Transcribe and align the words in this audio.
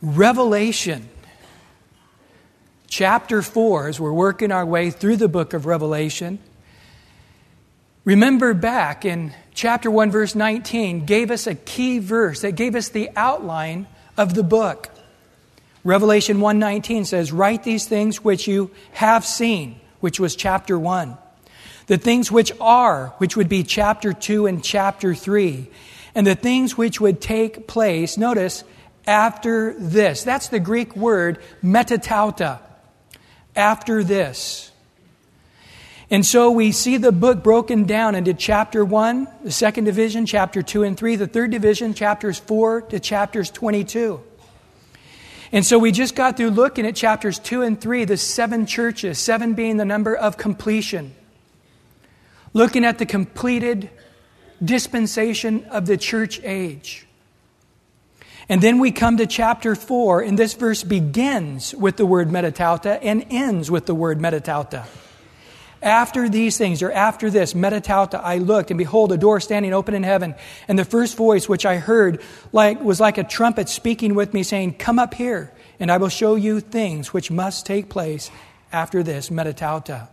Revelation, 0.00 1.08
chapter 2.86 3.42
4, 3.42 3.88
as 3.88 3.98
we're 3.98 4.12
working 4.12 4.52
our 4.52 4.64
way 4.64 4.90
through 4.90 5.16
the 5.16 5.26
book 5.26 5.54
of 5.54 5.66
Revelation. 5.66 6.38
Remember 8.04 8.54
back 8.54 9.04
in 9.04 9.34
chapter 9.54 9.90
1, 9.90 10.12
verse 10.12 10.36
19, 10.36 11.04
gave 11.04 11.32
us 11.32 11.48
a 11.48 11.56
key 11.56 11.98
verse 11.98 12.42
that 12.42 12.52
gave 12.52 12.76
us 12.76 12.90
the 12.90 13.10
outline 13.16 13.88
of 14.16 14.34
the 14.34 14.44
book. 14.44 14.90
Revelation 15.82 16.40
1:19 16.40 17.04
says, 17.04 17.32
"Write 17.32 17.64
these 17.64 17.86
things 17.86 18.22
which 18.22 18.46
you 18.46 18.70
have 18.92 19.26
seen," 19.26 19.80
which 19.98 20.20
was 20.20 20.36
chapter 20.36 20.78
1. 20.78 21.18
The 21.88 21.98
things 21.98 22.30
which 22.30 22.52
are, 22.60 23.14
which 23.18 23.36
would 23.36 23.48
be 23.48 23.64
chapter 23.64 24.12
2 24.12 24.46
and 24.46 24.62
chapter 24.62 25.12
3, 25.14 25.68
and 26.14 26.24
the 26.24 26.36
things 26.36 26.78
which 26.78 27.00
would 27.00 27.20
take 27.20 27.66
place, 27.66 28.16
notice, 28.16 28.62
after 29.08 29.72
this. 29.72 30.22
That's 30.22 30.48
the 30.48 30.60
Greek 30.60 30.94
word 30.94 31.40
metatauta. 31.64 32.60
After 33.56 34.04
this. 34.04 34.70
And 36.10 36.24
so 36.24 36.52
we 36.52 36.70
see 36.70 36.96
the 36.96 37.10
book 37.10 37.42
broken 37.42 37.84
down 37.84 38.14
into 38.14 38.32
chapter 38.32 38.84
1, 38.84 39.26
the 39.42 39.50
second 39.50 39.84
division, 39.84 40.26
chapter 40.26 40.62
2 40.62 40.84
and 40.84 40.96
3, 40.96 41.16
the 41.16 41.26
third 41.26 41.50
division, 41.50 41.92
chapters 41.92 42.38
4 42.38 42.82
to 42.82 43.00
chapters 43.00 43.50
22. 43.50 44.20
And 45.50 45.66
so 45.66 45.78
we 45.78 45.90
just 45.90 46.14
got 46.14 46.36
through 46.36 46.50
looking 46.50 46.86
at 46.86 46.94
chapters 46.94 47.38
2 47.38 47.62
and 47.62 47.80
3, 47.80 48.04
the 48.04 48.16
seven 48.16 48.64
churches, 48.64 49.18
seven 49.18 49.54
being 49.54 49.76
the 49.76 49.84
number 49.84 50.14
of 50.14 50.36
completion. 50.36 51.14
Looking 52.52 52.84
at 52.84 52.98
the 52.98 53.06
completed 53.06 53.90
dispensation 54.64 55.64
of 55.64 55.86
the 55.86 55.96
church 55.96 56.40
age. 56.44 57.07
And 58.50 58.62
then 58.62 58.78
we 58.78 58.92
come 58.92 59.18
to 59.18 59.26
chapter 59.26 59.74
4, 59.74 60.22
and 60.22 60.38
this 60.38 60.54
verse 60.54 60.82
begins 60.82 61.74
with 61.74 61.98
the 61.98 62.06
word 62.06 62.28
metatauta 62.28 62.98
and 63.02 63.26
ends 63.28 63.70
with 63.70 63.84
the 63.84 63.94
word 63.94 64.18
metatauta. 64.18 64.86
After 65.82 66.28
these 66.30 66.56
things, 66.56 66.82
or 66.82 66.90
after 66.90 67.30
this, 67.30 67.52
metatauta, 67.52 68.20
I 68.20 68.38
looked, 68.38 68.70
and 68.70 68.78
behold, 68.78 69.12
a 69.12 69.18
door 69.18 69.38
standing 69.40 69.74
open 69.74 69.94
in 69.94 70.02
heaven. 70.02 70.34
And 70.66 70.78
the 70.78 70.86
first 70.86 71.16
voice 71.16 71.46
which 71.46 71.66
I 71.66 71.76
heard 71.76 72.22
like, 72.50 72.80
was 72.80 73.00
like 73.00 73.18
a 73.18 73.24
trumpet 73.24 73.68
speaking 73.68 74.14
with 74.14 74.32
me, 74.32 74.42
saying, 74.42 74.74
Come 74.74 74.98
up 74.98 75.12
here, 75.12 75.52
and 75.78 75.92
I 75.92 75.98
will 75.98 76.08
show 76.08 76.34
you 76.34 76.60
things 76.60 77.12
which 77.12 77.30
must 77.30 77.66
take 77.66 77.90
place 77.90 78.30
after 78.72 79.02
this, 79.02 79.28
metatauta. 79.28 80.08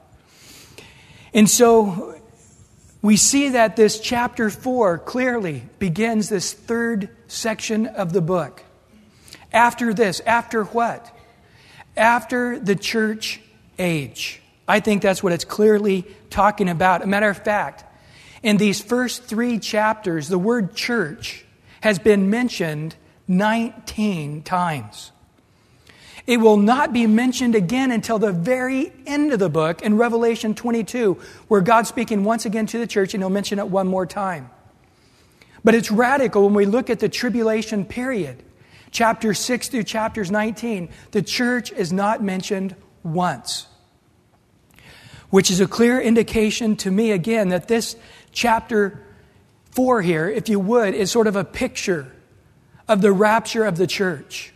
And 1.33 1.49
so 1.49 2.19
we 3.01 3.17
see 3.17 3.49
that 3.49 3.75
this 3.75 3.99
chapter 3.99 4.49
4 4.49 4.99
clearly 4.99 5.63
begins 5.79 6.29
this 6.29 6.53
third 6.53 7.09
section 7.27 7.87
of 7.87 8.13
the 8.13 8.21
book. 8.21 8.63
After 9.51 9.93
this, 9.93 10.19
after 10.21 10.63
what? 10.63 11.15
After 11.95 12.59
the 12.59 12.75
church 12.75 13.39
age. 13.79 14.41
I 14.67 14.79
think 14.79 15.01
that's 15.01 15.21
what 15.21 15.33
it's 15.33 15.45
clearly 15.45 16.05
talking 16.29 16.69
about. 16.69 17.03
A 17.03 17.07
matter 17.07 17.29
of 17.29 17.37
fact, 17.37 17.83
in 18.41 18.57
these 18.57 18.81
first 18.81 19.23
three 19.23 19.59
chapters, 19.59 20.27
the 20.27 20.37
word 20.37 20.75
church 20.75 21.45
has 21.81 21.99
been 21.99 22.29
mentioned 22.29 22.95
19 23.27 24.43
times. 24.43 25.11
It 26.27 26.37
will 26.37 26.57
not 26.57 26.91
be 26.91 27.05
mentioned 27.05 27.53
again 27.53 27.91
until 27.91 28.17
the 28.17 28.31
very 28.31 28.91
end 29.05 29.31
of 29.31 29.39
the 29.39 29.49
book 29.49 29.83
in 29.83 29.97
Revelation 29.97 30.55
22, 30.55 31.19
where 31.47 31.61
God's 31.61 31.89
speaking 31.89 32.23
once 32.23 32.45
again 32.45 32.65
to 32.67 32.79
the 32.79 32.87
church, 32.87 33.13
and 33.13 33.21
he'll 33.21 33.29
mention 33.29 33.59
it 33.59 33.67
one 33.67 33.87
more 33.87 34.07
time. 34.07 34.49
But 35.65 35.75
it's 35.75 35.91
radical 35.91 36.45
when 36.45 36.53
we 36.53 36.65
look 36.65 36.89
at 36.89 36.99
the 36.99 37.09
tribulation 37.09 37.83
period, 37.83 38.41
chapter 38.91 39.33
6 39.33 39.67
through 39.67 39.83
chapters 39.83 40.31
19. 40.31 40.87
The 41.11 41.21
church 41.21 41.73
is 41.73 41.91
not 41.91 42.23
mentioned 42.23 42.75
once, 43.03 43.67
which 45.31 45.51
is 45.51 45.59
a 45.59 45.67
clear 45.67 45.99
indication 45.99 46.77
to 46.77 46.91
me, 46.91 47.11
again, 47.11 47.49
that 47.49 47.67
this 47.67 47.97
chapter 48.31 49.03
4 49.71 50.01
here, 50.01 50.29
if 50.29 50.47
you 50.47 50.59
would, 50.61 50.93
is 50.93 51.11
sort 51.11 51.27
of 51.27 51.35
a 51.35 51.43
picture 51.43 52.13
of 52.87 53.01
the 53.01 53.11
rapture 53.11 53.65
of 53.65 53.75
the 53.75 53.87
church 53.87 54.53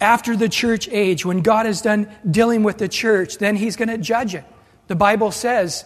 after 0.00 0.36
the 0.36 0.48
church 0.48 0.88
age, 0.88 1.24
when 1.24 1.40
God 1.40 1.66
is 1.66 1.80
done 1.80 2.08
dealing 2.28 2.62
with 2.62 2.78
the 2.78 2.88
church, 2.88 3.38
then 3.38 3.56
he's 3.56 3.76
going 3.76 3.88
to 3.88 3.98
judge 3.98 4.34
it. 4.34 4.44
The 4.88 4.94
Bible 4.94 5.30
says 5.30 5.84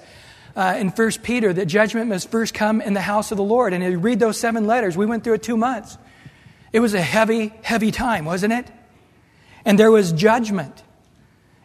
uh, 0.59 0.75
in 0.77 0.89
1 0.89 1.11
Peter 1.23 1.53
that 1.53 1.67
judgment 1.67 2.09
must 2.09 2.33
first 2.33 2.53
come 2.53 2.81
in 2.81 2.93
the 2.93 3.01
house 3.01 3.31
of 3.31 3.37
the 3.37 3.45
Lord. 3.45 3.73
And 3.73 3.85
you 3.85 3.97
read 3.97 4.19
those 4.19 4.41
seven 4.41 4.67
letters, 4.67 4.97
we 4.97 5.07
went 5.07 5.23
through 5.23 5.35
it 5.35 5.43
two 5.45 5.57
months. 5.57 5.97
It 6.73 6.81
was 6.81 6.95
a 6.95 7.01
heavy, 7.01 7.53
heavy 7.63 7.93
time, 7.93 8.25
wasn't 8.25 8.53
it? 8.53 8.67
And 9.65 9.79
there 9.79 9.93
was 9.93 10.11
judgment. 10.11 10.83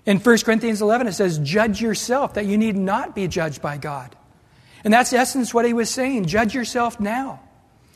In 0.06 0.20
1 0.20 0.38
Corinthians 0.40 0.82
11, 0.82 1.08
it 1.08 1.14
says, 1.14 1.40
Judge 1.40 1.82
yourself, 1.82 2.36
that 2.36 2.46
you 2.46 2.56
need 2.56 2.76
not 2.76 3.16
be 3.16 3.28
judged 3.28 3.64
by 3.64 3.78
God. 3.78 4.16
And 4.84 4.94
that's 4.94 5.12
essence 5.12 5.56
what 5.56 5.66
he 5.66 5.74
was 5.74 5.90
saying. 5.90 6.28
Judge 6.28 6.54
yourself 6.54 7.00
now. 7.00 7.40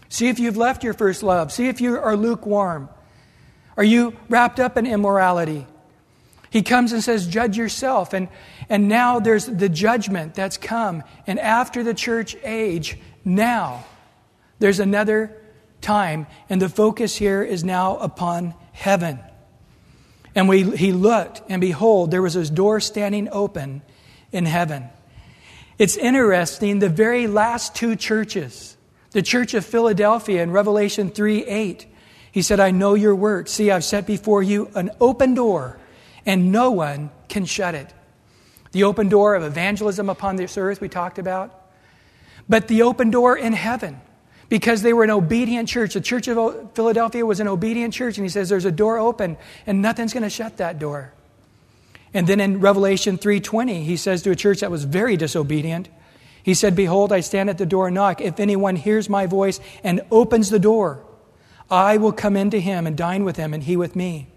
See 0.09 0.29
if 0.29 0.39
you've 0.39 0.57
left 0.57 0.83
your 0.83 0.93
first 0.93 1.21
love. 1.21 1.51
See 1.51 1.67
if 1.67 1.79
you 1.79 1.99
are 1.99 2.17
lukewarm. 2.17 2.89
Are 3.75 3.83
you 3.83 4.15
wrapped 4.29 4.59
up 4.59 4.77
in 4.77 4.87
immorality? 4.87 5.67
He 6.49 6.63
comes 6.63 6.91
and 6.91 7.03
says, 7.03 7.27
Judge 7.27 7.57
yourself. 7.57 8.13
And, 8.13 8.29
and 8.69 8.87
now 8.87 9.19
there's 9.19 9.45
the 9.45 9.69
judgment 9.69 10.33
that's 10.33 10.57
come. 10.57 11.03
And 11.25 11.39
after 11.39 11.83
the 11.83 11.93
church 11.93 12.35
age, 12.43 12.97
now 13.23 13.85
there's 14.59 14.79
another 14.79 15.35
time. 15.81 16.27
And 16.49 16.61
the 16.61 16.69
focus 16.69 17.15
here 17.15 17.43
is 17.43 17.63
now 17.63 17.97
upon 17.97 18.53
heaven. 18.73 19.19
And 20.35 20.49
we, 20.49 20.75
he 20.75 20.91
looked, 20.91 21.41
and 21.49 21.61
behold, 21.61 22.11
there 22.11 22.21
was 22.21 22.33
this 22.33 22.49
door 22.49 22.79
standing 22.79 23.29
open 23.31 23.81
in 24.31 24.45
heaven. 24.45 24.89
It's 25.79 25.97
interesting, 25.97 26.79
the 26.79 26.89
very 26.89 27.27
last 27.27 27.73
two 27.75 27.95
churches, 27.95 28.77
the 29.11 29.21
church 29.21 29.53
of 29.53 29.65
Philadelphia 29.65 30.43
in 30.43 30.51
Revelation 30.51 31.09
3 31.09 31.45
8, 31.45 31.87
he 32.31 32.41
said, 32.41 32.59
I 32.59 32.71
know 32.71 32.93
your 32.93 33.15
work. 33.15 33.47
See, 33.47 33.71
I've 33.71 33.83
set 33.83 34.05
before 34.05 34.43
you 34.43 34.69
an 34.75 34.91
open 34.99 35.33
door, 35.33 35.79
and 36.25 36.51
no 36.51 36.71
one 36.71 37.09
can 37.29 37.45
shut 37.45 37.73
it. 37.73 37.91
The 38.77 38.83
open 38.83 39.09
door 39.09 39.33
of 39.33 39.41
evangelism 39.41 40.07
upon 40.07 40.35
this 40.35 40.55
earth, 40.55 40.81
we 40.81 40.87
talked 40.87 41.17
about, 41.17 41.51
but 42.47 42.67
the 42.67 42.83
open 42.83 43.09
door 43.09 43.35
in 43.35 43.53
heaven. 43.53 43.99
Because 44.49 44.83
they 44.83 44.93
were 44.93 45.03
an 45.03 45.09
obedient 45.09 45.67
church. 45.67 45.95
The 45.95 45.99
church 45.99 46.27
of 46.27 46.75
Philadelphia 46.75 47.25
was 47.25 47.39
an 47.39 47.47
obedient 47.47 47.95
church, 47.95 48.19
and 48.19 48.25
he 48.25 48.29
says 48.29 48.49
there's 48.49 48.65
a 48.65 48.71
door 48.71 48.99
open, 48.99 49.35
and 49.65 49.81
nothing's 49.81 50.13
going 50.13 50.21
to 50.21 50.29
shut 50.29 50.57
that 50.57 50.77
door. 50.77 51.11
And 52.13 52.27
then 52.27 52.39
in 52.39 52.59
Revelation 52.59 53.17
3:20, 53.17 53.83
he 53.83 53.97
says 53.97 54.21
to 54.21 54.29
a 54.29 54.35
church 54.35 54.59
that 54.59 54.69
was 54.69 54.83
very 54.83 55.17
disobedient, 55.17 55.89
he 56.43 56.53
said, 56.53 56.75
Behold, 56.75 57.11
I 57.11 57.21
stand 57.21 57.49
at 57.49 57.57
the 57.57 57.65
door 57.65 57.87
and 57.87 57.95
knock. 57.95 58.21
If 58.21 58.39
anyone 58.39 58.75
hears 58.75 59.09
my 59.09 59.25
voice 59.25 59.59
and 59.83 60.01
opens 60.11 60.51
the 60.51 60.59
door, 60.59 61.03
I 61.71 61.97
will 61.97 62.13
come 62.13 62.37
into 62.37 62.59
him 62.59 62.85
and 62.85 62.95
dine 62.95 63.23
with 63.23 63.37
him, 63.37 63.55
and 63.55 63.63
he 63.63 63.75
with 63.75 63.95
me. 63.95 64.27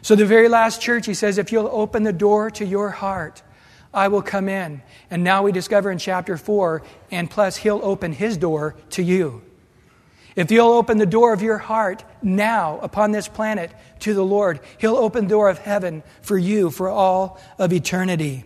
So, 0.00 0.14
the 0.16 0.24
very 0.24 0.48
last 0.48 0.80
church, 0.80 1.04
he 1.04 1.12
says, 1.12 1.36
if 1.36 1.52
you'll 1.52 1.68
open 1.70 2.04
the 2.04 2.12
door 2.14 2.50
to 2.52 2.64
your 2.64 2.88
heart, 2.88 3.42
I 3.96 4.08
will 4.08 4.22
come 4.22 4.48
in. 4.48 4.82
And 5.10 5.24
now 5.24 5.42
we 5.42 5.50
discover 5.50 5.90
in 5.90 5.98
chapter 5.98 6.36
4, 6.36 6.82
and 7.10 7.30
plus, 7.30 7.56
he'll 7.56 7.80
open 7.82 8.12
his 8.12 8.36
door 8.36 8.76
to 8.90 9.02
you. 9.02 9.42
If 10.36 10.50
you'll 10.50 10.74
open 10.74 10.98
the 10.98 11.06
door 11.06 11.32
of 11.32 11.40
your 11.40 11.56
heart 11.56 12.04
now 12.22 12.78
upon 12.82 13.10
this 13.10 13.26
planet 13.26 13.72
to 14.00 14.12
the 14.12 14.22
Lord, 14.22 14.60
he'll 14.78 14.96
open 14.96 15.24
the 15.24 15.30
door 15.30 15.48
of 15.48 15.58
heaven 15.58 16.02
for 16.20 16.36
you 16.36 16.68
for 16.68 16.90
all 16.90 17.40
of 17.58 17.72
eternity. 17.72 18.44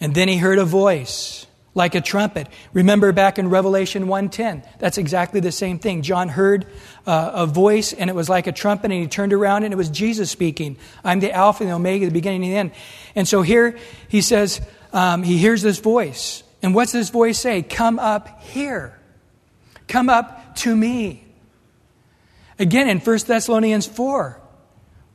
And 0.00 0.14
then 0.14 0.28
he 0.28 0.38
heard 0.38 0.58
a 0.58 0.64
voice 0.64 1.46
like 1.74 1.94
a 1.94 2.00
trumpet. 2.00 2.48
Remember 2.72 3.12
back 3.12 3.38
in 3.38 3.50
Revelation 3.50 4.06
1:10, 4.06 4.62
that's 4.78 4.98
exactly 4.98 5.40
the 5.40 5.52
same 5.52 5.78
thing. 5.78 6.02
John 6.02 6.28
heard 6.28 6.66
uh, 7.06 7.32
a 7.34 7.46
voice 7.46 7.92
and 7.92 8.08
it 8.08 8.14
was 8.14 8.28
like 8.28 8.46
a 8.46 8.52
trumpet 8.52 8.90
and 8.90 9.00
he 9.00 9.08
turned 9.08 9.32
around 9.32 9.64
and 9.64 9.72
it 9.72 9.76
was 9.76 9.88
Jesus 9.88 10.30
speaking. 10.30 10.76
I'm 11.02 11.20
the 11.20 11.32
Alpha 11.32 11.64
and 11.64 11.70
the 11.70 11.76
Omega, 11.76 12.06
the 12.06 12.12
beginning 12.12 12.44
and 12.44 12.52
the 12.52 12.56
end. 12.56 12.70
And 13.14 13.26
so 13.26 13.42
here 13.42 13.76
he 14.08 14.20
says, 14.20 14.60
um, 14.92 15.22
he 15.22 15.38
hears 15.38 15.62
this 15.62 15.78
voice. 15.78 16.42
And 16.62 16.74
what's 16.74 16.92
this 16.92 17.10
voice 17.10 17.38
say? 17.38 17.62
Come 17.62 17.98
up 17.98 18.42
here. 18.42 18.98
Come 19.88 20.08
up 20.08 20.56
to 20.56 20.74
me. 20.74 21.24
Again, 22.58 22.88
in 22.88 23.00
1 23.00 23.18
Thessalonians 23.26 23.86
4, 23.86 24.40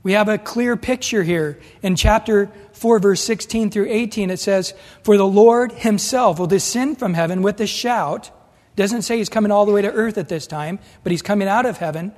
we 0.01 0.13
have 0.13 0.29
a 0.29 0.37
clear 0.37 0.77
picture 0.77 1.23
here. 1.23 1.59
In 1.81 1.95
chapter 1.95 2.49
4, 2.73 2.99
verse 2.99 3.21
16 3.21 3.69
through 3.69 3.87
18, 3.89 4.29
it 4.29 4.39
says, 4.39 4.73
For 5.03 5.17
the 5.17 5.27
Lord 5.27 5.73
himself 5.73 6.39
will 6.39 6.47
descend 6.47 6.99
from 6.99 7.13
heaven 7.13 7.41
with 7.41 7.59
a 7.59 7.67
shout. 7.67 8.31
Doesn't 8.77 9.01
say 9.01 9.17
he's 9.17 9.29
coming 9.29 9.51
all 9.51 9.65
the 9.65 9.73
way 9.73 9.81
to 9.81 9.91
earth 9.91 10.17
at 10.17 10.29
this 10.29 10.47
time, 10.47 10.79
but 11.03 11.11
he's 11.11 11.21
coming 11.21 11.49
out 11.49 11.65
of 11.65 11.77
heaven 11.77 12.13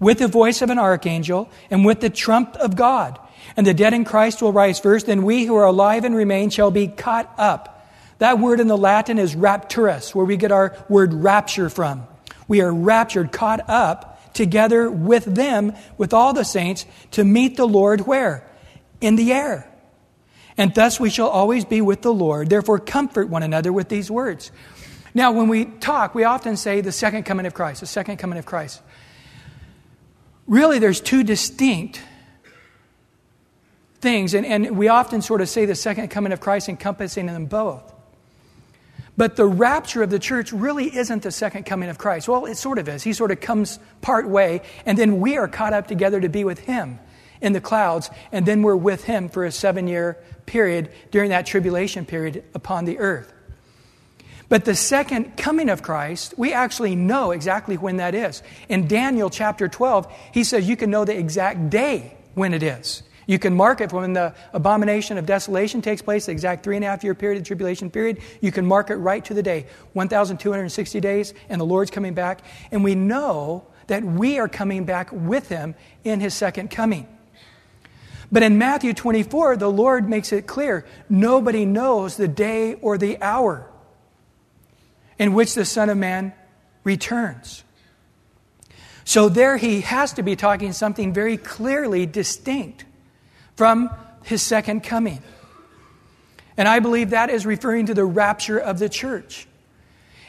with 0.00 0.18
the 0.18 0.26
voice 0.26 0.60
of 0.60 0.70
an 0.70 0.78
archangel 0.78 1.48
and 1.70 1.84
with 1.84 2.00
the 2.00 2.10
trump 2.10 2.56
of 2.56 2.74
God. 2.74 3.18
And 3.56 3.64
the 3.64 3.74
dead 3.74 3.94
in 3.94 4.04
Christ 4.04 4.42
will 4.42 4.52
rise 4.52 4.80
first, 4.80 5.08
and 5.08 5.24
we 5.24 5.44
who 5.44 5.54
are 5.54 5.66
alive 5.66 6.04
and 6.04 6.16
remain 6.16 6.50
shall 6.50 6.72
be 6.72 6.88
caught 6.88 7.32
up. 7.38 7.88
That 8.18 8.40
word 8.40 8.58
in 8.58 8.66
the 8.66 8.76
Latin 8.76 9.18
is 9.18 9.36
rapturus, 9.36 10.14
where 10.14 10.26
we 10.26 10.36
get 10.36 10.50
our 10.52 10.76
word 10.88 11.14
rapture 11.14 11.70
from. 11.70 12.06
We 12.48 12.60
are 12.60 12.72
raptured, 12.72 13.30
caught 13.30 13.68
up 13.68 14.09
together 14.34 14.90
with 14.90 15.24
them, 15.24 15.74
with 15.98 16.12
all 16.12 16.32
the 16.32 16.44
saints, 16.44 16.86
to 17.12 17.24
meet 17.24 17.56
the 17.56 17.66
Lord 17.66 18.02
where? 18.06 18.48
In 19.00 19.16
the 19.16 19.32
air. 19.32 19.70
And 20.56 20.74
thus 20.74 21.00
we 21.00 21.10
shall 21.10 21.28
always 21.28 21.64
be 21.64 21.80
with 21.80 22.02
the 22.02 22.12
Lord. 22.12 22.50
Therefore, 22.50 22.78
comfort 22.78 23.28
one 23.28 23.42
another 23.42 23.72
with 23.72 23.88
these 23.88 24.10
words. 24.10 24.50
Now, 25.14 25.32
when 25.32 25.48
we 25.48 25.64
talk, 25.64 26.14
we 26.14 26.24
often 26.24 26.56
say 26.56 26.80
the 26.80 26.92
second 26.92 27.24
coming 27.24 27.46
of 27.46 27.54
Christ, 27.54 27.80
the 27.80 27.86
second 27.86 28.18
coming 28.18 28.38
of 28.38 28.46
Christ. 28.46 28.80
Really, 30.46 30.78
there's 30.78 31.00
two 31.00 31.22
distinct 31.22 32.02
things, 34.00 34.34
and, 34.34 34.46
and 34.46 34.76
we 34.76 34.88
often 34.88 35.22
sort 35.22 35.40
of 35.40 35.48
say 35.48 35.66
the 35.66 35.74
second 35.74 36.08
coming 36.08 36.32
of 36.32 36.40
Christ 36.40 36.68
encompassing 36.68 37.26
them 37.26 37.46
both. 37.46 37.92
But 39.16 39.36
the 39.36 39.46
rapture 39.46 40.02
of 40.02 40.10
the 40.10 40.18
church 40.18 40.52
really 40.52 40.94
isn't 40.94 41.22
the 41.22 41.30
second 41.30 41.64
coming 41.64 41.88
of 41.88 41.98
Christ. 41.98 42.28
Well, 42.28 42.46
it 42.46 42.56
sort 42.56 42.78
of 42.78 42.88
is. 42.88 43.02
He 43.02 43.12
sort 43.12 43.30
of 43.30 43.40
comes 43.40 43.78
part 44.00 44.28
way, 44.28 44.62
and 44.86 44.96
then 44.96 45.20
we 45.20 45.36
are 45.36 45.48
caught 45.48 45.72
up 45.72 45.86
together 45.88 46.20
to 46.20 46.28
be 46.28 46.44
with 46.44 46.60
Him 46.60 46.98
in 47.40 47.52
the 47.52 47.60
clouds, 47.60 48.10
and 48.32 48.46
then 48.46 48.62
we're 48.62 48.76
with 48.76 49.04
Him 49.04 49.28
for 49.28 49.44
a 49.44 49.52
seven 49.52 49.88
year 49.88 50.18
period 50.46 50.90
during 51.10 51.30
that 51.30 51.46
tribulation 51.46 52.06
period 52.06 52.44
upon 52.54 52.84
the 52.84 52.98
earth. 52.98 53.32
But 54.48 54.64
the 54.64 54.74
second 54.74 55.36
coming 55.36 55.70
of 55.70 55.80
Christ, 55.80 56.34
we 56.36 56.52
actually 56.52 56.96
know 56.96 57.30
exactly 57.30 57.76
when 57.76 57.98
that 57.98 58.16
is. 58.16 58.42
In 58.68 58.88
Daniel 58.88 59.30
chapter 59.30 59.68
12, 59.68 60.12
he 60.32 60.42
says 60.42 60.68
you 60.68 60.76
can 60.76 60.90
know 60.90 61.04
the 61.04 61.16
exact 61.16 61.70
day 61.70 62.16
when 62.34 62.52
it 62.52 62.64
is. 62.64 63.04
You 63.26 63.38
can 63.38 63.54
mark 63.54 63.80
it 63.80 63.92
when 63.92 64.12
the 64.12 64.34
abomination 64.52 65.18
of 65.18 65.26
desolation 65.26 65.82
takes 65.82 66.02
place, 66.02 66.26
the 66.26 66.32
exact 66.32 66.64
three 66.64 66.76
and 66.76 66.84
a 66.84 66.88
half 66.88 67.04
year 67.04 67.14
period, 67.14 67.40
the 67.40 67.46
tribulation 67.46 67.90
period. 67.90 68.18
You 68.40 68.52
can 68.52 68.66
mark 68.66 68.90
it 68.90 68.96
right 68.96 69.24
to 69.26 69.34
the 69.34 69.42
day 69.42 69.66
1,260 69.92 71.00
days, 71.00 71.34
and 71.48 71.60
the 71.60 71.64
Lord's 71.64 71.90
coming 71.90 72.14
back. 72.14 72.40
And 72.70 72.82
we 72.82 72.94
know 72.94 73.66
that 73.86 74.04
we 74.04 74.38
are 74.38 74.48
coming 74.48 74.84
back 74.84 75.10
with 75.12 75.48
him 75.48 75.74
in 76.04 76.20
his 76.20 76.34
second 76.34 76.70
coming. 76.70 77.06
But 78.32 78.42
in 78.42 78.58
Matthew 78.58 78.94
24, 78.94 79.56
the 79.56 79.70
Lord 79.70 80.08
makes 80.08 80.32
it 80.32 80.46
clear 80.46 80.86
nobody 81.08 81.64
knows 81.64 82.16
the 82.16 82.28
day 82.28 82.74
or 82.74 82.96
the 82.96 83.20
hour 83.20 83.68
in 85.18 85.34
which 85.34 85.54
the 85.54 85.64
Son 85.64 85.90
of 85.90 85.98
Man 85.98 86.32
returns. 86.84 87.64
So 89.04 89.28
there 89.28 89.56
he 89.56 89.80
has 89.80 90.12
to 90.14 90.22
be 90.22 90.36
talking 90.36 90.72
something 90.72 91.12
very 91.12 91.36
clearly 91.36 92.06
distinct 92.06 92.84
from 93.56 93.90
his 94.24 94.42
second 94.42 94.82
coming. 94.82 95.22
And 96.56 96.68
I 96.68 96.80
believe 96.80 97.10
that 97.10 97.30
is 97.30 97.46
referring 97.46 97.86
to 97.86 97.94
the 97.94 98.04
rapture 98.04 98.58
of 98.58 98.78
the 98.78 98.88
church. 98.88 99.46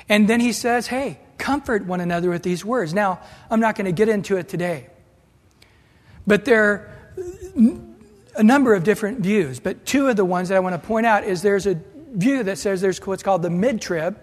And 0.08 0.28
then 0.28 0.40
he 0.40 0.54
says, 0.54 0.88
hey, 0.88 1.20
comfort 1.38 1.86
one 1.86 2.00
another 2.00 2.30
with 2.30 2.44
these 2.44 2.64
words. 2.64 2.94
Now, 2.94 3.20
I'm 3.50 3.60
not 3.60 3.76
going 3.76 3.86
to 3.86 3.92
get 3.92 4.10
into 4.10 4.38
it 4.38 4.48
today. 4.48 4.88
But 6.26 6.46
there 6.46 6.64
are 6.64 6.96
a 8.36 8.44
number 8.44 8.74
of 8.74 8.84
different 8.84 9.20
views, 9.20 9.60
but 9.60 9.86
two 9.86 10.08
of 10.08 10.16
the 10.16 10.26
ones 10.26 10.50
that 10.50 10.56
I 10.56 10.60
want 10.60 10.82
to 10.82 10.88
point 10.88 11.06
out 11.06 11.24
is 11.24 11.42
there's 11.42 11.68
a 11.68 11.80
view 12.14 12.44
that 12.44 12.58
says 12.58 12.82
there's 12.82 13.06
what's 13.06 13.24
called 13.24 13.42
the 13.42 13.50
mid 13.50 13.82
trib, 13.82 14.20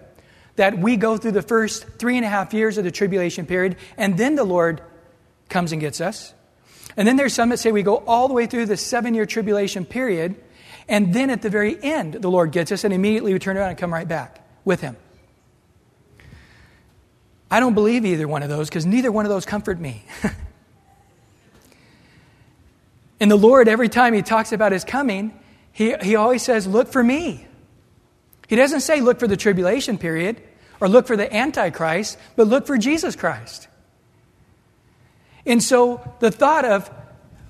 that 0.55 0.77
we 0.77 0.97
go 0.97 1.15
through 1.17 1.31
the 1.31 1.41
first 1.41 1.85
three 1.99 2.17
and 2.17 2.25
a 2.25 2.29
half 2.29 2.53
years 2.53 2.77
of 2.77 2.83
the 2.83 2.91
tribulation 2.91 3.45
period, 3.45 3.77
and 3.97 4.17
then 4.17 4.35
the 4.35 4.43
Lord 4.43 4.81
comes 5.47 5.71
and 5.71 5.79
gets 5.79 6.01
us. 6.01 6.33
And 6.99 7.07
then 7.07 7.15
there's 7.15 7.33
some 7.33 7.47
that 7.47 7.59
say 7.59 7.71
we 7.71 7.81
go 7.81 7.95
all 7.95 8.27
the 8.27 8.33
way 8.33 8.45
through 8.45 8.65
the 8.65 8.75
seven 8.75 9.13
year 9.13 9.25
tribulation 9.25 9.85
period, 9.85 10.35
and 10.89 11.13
then 11.13 11.29
at 11.29 11.41
the 11.41 11.49
very 11.49 11.81
end, 11.81 12.15
the 12.15 12.29
Lord 12.29 12.51
gets 12.51 12.73
us, 12.73 12.83
and 12.83 12.93
immediately 12.93 13.31
we 13.31 13.39
turn 13.39 13.55
around 13.55 13.69
and 13.69 13.77
come 13.77 13.93
right 13.93 14.05
back 14.05 14.45
with 14.65 14.81
Him. 14.81 14.97
I 17.49 17.61
don't 17.61 17.73
believe 17.73 18.05
either 18.05 18.27
one 18.27 18.43
of 18.43 18.49
those 18.49 18.67
because 18.67 18.85
neither 18.85 19.13
one 19.13 19.25
of 19.25 19.29
those 19.29 19.45
comfort 19.45 19.79
me. 19.79 20.03
And 23.21 23.29
the 23.29 23.37
Lord, 23.37 23.67
every 23.67 23.89
time 23.89 24.13
He 24.13 24.21
talks 24.21 24.51
about 24.51 24.73
His 24.73 24.83
coming, 24.83 25.37
He, 25.71 25.95
he 26.01 26.17
always 26.17 26.43
says, 26.43 26.67
Look 26.67 26.89
for 26.89 27.01
me. 27.01 27.47
He 28.49 28.57
doesn't 28.57 28.81
say, 28.81 28.99
Look 28.99 29.19
for 29.19 29.27
the 29.27 29.37
tribulation 29.37 29.97
period 29.97 30.41
or 30.81 30.89
look 30.89 31.07
for 31.07 31.15
the 31.15 31.33
Antichrist, 31.33 32.17
but 32.35 32.47
look 32.47 32.67
for 32.67 32.77
Jesus 32.77 33.15
Christ. 33.15 33.68
And 35.49 35.63
so 35.63 35.99
the 36.19 36.29
thought 36.31 36.63
of, 36.63 36.89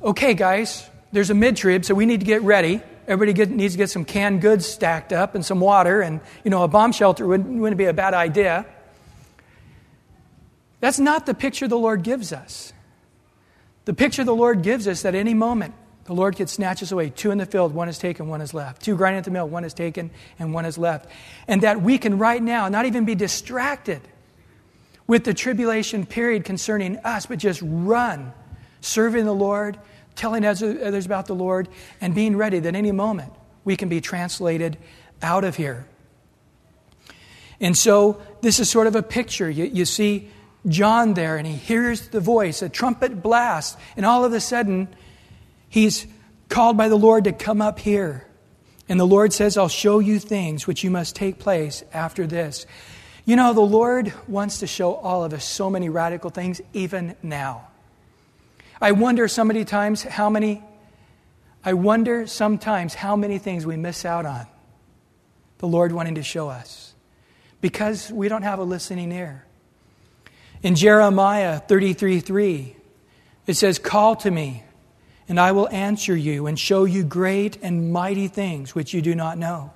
okay, 0.01 0.33
guys, 0.33 0.89
there's 1.11 1.29
a 1.29 1.33
mid 1.33 1.57
trib, 1.57 1.83
so 1.83 1.93
we 1.93 2.05
need 2.05 2.21
to 2.21 2.25
get 2.25 2.41
ready. 2.41 2.81
Everybody 3.07 3.33
get, 3.33 3.49
needs 3.49 3.73
to 3.73 3.77
get 3.77 3.89
some 3.89 4.05
canned 4.05 4.41
goods 4.41 4.65
stacked 4.65 5.11
up 5.11 5.35
and 5.35 5.45
some 5.45 5.59
water, 5.59 6.01
and 6.01 6.21
you 6.45 6.49
know, 6.49 6.63
a 6.63 6.69
bomb 6.69 6.93
shelter 6.93 7.27
wouldn't, 7.27 7.59
wouldn't 7.59 7.77
be 7.77 7.85
a 7.85 7.93
bad 7.93 8.13
idea. 8.13 8.65
That's 10.79 10.97
not 10.97 11.25
the 11.25 11.33
picture 11.33 11.67
the 11.67 11.77
Lord 11.77 12.03
gives 12.03 12.31
us. 12.31 12.71
The 13.83 13.93
picture 13.93 14.23
the 14.23 14.35
Lord 14.35 14.61
gives 14.61 14.87
us 14.87 15.01
that 15.01 15.13
any 15.13 15.33
moment 15.33 15.73
the 16.05 16.13
Lord 16.13 16.37
could 16.37 16.49
snatch 16.49 16.81
us 16.81 16.93
away. 16.93 17.09
Two 17.09 17.31
in 17.31 17.37
the 17.37 17.45
field, 17.45 17.73
one 17.73 17.89
is 17.89 17.97
taken, 17.97 18.29
one 18.29 18.39
is 18.39 18.53
left. 18.53 18.81
Two 18.81 18.95
grinding 18.95 19.17
at 19.17 19.25
the 19.25 19.31
mill, 19.31 19.49
one 19.49 19.65
is 19.65 19.73
taken, 19.73 20.09
and 20.37 20.53
one 20.53 20.63
is 20.63 20.77
left. 20.77 21.09
And 21.49 21.63
that 21.63 21.81
we 21.81 21.97
can 21.97 22.17
right 22.17 22.41
now 22.41 22.69
not 22.69 22.85
even 22.85 23.03
be 23.03 23.15
distracted 23.15 24.01
with 25.09 25.23
the 25.23 25.33
tribulation 25.33 26.05
period 26.05 26.45
concerning 26.45 26.95
us, 26.97 27.25
but 27.25 27.39
just 27.39 27.59
run, 27.63 28.31
serving 28.79 29.25
the 29.25 29.33
Lord, 29.33 29.75
telling 30.15 30.45
others 30.45 31.03
about 31.07 31.25
the 31.25 31.33
Lord, 31.33 31.67
and 31.99 32.13
being 32.13 32.37
ready 32.37 32.59
that 32.59 32.75
any 32.75 32.91
moment 32.91 33.33
we 33.65 33.75
can 33.75 33.89
be 33.89 34.01
translated 34.01 34.77
out 35.23 35.43
of 35.43 35.55
here. 35.55 35.87
And 37.59 37.75
so 37.75 38.21
this 38.41 38.59
is 38.59 38.69
sort 38.69 38.85
of 38.85 38.95
a 38.95 39.01
picture. 39.01 39.49
You, 39.49 39.65
you 39.65 39.85
see 39.85 40.29
John 40.67 41.15
there 41.15 41.37
and 41.37 41.47
he 41.47 41.55
hears 41.55 42.09
the 42.09 42.19
voice, 42.19 42.61
a 42.61 42.69
trumpet 42.69 43.23
blast, 43.23 43.79
and 43.97 44.05
all 44.05 44.25
of 44.25 44.33
a 44.33 44.39
sudden 44.39 44.89
he's 45.69 46.05
called 46.49 46.77
by 46.77 46.87
the 46.87 46.95
Lord 46.95 47.23
to 47.23 47.31
come 47.31 47.63
up 47.63 47.79
here. 47.79 48.27
And 48.87 48.99
the 48.99 49.07
Lord 49.07 49.33
says, 49.33 49.57
I'll 49.57 49.69
show 49.69 49.97
you 49.97 50.19
things 50.19 50.67
which 50.67 50.83
you 50.83 50.91
must 50.91 51.15
take 51.15 51.39
place 51.39 51.83
after 51.93 52.27
this. 52.27 52.67
You 53.29 53.35
know, 53.35 53.53
the 53.53 53.61
Lord 53.61 54.11
wants 54.27 54.57
to 54.61 54.65
show 54.65 54.95
all 54.95 55.23
of 55.23 55.33
us 55.33 55.45
so 55.45 55.69
many 55.69 55.87
radical 55.87 56.31
things, 56.31 56.61
even 56.73 57.15
now. 57.21 57.67
I 58.81 58.93
wonder 58.93 59.27
so 59.27 59.43
many 59.43 59.65
times 59.65 60.01
how 60.01 60.31
many, 60.31 60.63
I 61.63 61.73
wonder 61.73 62.25
sometimes 62.25 62.95
how 62.95 63.15
many 63.15 63.37
things 63.37 63.67
we 63.67 63.77
miss 63.77 64.03
out 64.03 64.25
on. 64.25 64.47
The 65.59 65.67
Lord 65.67 65.91
wanting 65.91 66.15
to 66.15 66.23
show 66.23 66.49
us 66.49 66.95
because 67.61 68.11
we 68.11 68.29
don't 68.29 68.41
have 68.41 68.57
a 68.57 68.63
listening 68.63 69.11
ear. 69.11 69.45
In 70.63 70.73
Jeremiah 70.73 71.59
33 71.59 72.21
3, 72.21 72.75
it 73.45 73.53
says, 73.53 73.77
Call 73.77 74.15
to 74.15 74.31
me, 74.31 74.63
and 75.27 75.39
I 75.39 75.51
will 75.51 75.69
answer 75.69 76.17
you 76.17 76.47
and 76.47 76.57
show 76.57 76.83
you 76.85 77.03
great 77.03 77.59
and 77.61 77.93
mighty 77.93 78.27
things 78.27 78.73
which 78.73 78.91
you 78.91 79.03
do 79.03 79.13
not 79.13 79.37
know. 79.37 79.71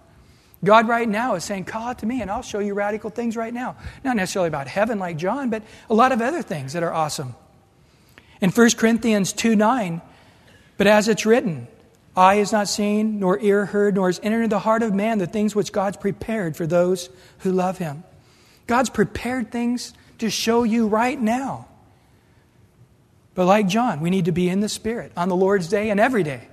God 0.63 0.88
right 0.88 1.08
now 1.08 1.36
is 1.36 1.43
saying, 1.43 1.65
Call 1.65 1.93
to 1.96 2.05
me, 2.05 2.22
and 2.22 2.32
I'll 2.32 2.41
show 2.41 2.60
you 2.60 2.74
radical 2.74 3.10
things 3.10 3.36
right 3.36 3.53
now. 3.53 3.75
Not 4.03 4.15
necessarily 4.15 4.48
about 4.48 4.67
heaven 4.67 5.00
like 5.00 5.17
John, 5.17 5.50
but 5.50 5.63
a 5.89 5.93
lot 5.93 6.12
of 6.12 6.22
other 6.22 6.41
things 6.41 6.74
that 6.74 6.84
are 6.84 6.93
awesome. 6.93 7.36
In 8.41 8.50
1 8.50 8.72
Corinthians 8.72 9.34
2 9.34 9.55
9, 9.55 10.01
but 10.77 10.88
as 10.88 11.08
it's 11.08 11.25
written, 11.25 11.67
Eye 12.15 12.36
is 12.36 12.51
not 12.51 12.67
seen, 12.67 13.20
nor 13.20 13.39
ear 13.39 13.65
heard, 13.65 13.96
nor 13.96 14.08
has 14.08 14.20
entered 14.24 14.43
into 14.43 14.55
the 14.55 14.60
heart 14.60 14.84
of 14.84 14.93
man 14.93 15.17
the 15.17 15.27
things 15.27 15.55
which 15.55 15.72
God's 15.72 15.98
prepared 15.98 16.55
for 16.55 16.67
those 16.67 17.10
who 17.39 17.51
love 17.51 17.79
him. 17.79 18.03
God's 18.67 18.89
prepared 18.89 19.51
things 19.51 19.93
to 20.20 20.29
show 20.29 20.63
you 20.63 20.88
right 20.88 21.20
now. 21.20 21.67
But 23.36 23.46
like 23.46 23.67
John, 23.67 24.00
we 24.00 24.12
need 24.12 24.25
to 24.25 24.32
be 24.32 24.48
in 24.48 24.60
the 24.60 24.70
Spirit 24.70 25.12
on 25.17 25.27
the 25.27 25.36
Lord's 25.36 25.67
day 25.67 25.89
and 25.89 26.00
every 26.00 26.24
day. 26.24 26.48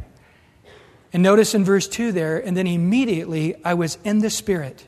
And 1.13 1.23
notice 1.23 1.55
in 1.55 1.65
verse 1.65 1.89
2 1.89 2.13
there, 2.13 2.39
and 2.39 2.57
then 2.57 2.67
immediately 2.67 3.57
I 3.65 3.75
was 3.75 3.99
in 4.05 4.21
the 4.21 4.31
Spirit. 4.31 4.87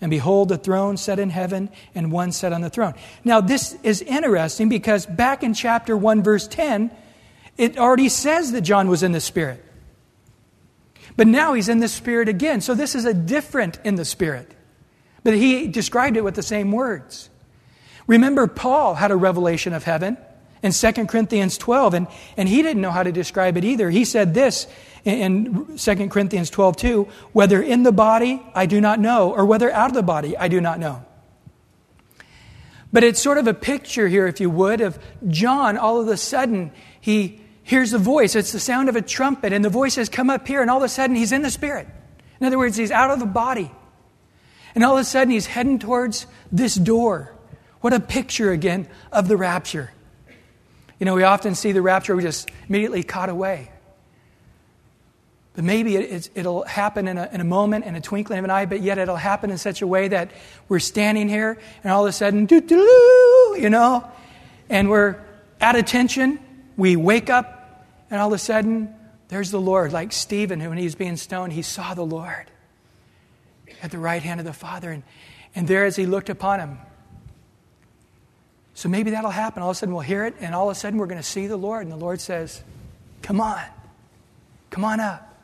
And 0.00 0.10
behold, 0.10 0.48
the 0.48 0.58
throne 0.58 0.96
set 0.96 1.18
in 1.18 1.30
heaven, 1.30 1.70
and 1.94 2.12
one 2.12 2.30
set 2.32 2.52
on 2.52 2.60
the 2.60 2.70
throne. 2.70 2.94
Now, 3.24 3.40
this 3.40 3.76
is 3.82 4.02
interesting 4.02 4.68
because 4.68 5.06
back 5.06 5.42
in 5.42 5.54
chapter 5.54 5.96
1, 5.96 6.22
verse 6.22 6.46
10, 6.46 6.90
it 7.56 7.78
already 7.78 8.08
says 8.08 8.52
that 8.52 8.60
John 8.60 8.88
was 8.88 9.02
in 9.02 9.12
the 9.12 9.20
Spirit. 9.20 9.64
But 11.16 11.26
now 11.26 11.54
he's 11.54 11.68
in 11.68 11.80
the 11.80 11.88
Spirit 11.88 12.28
again. 12.28 12.60
So 12.60 12.74
this 12.74 12.94
is 12.94 13.06
a 13.06 13.14
different 13.14 13.80
in 13.84 13.94
the 13.94 14.04
Spirit. 14.04 14.52
But 15.24 15.34
he 15.34 15.66
described 15.66 16.16
it 16.16 16.22
with 16.22 16.34
the 16.34 16.42
same 16.42 16.72
words. 16.72 17.30
Remember, 18.06 18.46
Paul 18.46 18.94
had 18.94 19.10
a 19.10 19.16
revelation 19.16 19.72
of 19.72 19.82
heaven 19.82 20.18
in 20.62 20.72
2 20.72 20.92
Corinthians 21.06 21.58
12, 21.58 21.94
and, 21.94 22.06
and 22.36 22.48
he 22.48 22.62
didn't 22.62 22.80
know 22.80 22.90
how 22.90 23.02
to 23.02 23.12
describe 23.12 23.56
it 23.56 23.64
either. 23.64 23.90
He 23.90 24.04
said 24.04 24.34
this 24.34 24.66
in, 25.04 25.68
in 25.68 25.78
2 25.78 26.08
Corinthians 26.08 26.50
12, 26.50 26.76
2 26.76 27.08
whether 27.32 27.62
in 27.62 27.82
the 27.82 27.92
body, 27.92 28.42
I 28.54 28.66
do 28.66 28.80
not 28.80 28.98
know, 29.00 29.32
or 29.32 29.44
whether 29.44 29.70
out 29.70 29.90
of 29.90 29.94
the 29.94 30.02
body, 30.02 30.36
I 30.36 30.48
do 30.48 30.60
not 30.60 30.78
know. 30.78 31.04
But 32.92 33.04
it's 33.04 33.20
sort 33.20 33.38
of 33.38 33.46
a 33.46 33.54
picture 33.54 34.08
here, 34.08 34.26
if 34.26 34.40
you 34.40 34.48
would, 34.48 34.80
of 34.80 34.98
John 35.28 35.76
all 35.76 36.00
of 36.00 36.08
a 36.08 36.16
sudden, 36.16 36.72
he 37.00 37.40
hears 37.62 37.92
a 37.92 37.98
voice. 37.98 38.34
It's 38.34 38.52
the 38.52 38.60
sound 38.60 38.88
of 38.88 38.96
a 38.96 39.02
trumpet, 39.02 39.52
and 39.52 39.64
the 39.64 39.68
voice 39.70 39.96
has 39.96 40.08
come 40.08 40.30
up 40.30 40.46
here, 40.46 40.62
and 40.62 40.70
all 40.70 40.78
of 40.78 40.82
a 40.82 40.88
sudden 40.88 41.16
he's 41.16 41.32
in 41.32 41.42
the 41.42 41.50
spirit. 41.50 41.88
In 42.40 42.46
other 42.46 42.58
words, 42.58 42.76
he's 42.76 42.90
out 42.90 43.10
of 43.10 43.18
the 43.18 43.26
body. 43.26 43.70
And 44.74 44.84
all 44.84 44.94
of 44.94 45.00
a 45.00 45.04
sudden 45.04 45.30
he's 45.30 45.46
heading 45.46 45.78
towards 45.78 46.26
this 46.52 46.74
door. 46.74 47.34
What 47.80 47.92
a 47.92 48.00
picture 48.00 48.52
again 48.52 48.88
of 49.10 49.26
the 49.26 49.36
rapture. 49.36 49.92
You 50.98 51.06
know, 51.06 51.14
we 51.14 51.24
often 51.24 51.54
see 51.54 51.72
the 51.72 51.82
rapture, 51.82 52.16
we 52.16 52.22
just 52.22 52.50
immediately 52.68 53.02
caught 53.02 53.28
away. 53.28 53.70
But 55.54 55.64
maybe 55.64 55.96
it, 55.96 56.30
it'll 56.34 56.64
happen 56.64 57.08
in 57.08 57.16
a, 57.16 57.28
in 57.32 57.40
a 57.40 57.44
moment, 57.44 57.86
in 57.86 57.94
a 57.94 58.00
twinkling 58.00 58.38
of 58.38 58.44
an 58.44 58.50
eye, 58.50 58.66
but 58.66 58.82
yet 58.82 58.98
it'll 58.98 59.16
happen 59.16 59.50
in 59.50 59.56
such 59.56 59.80
a 59.80 59.86
way 59.86 60.08
that 60.08 60.30
we're 60.68 60.80
standing 60.80 61.28
here 61.28 61.58
and 61.82 61.92
all 61.92 62.04
of 62.04 62.10
a 62.10 62.12
sudden, 62.12 62.44
doo 62.44 62.60
doo 62.60 63.56
you 63.58 63.70
know, 63.70 64.08
and 64.68 64.90
we're 64.90 65.16
at 65.60 65.76
attention. 65.76 66.38
We 66.76 66.96
wake 66.96 67.30
up 67.30 67.86
and 68.10 68.20
all 68.20 68.28
of 68.28 68.34
a 68.34 68.38
sudden, 68.38 68.94
there's 69.28 69.50
the 69.50 69.60
Lord. 69.60 69.92
Like 69.92 70.12
Stephen, 70.12 70.60
who 70.60 70.68
when 70.68 70.78
he 70.78 70.84
was 70.84 70.94
being 70.94 71.16
stoned, 71.16 71.52
he 71.52 71.62
saw 71.62 71.94
the 71.94 72.04
Lord 72.04 72.46
at 73.82 73.90
the 73.90 73.98
right 73.98 74.22
hand 74.22 74.40
of 74.40 74.46
the 74.46 74.52
Father. 74.52 74.90
And, 74.90 75.02
and 75.54 75.66
there, 75.66 75.84
as 75.84 75.96
he 75.96 76.06
looked 76.06 76.30
upon 76.30 76.60
him, 76.60 76.78
so 78.76 78.90
maybe 78.90 79.12
that'll 79.12 79.30
happen. 79.30 79.62
All 79.62 79.70
of 79.70 79.74
a 79.74 79.78
sudden, 79.78 79.94
we'll 79.94 80.04
hear 80.04 80.26
it, 80.26 80.34
and 80.38 80.54
all 80.54 80.68
of 80.68 80.76
a 80.76 80.78
sudden, 80.78 80.98
we're 80.98 81.06
going 81.06 81.16
to 81.16 81.26
see 81.26 81.46
the 81.46 81.56
Lord. 81.56 81.84
And 81.84 81.90
the 81.90 81.96
Lord 81.96 82.20
says, 82.20 82.62
Come 83.22 83.40
on, 83.40 83.62
come 84.68 84.84
on 84.84 85.00
up. 85.00 85.34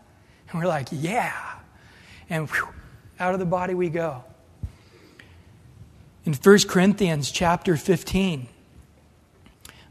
And 0.50 0.60
we're 0.60 0.68
like, 0.68 0.88
Yeah. 0.92 1.32
And 2.28 2.46
whew, 2.50 2.68
out 3.18 3.32
of 3.32 3.40
the 3.40 3.46
body 3.46 3.72
we 3.72 3.88
go. 3.88 4.22
In 6.26 6.34
1 6.34 6.58
Corinthians 6.68 7.30
chapter 7.30 7.74
15, 7.74 8.48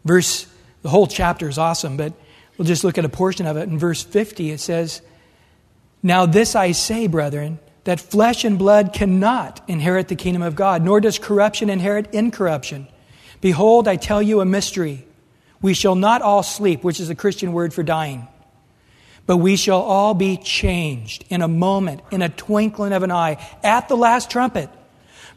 verse, 0.06 0.46
the 0.84 0.90
whole 0.90 1.08
chapter 1.08 1.50
is 1.50 1.58
awesome, 1.58 1.98
but 1.98 2.14
we'll 2.60 2.68
just 2.68 2.84
look 2.84 3.00
at 3.00 3.06
a 3.06 3.10
portion 3.10 3.48
of 3.48 3.58
it. 3.58 3.68
In 3.68 3.80
verse 3.80 4.04
50, 4.04 4.52
it 4.52 4.60
says, 4.60 5.02
Now 6.04 6.28
this 6.28 6.56
I 6.56 6.74
say, 6.74 7.08
brethren, 7.08 7.58
that 7.86 8.00
flesh 8.00 8.46
and 8.46 8.60
blood 8.60 8.94
cannot 8.94 9.68
inherit 9.68 10.10
the 10.10 10.16
kingdom 10.16 10.44
of 10.44 10.56
God, 10.56 10.84
nor 10.84 11.02
does 11.02 11.18
corruption 11.18 11.72
inherit 11.72 12.14
incorruption. 12.14 12.88
Behold, 13.42 13.88
I 13.88 13.96
tell 13.96 14.22
you 14.22 14.40
a 14.40 14.46
mystery. 14.46 15.06
We 15.62 15.74
shall 15.74 15.96
not 15.96 16.22
all 16.22 16.44
sleep, 16.44 16.84
which 16.84 17.00
is 17.00 17.10
a 17.10 17.16
Christian 17.16 17.54
word 17.54 17.74
for 17.74 17.84
dying, 17.84 18.28
but 19.26 19.38
we 19.38 19.56
shall 19.56 19.82
all 19.82 20.14
be 20.14 20.38
changed 20.38 21.26
in 21.30 21.42
a 21.42 21.48
moment, 21.48 22.02
in 22.12 22.22
a 22.22 22.30
twinkling 22.30 22.94
of 22.94 23.04
an 23.04 23.12
eye, 23.12 23.38
at 23.64 23.88
the 23.88 23.98
last 23.98 24.32
trumpet. 24.32 24.70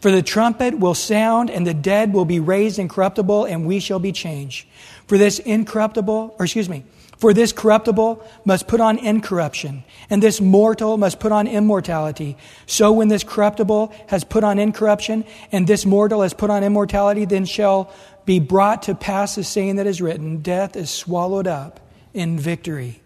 For 0.00 0.10
the 0.10 0.22
trumpet 0.22 0.78
will 0.78 0.94
sound, 0.94 1.50
and 1.50 1.66
the 1.66 1.74
dead 1.74 2.12
will 2.12 2.24
be 2.24 2.40
raised 2.40 2.78
incorruptible, 2.78 3.46
and 3.46 3.66
we 3.66 3.80
shall 3.80 3.98
be 3.98 4.12
changed. 4.12 4.66
For 5.06 5.18
this 5.18 5.38
incorruptible, 5.38 6.36
or 6.38 6.44
excuse 6.44 6.68
me, 6.68 6.84
for 7.24 7.32
this 7.32 7.54
corruptible 7.54 8.22
must 8.44 8.68
put 8.68 8.82
on 8.82 8.98
incorruption, 8.98 9.82
and 10.10 10.22
this 10.22 10.42
mortal 10.42 10.98
must 10.98 11.18
put 11.20 11.32
on 11.32 11.46
immortality. 11.46 12.36
So 12.66 12.92
when 12.92 13.08
this 13.08 13.24
corruptible 13.24 13.94
has 14.08 14.24
put 14.24 14.44
on 14.44 14.58
incorruption, 14.58 15.24
and 15.50 15.66
this 15.66 15.86
mortal 15.86 16.20
has 16.20 16.34
put 16.34 16.50
on 16.50 16.62
immortality, 16.62 17.24
then 17.24 17.46
shall 17.46 17.90
be 18.26 18.40
brought 18.40 18.82
to 18.82 18.94
pass 18.94 19.36
the 19.36 19.42
saying 19.42 19.76
that 19.76 19.86
is 19.86 20.02
written 20.02 20.42
Death 20.42 20.76
is 20.76 20.90
swallowed 20.90 21.46
up 21.46 21.80
in 22.12 22.38
victory. 22.38 23.00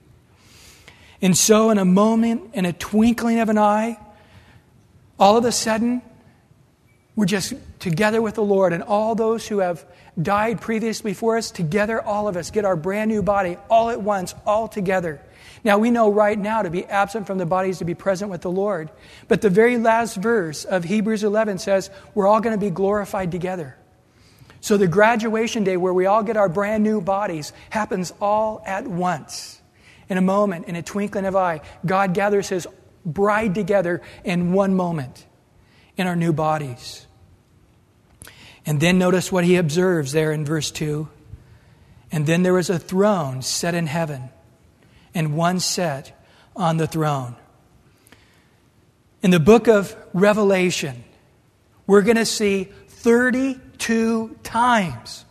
And 1.22 1.38
so, 1.38 1.70
in 1.70 1.78
a 1.78 1.84
moment, 1.84 2.50
in 2.54 2.64
a 2.64 2.72
twinkling 2.72 3.38
of 3.38 3.48
an 3.48 3.56
eye, 3.56 4.00
all 5.16 5.37
of 5.37 5.44
a 5.44 5.52
sudden, 5.52 6.02
we're 7.14 7.26
just 7.26 7.54
together 7.78 8.20
with 8.20 8.34
the 8.34 8.42
Lord, 8.42 8.72
and 8.72 8.82
all 8.82 9.14
those 9.14 9.46
who 9.46 9.58
have 9.58 9.87
died 10.20 10.60
previously 10.60 11.14
for 11.14 11.37
us, 11.37 11.50
together, 11.50 12.00
all 12.00 12.28
of 12.28 12.37
us 12.37 12.50
get 12.50 12.64
our 12.64 12.76
brand 12.76 13.10
new 13.10 13.22
body 13.22 13.56
all 13.70 13.90
at 13.90 14.00
once, 14.02 14.34
all 14.46 14.68
together. 14.68 15.20
Now, 15.64 15.78
we 15.78 15.90
know 15.90 16.10
right 16.10 16.38
now 16.38 16.62
to 16.62 16.70
be 16.70 16.84
absent 16.84 17.26
from 17.26 17.38
the 17.38 17.46
bodies 17.46 17.78
to 17.78 17.84
be 17.84 17.94
present 17.94 18.30
with 18.30 18.42
the 18.42 18.50
Lord. 18.50 18.90
But 19.26 19.40
the 19.40 19.50
very 19.50 19.76
last 19.76 20.16
verse 20.16 20.64
of 20.64 20.84
Hebrews 20.84 21.25
11 21.25 21.58
says 21.58 21.90
we're 22.14 22.26
all 22.26 22.40
going 22.40 22.54
to 22.54 22.60
be 22.60 22.70
glorified 22.70 23.32
together. 23.32 23.76
So 24.60 24.76
the 24.76 24.88
graduation 24.88 25.64
day 25.64 25.76
where 25.76 25.92
we 25.92 26.06
all 26.06 26.22
get 26.22 26.37
our 26.37 26.48
brand 26.48 26.82
new 26.82 27.00
bodies 27.00 27.52
happens 27.70 28.12
all 28.20 28.62
at 28.66 28.87
once. 28.87 29.60
In 30.08 30.18
a 30.18 30.22
moment, 30.22 30.66
in 30.66 30.76
a 30.76 30.82
twinkling 30.82 31.26
of 31.26 31.37
eye, 31.37 31.60
God 31.84 32.14
gathers 32.14 32.48
his 32.48 32.66
bride 33.04 33.54
together 33.54 34.02
in 34.25 34.52
one 34.52 34.75
moment 34.75 35.26
in 35.96 36.06
our 36.06 36.16
new 36.16 36.32
bodies. 36.32 37.08
And 38.68 38.80
then 38.80 38.98
notice 38.98 39.32
what 39.32 39.44
he 39.44 39.56
observes 39.56 40.12
there 40.12 40.30
in 40.30 40.44
verse 40.44 40.70
2. 40.70 41.08
And 42.12 42.26
then 42.26 42.42
there 42.42 42.52
was 42.52 42.68
a 42.68 42.78
throne 42.78 43.40
set 43.40 43.75
in 43.75 43.87
heaven, 43.87 44.28
and 45.14 45.34
one 45.34 45.58
set 45.58 46.22
on 46.54 46.76
the 46.76 46.87
throne. 46.87 47.34
In 49.22 49.30
the 49.30 49.40
book 49.40 49.68
of 49.68 49.96
Revelation, 50.12 51.02
we're 51.87 52.02
going 52.02 52.18
to 52.18 52.26
see 52.26 52.64
32 52.88 54.37
times 54.42 55.25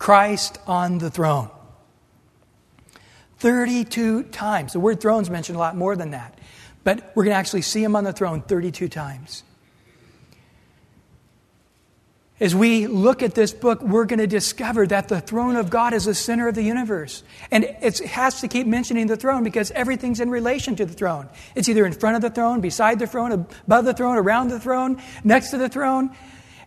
Christ 0.00 0.58
on 0.66 0.98
the 0.98 1.10
throne. 1.10 1.50
32 3.38 4.24
times. 4.24 4.72
The 4.72 4.80
word 4.80 5.00
throne's 5.00 5.30
mentioned 5.30 5.54
a 5.54 5.60
lot 5.60 5.76
more 5.76 5.94
than 5.94 6.10
that. 6.10 6.36
But 6.82 7.12
we're 7.14 7.22
going 7.22 7.34
to 7.34 7.38
actually 7.38 7.62
see 7.62 7.84
him 7.84 7.94
on 7.94 8.02
the 8.02 8.12
throne 8.12 8.42
32 8.42 8.88
times. 8.88 9.44
As 12.40 12.52
we 12.52 12.88
look 12.88 13.22
at 13.22 13.36
this 13.36 13.52
book, 13.52 13.80
we're 13.80 14.06
going 14.06 14.18
to 14.18 14.26
discover 14.26 14.88
that 14.88 15.08
the 15.08 15.20
throne 15.20 15.54
of 15.54 15.70
God 15.70 15.94
is 15.94 16.06
the 16.06 16.14
center 16.14 16.48
of 16.48 16.56
the 16.56 16.64
universe. 16.64 17.22
And 17.52 17.62
it 17.62 18.00
has 18.00 18.40
to 18.40 18.48
keep 18.48 18.66
mentioning 18.66 19.06
the 19.06 19.16
throne 19.16 19.44
because 19.44 19.70
everything's 19.70 20.18
in 20.18 20.30
relation 20.30 20.74
to 20.76 20.84
the 20.84 20.92
throne. 20.92 21.28
It's 21.54 21.68
either 21.68 21.86
in 21.86 21.92
front 21.92 22.16
of 22.16 22.22
the 22.22 22.30
throne, 22.30 22.60
beside 22.60 22.98
the 22.98 23.06
throne, 23.06 23.30
above 23.30 23.84
the 23.84 23.94
throne, 23.94 24.16
around 24.16 24.48
the 24.48 24.58
throne, 24.58 25.00
next 25.22 25.50
to 25.50 25.58
the 25.58 25.68
throne. 25.68 26.10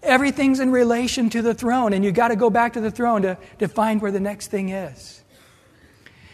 Everything's 0.01 0.61
in 0.61 0.71
relation 0.71 1.29
to 1.31 1.41
the 1.41 1.53
throne, 1.53 1.91
and 1.91 2.05
you've 2.05 2.15
got 2.15 2.29
to 2.29 2.37
go 2.37 2.49
back 2.49 2.73
to 2.73 2.81
the 2.81 2.91
throne 2.91 3.23
to, 3.23 3.37
to 3.59 3.67
find 3.67 4.01
where 4.01 4.11
the 4.11 4.21
next 4.21 4.47
thing 4.47 4.69
is. 4.69 5.21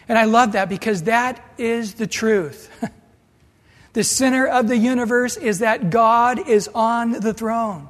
And 0.08 0.16
I 0.16 0.24
love 0.26 0.52
that 0.52 0.68
because 0.68 1.04
that 1.04 1.42
is 1.58 1.94
the 1.94 2.06
truth. 2.06 2.70
the 3.94 4.04
center 4.04 4.46
of 4.46 4.68
the 4.68 4.76
universe 4.76 5.36
is 5.36 5.58
that 5.58 5.90
God 5.90 6.48
is 6.48 6.68
on 6.68 7.12
the 7.12 7.34
throne. 7.34 7.88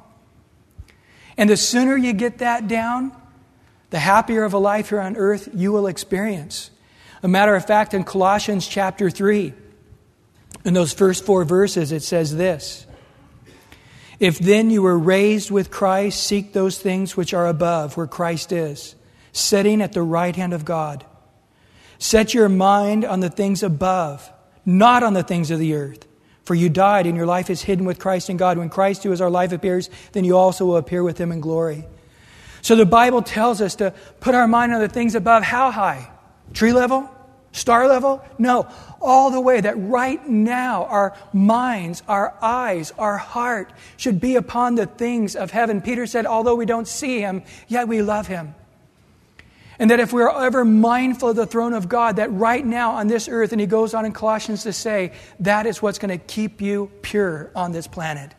And 1.37 1.49
the 1.49 1.57
sooner 1.57 1.97
you 1.97 2.13
get 2.13 2.39
that 2.39 2.67
down, 2.67 3.11
the 3.89 3.99
happier 3.99 4.43
of 4.43 4.53
a 4.53 4.57
life 4.57 4.89
here 4.89 5.01
on 5.01 5.17
earth 5.17 5.49
you 5.53 5.71
will 5.71 5.87
experience. 5.87 6.71
A 7.23 7.27
matter 7.27 7.55
of 7.55 7.65
fact, 7.65 7.93
in 7.93 8.03
Colossians 8.03 8.67
chapter 8.67 9.09
3, 9.09 9.53
in 10.63 10.73
those 10.73 10.93
first 10.93 11.25
four 11.25 11.43
verses, 11.43 11.91
it 11.91 12.03
says 12.03 12.35
this 12.35 12.85
If 14.19 14.39
then 14.39 14.69
you 14.69 14.81
were 14.81 14.97
raised 14.97 15.51
with 15.51 15.71
Christ, 15.71 16.23
seek 16.23 16.53
those 16.53 16.77
things 16.79 17.17
which 17.17 17.33
are 17.33 17.47
above, 17.47 17.97
where 17.97 18.07
Christ 18.07 18.51
is, 18.51 18.95
sitting 19.31 19.81
at 19.81 19.93
the 19.93 20.01
right 20.01 20.35
hand 20.35 20.53
of 20.53 20.65
God. 20.65 21.05
Set 21.97 22.33
your 22.33 22.49
mind 22.49 23.05
on 23.05 23.21
the 23.21 23.29
things 23.29 23.63
above, 23.63 24.29
not 24.65 25.03
on 25.03 25.13
the 25.13 25.23
things 25.23 25.51
of 25.51 25.59
the 25.59 25.75
earth. 25.75 26.05
For 26.45 26.55
you 26.55 26.69
died, 26.69 27.07
and 27.07 27.17
your 27.17 27.25
life 27.25 27.49
is 27.49 27.63
hidden 27.63 27.85
with 27.85 27.99
Christ 27.99 28.29
in 28.29 28.37
God. 28.37 28.57
When 28.57 28.69
Christ, 28.69 29.03
who 29.03 29.11
is 29.11 29.19
our 29.19 29.29
life, 29.29 29.51
appears, 29.51 29.89
then 30.11 30.23
you 30.23 30.37
also 30.37 30.65
will 30.65 30.77
appear 30.77 31.03
with 31.03 31.17
him 31.17 31.31
in 31.31 31.41
glory. 31.41 31.85
So 32.61 32.75
the 32.75 32.85
Bible 32.85 33.21
tells 33.21 33.61
us 33.61 33.75
to 33.75 33.93
put 34.19 34.35
our 34.35 34.47
mind 34.47 34.73
on 34.73 34.79
the 34.79 34.87
things 34.87 35.15
above. 35.15 35.43
How 35.43 35.71
high? 35.71 36.09
Tree 36.53 36.73
level? 36.73 37.09
Star 37.51 37.87
level? 37.87 38.23
No. 38.37 38.67
All 39.01 39.31
the 39.31 39.39
way 39.39 39.61
that 39.61 39.75
right 39.77 40.27
now 40.27 40.85
our 40.85 41.15
minds, 41.31 42.03
our 42.07 42.33
eyes, 42.41 42.91
our 42.97 43.17
heart 43.17 43.71
should 43.97 44.19
be 44.19 44.35
upon 44.35 44.75
the 44.75 44.85
things 44.85 45.35
of 45.35 45.51
heaven. 45.51 45.81
Peter 45.81 46.05
said, 46.05 46.25
although 46.25 46.55
we 46.55 46.65
don't 46.65 46.87
see 46.87 47.19
him, 47.19 47.43
yet 47.67 47.87
we 47.87 48.01
love 48.01 48.27
him. 48.27 48.55
And 49.77 49.89
that 49.91 49.99
if 49.99 50.13
we're 50.13 50.29
ever 50.29 50.63
mindful 50.63 51.29
of 51.29 51.35
the 51.35 51.45
throne 51.45 51.73
of 51.73 51.89
God, 51.89 52.15
that 52.15 52.31
right 52.31 52.65
now 52.65 52.93
on 52.93 53.07
this 53.07 53.27
earth, 53.27 53.51
and 53.51 53.59
he 53.59 53.67
goes 53.67 53.93
on 53.93 54.05
in 54.05 54.13
Colossians 54.13 54.63
to 54.63 54.73
say, 54.73 55.11
that 55.41 55.65
is 55.65 55.81
what's 55.81 55.99
going 55.99 56.17
to 56.17 56.25
keep 56.25 56.61
you 56.61 56.89
pure 57.01 57.51
on 57.55 57.71
this 57.73 57.87
planet. 57.87 58.33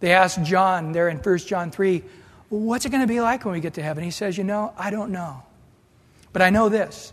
They 0.00 0.12
asked 0.12 0.42
John 0.42 0.92
there 0.92 1.08
in 1.08 1.18
1 1.18 1.38
John 1.38 1.70
3, 1.70 2.02
what's 2.48 2.84
it 2.84 2.90
going 2.90 3.02
to 3.02 3.06
be 3.06 3.20
like 3.20 3.44
when 3.44 3.54
we 3.54 3.60
get 3.60 3.74
to 3.74 3.82
heaven? 3.82 4.02
He 4.02 4.10
says, 4.10 4.36
you 4.36 4.44
know, 4.44 4.72
I 4.76 4.90
don't 4.90 5.12
know. 5.12 5.42
But 6.32 6.42
I 6.42 6.50
know 6.50 6.68
this, 6.68 7.12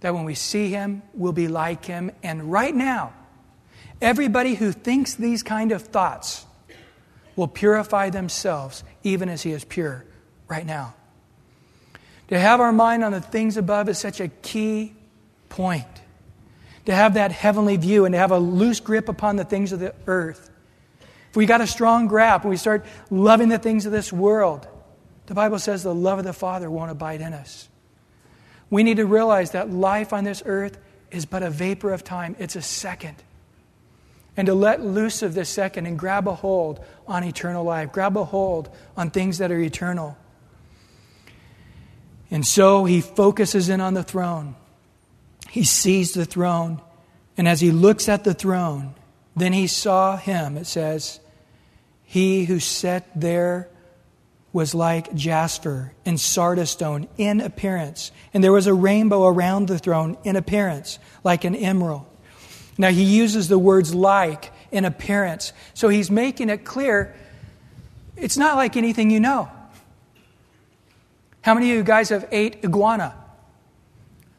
that 0.00 0.14
when 0.14 0.24
we 0.24 0.34
see 0.34 0.70
him, 0.70 1.02
we'll 1.14 1.32
be 1.32 1.48
like 1.48 1.84
him. 1.84 2.10
And 2.22 2.50
right 2.50 2.74
now, 2.74 3.12
everybody 4.00 4.54
who 4.54 4.72
thinks 4.72 5.14
these 5.14 5.42
kind 5.42 5.72
of 5.72 5.82
thoughts 5.82 6.46
will 7.36 7.48
purify 7.48 8.10
themselves 8.10 8.84
even 9.02 9.28
as 9.28 9.42
he 9.42 9.52
is 9.52 9.64
pure 9.64 10.04
right 10.48 10.64
now. 10.64 10.94
To 12.28 12.38
have 12.38 12.60
our 12.60 12.72
mind 12.72 13.04
on 13.04 13.12
the 13.12 13.20
things 13.20 13.56
above 13.56 13.88
is 13.88 13.98
such 13.98 14.20
a 14.20 14.28
key 14.28 14.94
point. 15.48 15.86
To 16.86 16.94
have 16.94 17.14
that 17.14 17.32
heavenly 17.32 17.76
view 17.76 18.04
and 18.04 18.12
to 18.12 18.18
have 18.18 18.30
a 18.30 18.38
loose 18.38 18.80
grip 18.80 19.08
upon 19.08 19.36
the 19.36 19.44
things 19.44 19.72
of 19.72 19.80
the 19.80 19.94
earth. 20.06 20.50
If 21.30 21.36
we 21.36 21.46
got 21.46 21.60
a 21.60 21.66
strong 21.66 22.06
grasp 22.06 22.44
and 22.44 22.50
we 22.50 22.56
start 22.56 22.84
loving 23.10 23.48
the 23.48 23.58
things 23.58 23.86
of 23.86 23.92
this 23.92 24.12
world, 24.12 24.66
the 25.26 25.34
Bible 25.34 25.58
says 25.58 25.82
the 25.82 25.94
love 25.94 26.18
of 26.18 26.24
the 26.24 26.32
Father 26.32 26.70
won't 26.70 26.90
abide 26.90 27.20
in 27.20 27.34
us. 27.34 27.68
We 28.70 28.82
need 28.82 28.96
to 28.98 29.06
realize 29.06 29.50
that 29.52 29.70
life 29.70 30.12
on 30.12 30.24
this 30.24 30.42
earth 30.44 30.78
is 31.10 31.26
but 31.26 31.42
a 31.42 31.50
vapor 31.50 31.92
of 31.92 32.04
time, 32.04 32.36
it's 32.38 32.56
a 32.56 32.62
second. 32.62 33.16
And 34.36 34.46
to 34.46 34.54
let 34.54 34.82
loose 34.82 35.22
of 35.22 35.34
this 35.34 35.48
second 35.48 35.86
and 35.86 35.98
grab 35.98 36.28
a 36.28 36.34
hold 36.34 36.84
on 37.06 37.24
eternal 37.24 37.64
life, 37.64 37.92
grab 37.92 38.16
a 38.16 38.24
hold 38.24 38.68
on 38.96 39.10
things 39.10 39.38
that 39.38 39.50
are 39.50 39.58
eternal. 39.58 40.16
And 42.30 42.46
so 42.46 42.84
he 42.84 43.00
focuses 43.00 43.68
in 43.68 43.80
on 43.80 43.94
the 43.94 44.02
throne. 44.02 44.54
He 45.48 45.64
sees 45.64 46.12
the 46.12 46.24
throne. 46.24 46.82
And 47.36 47.48
as 47.48 47.60
he 47.60 47.70
looks 47.70 48.08
at 48.08 48.24
the 48.24 48.34
throne, 48.34 48.94
then 49.36 49.52
he 49.52 49.66
saw 49.66 50.16
him, 50.16 50.56
it 50.56 50.66
says, 50.66 51.20
he 52.04 52.44
who 52.44 52.58
sat 52.58 53.06
there 53.14 53.68
was 54.52 54.74
like 54.74 55.14
jasper 55.14 55.92
and 56.04 56.18
sardis 56.18 56.70
stone 56.70 57.06
in 57.16 57.40
appearance. 57.40 58.10
And 58.32 58.42
there 58.42 58.52
was 58.52 58.66
a 58.66 58.74
rainbow 58.74 59.26
around 59.26 59.68
the 59.68 59.78
throne 59.78 60.16
in 60.24 60.34
appearance, 60.34 60.98
like 61.22 61.44
an 61.44 61.54
emerald. 61.54 62.06
Now 62.78 62.90
he 62.90 63.04
uses 63.04 63.48
the 63.48 63.58
words 63.58 63.94
like 63.94 64.52
in 64.70 64.84
appearance. 64.84 65.52
So 65.74 65.88
he's 65.88 66.10
making 66.10 66.48
it 66.48 66.64
clear 66.64 67.14
it's 68.16 68.36
not 68.36 68.56
like 68.56 68.76
anything 68.76 69.10
you 69.10 69.20
know. 69.20 69.48
How 71.48 71.54
many 71.54 71.70
of 71.70 71.76
you 71.78 71.82
guys 71.82 72.10
have 72.10 72.28
ate 72.30 72.62
iguana? 72.62 73.14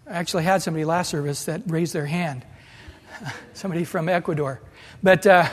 I 0.05 0.11
actually 0.11 0.43
had 0.43 0.61
somebody 0.61 0.85
last 0.85 1.09
service 1.09 1.45
that 1.45 1.63
raised 1.65 1.91
their 1.91 2.05
hand. 2.05 2.45
somebody 3.53 3.83
from 3.83 4.07
Ecuador. 4.07 4.61
But 5.01 5.25
uh, 5.25 5.49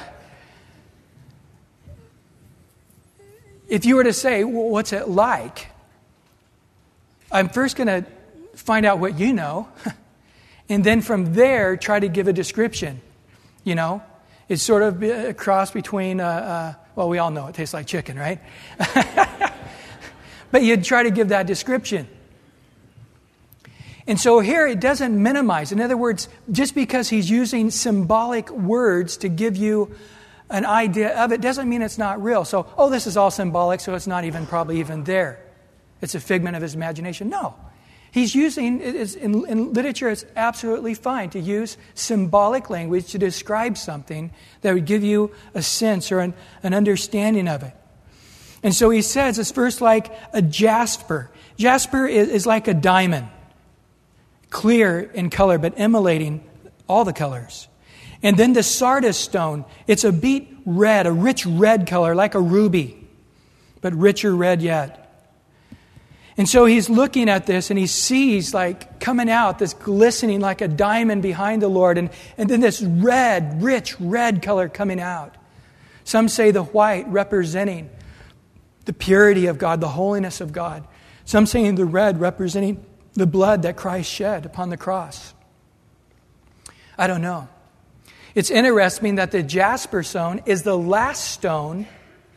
if 3.71 3.87
you 3.87 3.97
were 3.97 4.05
to 4.05 4.13
say, 4.13 4.45
well, 4.45 4.69
what's 4.69 4.93
it 4.93 5.09
like? 5.09 5.69
I'm 7.33 7.49
first 7.49 7.75
going 7.77 7.87
to 7.87 8.05
find 8.55 8.85
out 8.85 8.99
what 8.99 9.19
you 9.19 9.33
know, 9.33 9.67
and 10.69 10.85
then 10.85 11.01
from 11.01 11.33
there 11.33 11.79
try 11.79 11.99
to 11.99 12.09
give 12.09 12.29
a 12.29 12.35
description. 12.35 13.01
You 13.65 13.77
know, 13.77 14.03
it's 14.51 14.63
sort 14.63 14.83
of 14.83 15.03
a 15.03 15.33
cross 15.33 15.71
between, 15.71 16.21
uh, 16.21 16.27
uh, 16.27 16.75
well, 16.97 17.09
we 17.09 17.17
all 17.17 17.31
know 17.31 17.47
it 17.47 17.55
tastes 17.55 17.73
like 17.73 17.87
chicken, 17.87 18.19
right? 18.19 18.41
but 20.57 20.63
you'd 20.63 20.85
try 20.85 21.03
to 21.03 21.11
give 21.11 21.29
that 21.29 21.47
description. 21.47 22.09
And 24.07 24.19
so 24.19 24.41
here 24.41 24.67
it 24.67 24.81
doesn't 24.81 25.23
minimize. 25.23 25.71
In 25.71 25.83
other 25.83 25.99
words, 25.99 26.31
just 26.51 26.75
because 26.75 27.11
he's 27.11 27.29
using 27.29 27.71
symbolic 27.71 28.49
words 28.49 29.19
to 29.19 29.29
give 29.29 29.59
you 29.59 29.95
an 30.49 30.65
idea 30.65 31.15
of 31.23 31.31
it 31.31 31.43
doesn't 31.43 31.69
mean 31.69 31.83
it's 31.83 31.99
not 31.99 32.23
real. 32.23 32.47
So, 32.47 32.73
oh, 32.79 32.89
this 32.89 33.07
is 33.07 33.19
all 33.19 33.31
symbolic, 33.31 33.81
so 33.81 33.95
it's 33.95 34.07
not 34.07 34.25
even 34.25 34.47
probably 34.47 34.81
even 34.81 35.05
there. 35.05 35.39
It's 36.01 36.15
a 36.15 36.21
figment 36.21 36.57
of 36.57 36.63
his 36.63 36.75
imagination. 36.75 37.29
No. 37.29 37.55
He's 38.11 38.35
using, 38.35 38.81
in, 38.81 39.47
in 39.47 39.73
literature, 39.75 40.09
it's 40.09 40.25
absolutely 40.37 40.95
fine 40.95 41.29
to 41.31 41.39
use 41.39 41.77
symbolic 41.93 42.71
language 42.71 43.09
to 43.09 43.19
describe 43.19 43.77
something 43.77 44.33
that 44.63 44.73
would 44.73 44.87
give 44.87 45.05
you 45.05 45.33
a 45.53 45.61
sense 45.61 46.11
or 46.11 46.21
an, 46.21 46.33
an 46.63 46.73
understanding 46.73 47.47
of 47.47 47.63
it. 47.63 47.75
And 48.67 48.75
so 48.75 48.91
he 48.91 49.01
says 49.01 49.39
it's 49.39 49.53
first 49.53 49.81
like 49.81 50.13
a 50.33 50.43
jasper. 50.43 51.31
Jasper 51.57 52.05
is, 52.05 52.29
is 52.29 52.47
like 52.47 52.67
a 52.67 52.75
diamond, 52.75 53.29
clear 54.51 54.99
in 54.99 55.31
color, 55.31 55.57
but 55.57 55.75
emulating 55.77 56.43
all 56.89 57.05
the 57.05 57.13
colors. 57.13 57.69
And 58.25 58.37
then 58.37 58.55
the 58.55 58.65
sardis 58.65 59.17
stone, 59.17 59.65
it's 59.87 60.03
a 60.03 60.11
beet 60.11 60.53
red, 60.67 61.07
a 61.07 61.13
rich 61.13 61.47
red 61.47 61.87
color, 61.87 62.17
like 62.17 62.35
a 62.35 62.41
ruby, 62.41 63.07
but 63.83 63.95
richer 63.95 64.35
red 64.35 64.61
yet. 64.61 65.31
And 66.37 66.49
so 66.49 66.65
he's 66.65 66.91
looking 66.91 67.29
at 67.29 67.47
this 67.47 67.71
and 67.71 67.79
he 67.79 67.87
sees, 67.87 68.53
like, 68.53 68.99
coming 68.99 69.31
out 69.31 69.61
this 69.61 69.75
glistening 69.75 70.41
like 70.41 70.61
a 70.61 70.67
diamond 70.67 71.23
behind 71.23 71.63
the 71.63 71.69
Lord, 71.69 71.99
and, 71.99 72.11
and 72.37 72.51
then 72.51 72.59
this 72.59 72.83
red, 72.83 73.63
rich 73.63 73.95
red 74.01 74.43
color 74.43 74.69
coming 74.69 74.99
out. 74.99 75.37
Some 76.03 76.29
say 76.29 76.51
the 76.51 76.65
white 76.65 77.07
representing 77.07 77.91
the 78.87 78.93
purity 78.93 79.47
of 79.47 79.59
God, 79.59 79.81
the 79.81 79.89
holiness 79.89 80.41
of 80.41 80.53
God. 80.53 80.87
Some 81.25 81.45
saying 81.45 81.75
the 81.75 81.85
red 81.85 82.21
representing 82.21 82.85
the 83.15 83.27
blood 83.27 83.63
that 83.63 83.77
Christ 83.77 84.11
shed 84.11 84.47
upon 84.47 84.71
the 84.71 84.77
cross. 84.77 85.35
I 86.97 87.07
don't 87.07 87.23
know. 87.23 87.49
It's 88.35 88.51
interesting 88.51 89.17
that 89.17 89.31
the 89.33 89.43
jasper 89.43 90.03
stone 90.03 90.43
is 90.47 90.63
the 90.63 90.77
last 90.77 91.33
stone 91.33 91.87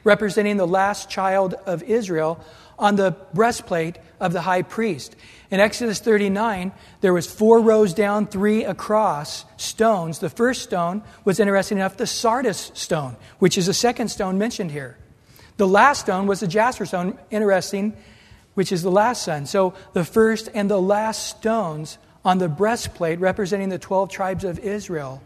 representing 0.04 0.58
the 0.58 0.68
last 0.68 1.10
child 1.10 1.54
of 1.54 1.84
Israel 1.84 2.44
on 2.80 2.96
the 2.96 3.16
breastplate 3.34 3.98
of 4.20 4.32
the 4.32 4.42
high 4.42 4.62
priest. 4.62 5.16
In 5.52 5.60
Exodus 5.60 6.00
39, 6.00 6.72
there 7.02 7.14
was 7.14 7.28
four 7.28 7.60
rows 7.60 7.94
down, 7.94 8.28
three 8.28 8.64
across 8.64 9.46
stones. 9.58 10.20
The 10.20 10.30
first 10.30 10.64
stone 10.64 11.04
was 11.26 11.40
interesting 11.40 11.78
enough 11.78 11.98
the 11.98 12.08
sardis 12.08 12.72
stone, 12.74 13.18
which 13.40 13.58
is 13.58 13.66
the 13.66 13.74
second 13.74 14.08
stone 14.08 14.38
mentioned 14.38 14.72
here. 14.72 14.98
The 15.60 15.68
last 15.68 16.00
stone 16.00 16.26
was 16.26 16.40
the 16.40 16.48
jasper 16.48 16.86
stone, 16.86 17.20
interesting, 17.30 17.94
which 18.54 18.72
is 18.72 18.82
the 18.82 18.90
last 18.90 19.24
son. 19.24 19.46
So 19.46 19.74
the 19.92 20.06
first 20.06 20.48
and 20.54 20.72
the 20.72 20.82
last 20.82 21.28
stones 21.28 21.98
on 22.24 22.38
the 22.38 22.48
breastplate 22.48 23.20
representing 23.20 23.68
the 23.68 23.78
12 23.78 24.10
tribes 24.10 24.46
of 24.46 24.58
Israel 24.60 25.22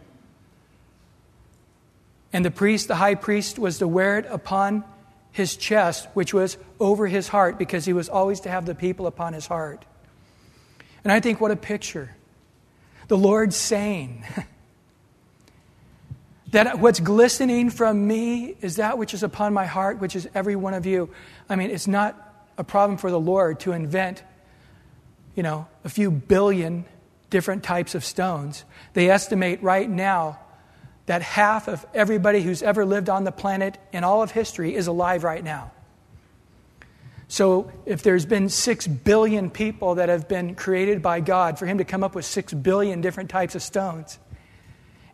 and 2.33 2.43
the 2.43 2.49
priest, 2.49 2.87
the 2.87 2.95
high 2.95 3.13
priest, 3.13 3.59
was 3.59 3.77
to 3.77 3.87
wear 3.87 4.17
it 4.17 4.25
upon 4.27 4.83
his 5.31 5.55
chest, 5.55 6.07
which 6.15 6.33
was 6.33 6.57
over 6.79 7.05
his 7.05 7.27
heart, 7.27 7.59
because 7.59 7.85
he 7.85 7.93
was 7.93 8.09
always 8.09 8.39
to 8.39 8.49
have 8.49 8.65
the 8.65 8.73
people 8.73 9.05
upon 9.05 9.33
his 9.33 9.45
heart. 9.45 9.85
And 11.03 11.13
I 11.13 11.19
think, 11.19 11.39
what 11.39 11.51
a 11.51 11.55
picture. 11.55 12.09
The 13.07 13.19
Lord 13.19 13.53
saying 13.53 14.25
that 16.53 16.77
what's 16.77 16.99
glistening 16.99 17.71
from 17.71 18.07
me 18.07 18.55
is 18.61 18.75
that 18.75 18.99
which 18.99 19.15
is 19.15 19.23
upon 19.23 19.53
my 19.53 19.65
heart, 19.65 19.99
which 19.99 20.15
is 20.15 20.29
every 20.35 20.55
one 20.55 20.75
of 20.75 20.85
you. 20.85 21.09
I 21.49 21.55
mean, 21.55 21.71
it's 21.71 21.87
not 21.87 22.15
a 22.59 22.63
problem 22.63 22.97
for 22.99 23.09
the 23.09 23.19
Lord 23.19 23.59
to 23.61 23.71
invent, 23.71 24.23
you 25.35 25.41
know, 25.41 25.67
a 25.83 25.89
few 25.89 26.11
billion 26.11 26.85
different 27.31 27.63
types 27.63 27.95
of 27.95 28.05
stones. 28.05 28.65
They 28.93 29.09
estimate 29.09 29.63
right 29.63 29.89
now 29.89 30.39
that 31.07 31.23
half 31.23 31.67
of 31.67 31.87
everybody 31.91 32.43
who's 32.43 32.61
ever 32.61 32.85
lived 32.85 33.09
on 33.09 33.23
the 33.23 33.31
planet 33.31 33.79
in 33.91 34.03
all 34.03 34.21
of 34.21 34.29
history 34.29 34.75
is 34.75 34.85
alive 34.85 35.23
right 35.23 35.43
now. 35.43 35.71
So, 37.29 37.71
if 37.87 38.03
there's 38.03 38.27
been 38.27 38.47
six 38.47 38.85
billion 38.85 39.49
people 39.49 39.95
that 39.95 40.09
have 40.09 40.27
been 40.27 40.53
created 40.53 41.01
by 41.01 41.19
God, 41.19 41.57
for 41.57 41.65
Him 41.65 41.79
to 41.79 41.83
come 41.83 42.03
up 42.03 42.13
with 42.13 42.25
six 42.25 42.53
billion 42.53 43.01
different 43.01 43.31
types 43.31 43.55
of 43.55 43.63
stones, 43.63 44.19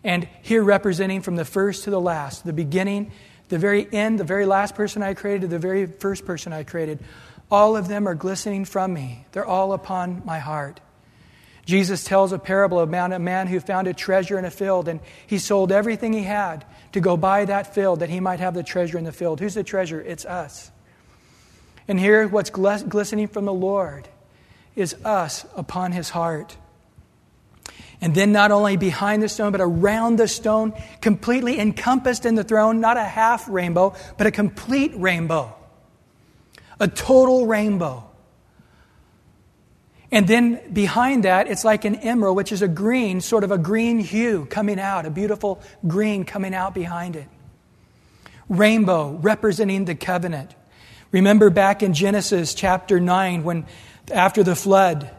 and 0.04 0.28
here 0.42 0.64
representing 0.64 1.22
from 1.22 1.36
the 1.36 1.46
first 1.46 1.84
to 1.84 1.90
the 1.90 2.00
last, 2.00 2.46
the 2.46 2.54
beginning, 2.54 3.12
the 3.50 3.58
very 3.58 3.88
end, 3.92 4.20
the 4.20 4.24
very 4.24 4.46
last 4.46 4.76
person 4.76 5.04
I 5.04 5.14
created 5.14 5.42
to 5.42 5.48
the 5.48 5.60
very 5.60 5.86
first 5.86 6.26
person 6.26 6.54
I 6.54 6.64
created, 6.64 7.00
all 7.52 7.76
of 7.76 7.88
them 7.88 8.08
are 8.08 8.16
glistening 8.16 8.66
from 8.66 8.94
me. 8.94 9.26
They're 9.32 9.46
all 9.46 9.74
upon 9.74 10.22
my 10.26 10.40
heart. 10.40 10.80
Jesus 11.66 12.04
tells 12.04 12.32
a 12.32 12.40
parable 12.40 12.80
about 12.80 13.12
a 13.12 13.20
man 13.20 13.48
who 13.48 13.60
found 13.60 13.88
a 13.88 13.94
treasure 13.94 14.40
in 14.40 14.46
a 14.46 14.52
field, 14.52 14.88
and 14.88 15.00
he 15.28 15.38
sold 15.38 15.72
everything 15.72 16.14
he 16.14 16.24
had 16.24 16.66
to 16.94 17.00
go 17.00 17.16
buy 17.16 17.46
that 17.46 17.76
field 17.76 18.00
that 18.00 18.10
he 18.10 18.20
might 18.20 18.40
have 18.40 18.54
the 18.56 18.64
treasure 18.64 18.98
in 18.98 19.04
the 19.04 19.12
field. 19.12 19.40
Who's 19.40 19.54
the 19.54 19.64
treasure? 19.64 20.02
It's 20.02 20.26
us. 20.26 20.72
And 21.88 22.00
here, 22.00 22.28
what's 22.28 22.50
glistening 22.50 23.28
from 23.28 23.46
the 23.46 23.54
Lord 23.54 24.08
is 24.76 24.96
us 25.06 25.46
upon 25.56 25.92
his 25.92 26.10
heart. 26.10 26.56
And 28.02 28.16
then, 28.16 28.32
not 28.32 28.52
only 28.52 28.78
behind 28.78 29.22
the 29.22 29.28
stone, 29.28 29.52
but 29.52 29.60
around 29.60 30.18
the 30.18 30.28
stone, 30.28 30.74
completely 31.02 31.60
encompassed 31.60 32.26
in 32.26 32.36
the 32.36 32.46
throne, 32.46 32.80
not 32.80 32.96
a 32.96 33.04
half 33.04 33.50
rainbow, 33.50 33.94
but 34.18 34.26
a 34.26 34.32
complete 34.32 34.94
rainbow. 34.96 35.54
A 36.80 36.88
total 36.88 37.46
rainbow. 37.46 38.10
And 40.12 40.28
then 40.28 40.74
behind 40.74 41.26
that, 41.26 41.48
it's 41.48 41.64
like 41.64 41.86
an 41.86 41.96
emerald, 41.96 42.38
which 42.38 42.52
is 42.52 42.62
a 42.62 42.68
green, 42.68 43.22
sort 43.22 43.44
of 43.44 43.52
a 43.52 43.58
green 43.58 44.00
hue 44.00 44.46
coming 44.46 44.80
out, 44.80 45.06
a 45.06 45.10
beautiful 45.10 45.62
green 45.86 46.24
coming 46.24 46.56
out 46.56 46.74
behind 46.74 47.16
it. 47.16 47.28
Rainbow 48.48 49.12
representing 49.22 49.86
the 49.86 49.94
covenant. 49.94 50.56
Remember 51.12 51.50
back 51.50 51.84
in 51.84 51.94
Genesis 51.94 52.54
chapter 52.54 53.00
9, 53.00 53.44
when 53.44 53.66
after 54.12 54.42
the 54.42 54.56
flood, 54.56 55.12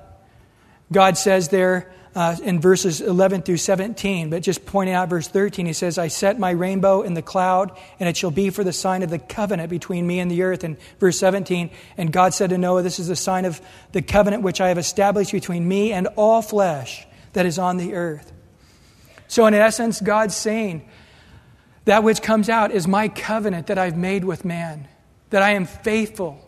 God 0.91 1.17
says 1.17 1.51
there, 1.51 1.93
uh, 2.15 2.37
in 2.43 2.61
verses 2.61 3.01
11 3.01 3.43
through 3.43 3.57
17, 3.57 4.31
but 4.31 4.43
just 4.43 4.67
pointing 4.67 4.95
out 4.95 5.09
verse 5.09 5.29
13, 5.29 5.67
he 5.67 5.73
says, 5.73 5.97
I 5.97 6.09
set 6.09 6.41
my 6.41 6.51
rainbow 6.51 7.03
in 7.03 7.15
the 7.15 7.23
cloud, 7.23 7.77
and 8.01 8.09
it 8.09 8.17
shall 8.17 8.33
be 8.33 8.51
for 8.51 8.65
the 8.65 8.73
sign 8.73 9.03
of 9.03 9.11
the 9.11 9.19
covenant 9.19 9.71
between 9.71 10.07
me 10.07 10.19
and 10.19 10.31
the 10.31 10.43
earth. 10.43 10.65
And 10.65 10.77
verse 10.99 11.19
17, 11.21 11.71
and 11.97 12.13
God 12.13 12.35
said 12.35 12.51
to 12.51 12.59
Noah, 12.59 12.83
This 12.83 12.99
is 12.99 13.07
the 13.07 13.17
sign 13.17 13.45
of 13.45 13.61
the 13.93 14.03
covenant 14.03 14.43
which 14.43 14.61
I 14.61 14.69
have 14.69 14.79
established 14.79 15.31
between 15.31 15.67
me 15.67 15.93
and 15.93 16.09
all 16.17 16.43
flesh 16.43 17.07
that 17.33 17.47
is 17.47 17.59
on 17.59 17.77
the 17.77 17.95
earth. 17.95 18.33
So, 19.29 19.47
in 19.47 19.55
essence, 19.55 20.01
God's 20.01 20.35
saying, 20.35 20.89
That 21.85 22.03
which 22.03 22.23
comes 22.23 22.49
out 22.49 22.73
is 22.73 22.89
my 22.89 23.07
covenant 23.07 23.69
that 23.69 23.79
I've 23.79 23.97
made 23.97 24.25
with 24.25 24.45
man, 24.45 24.89
that 25.31 25.43
I 25.43 25.51
am 25.51 25.65
faithful 25.65 26.41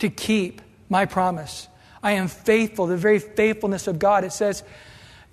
to 0.00 0.08
keep 0.08 0.60
my 0.88 1.06
promise. 1.06 1.68
I 2.02 2.12
am 2.12 2.26
faithful, 2.26 2.88
the 2.88 2.96
very 2.96 3.20
faithfulness 3.20 3.86
of 3.86 4.00
God. 4.00 4.24
It 4.24 4.32
says, 4.32 4.64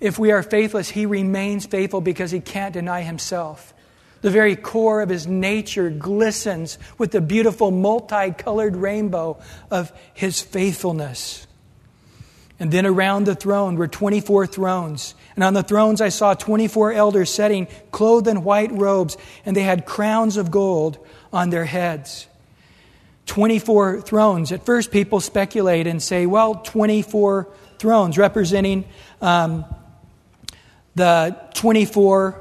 if 0.02 0.18
we 0.18 0.32
are 0.32 0.42
faithless, 0.42 0.90
he 0.90 1.06
remains 1.06 1.64
faithful 1.64 2.00
because 2.00 2.32
he 2.32 2.40
can't 2.40 2.74
deny 2.74 3.02
himself. 3.02 3.72
The 4.20 4.30
very 4.30 4.56
core 4.56 5.00
of 5.00 5.08
his 5.08 5.28
nature 5.28 5.90
glistens 5.90 6.76
with 6.98 7.12
the 7.12 7.20
beautiful 7.20 7.70
multicolored 7.70 8.74
rainbow 8.74 9.40
of 9.70 9.92
his 10.12 10.40
faithfulness. 10.40 11.46
And 12.58 12.72
then 12.72 12.84
around 12.84 13.24
the 13.24 13.36
throne 13.36 13.76
were 13.76 13.86
24 13.86 14.48
thrones. 14.48 15.14
And 15.36 15.44
on 15.44 15.54
the 15.54 15.62
thrones 15.62 16.00
I 16.00 16.08
saw 16.08 16.34
24 16.34 16.92
elders 16.92 17.30
sitting, 17.30 17.68
clothed 17.92 18.26
in 18.26 18.42
white 18.42 18.72
robes, 18.72 19.16
and 19.46 19.56
they 19.56 19.62
had 19.62 19.86
crowns 19.86 20.36
of 20.36 20.50
gold 20.50 20.98
on 21.32 21.50
their 21.50 21.64
heads. 21.64 22.26
24 23.26 24.00
thrones. 24.00 24.50
At 24.50 24.66
first, 24.66 24.90
people 24.90 25.20
speculate 25.20 25.86
and 25.86 26.02
say, 26.02 26.26
well, 26.26 26.56
24 26.56 27.48
thrones 27.78 28.18
representing 28.18 28.84
um, 29.20 29.64
the 30.94 31.36
24 31.54 32.40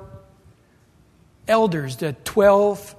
elders, 1.47 1.97
the 1.97 2.13
12 2.13 2.95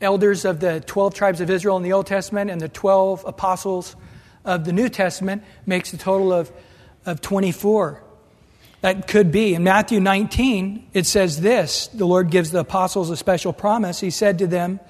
elders 0.00 0.44
of 0.44 0.60
the 0.60 0.80
12 0.80 1.14
tribes 1.14 1.40
of 1.40 1.50
Israel 1.50 1.76
in 1.76 1.82
the 1.82 1.92
Old 1.92 2.06
Testament 2.06 2.50
and 2.50 2.60
the 2.60 2.68
12 2.68 3.24
apostles 3.26 3.96
of 4.44 4.64
the 4.64 4.72
New 4.72 4.88
Testament 4.88 5.42
makes 5.64 5.92
a 5.92 5.98
total 5.98 6.32
of, 6.32 6.52
of 7.04 7.20
24. 7.20 8.02
That 8.82 9.08
could 9.08 9.32
be. 9.32 9.54
In 9.54 9.64
Matthew 9.64 10.00
19, 10.00 10.90
it 10.92 11.06
says 11.06 11.40
this 11.40 11.88
the 11.88 12.06
Lord 12.06 12.30
gives 12.30 12.50
the 12.50 12.60
apostles 12.60 13.10
a 13.10 13.16
special 13.16 13.52
promise. 13.52 14.00
He 14.00 14.10
said 14.10 14.38
to 14.38 14.46
them 14.46 14.80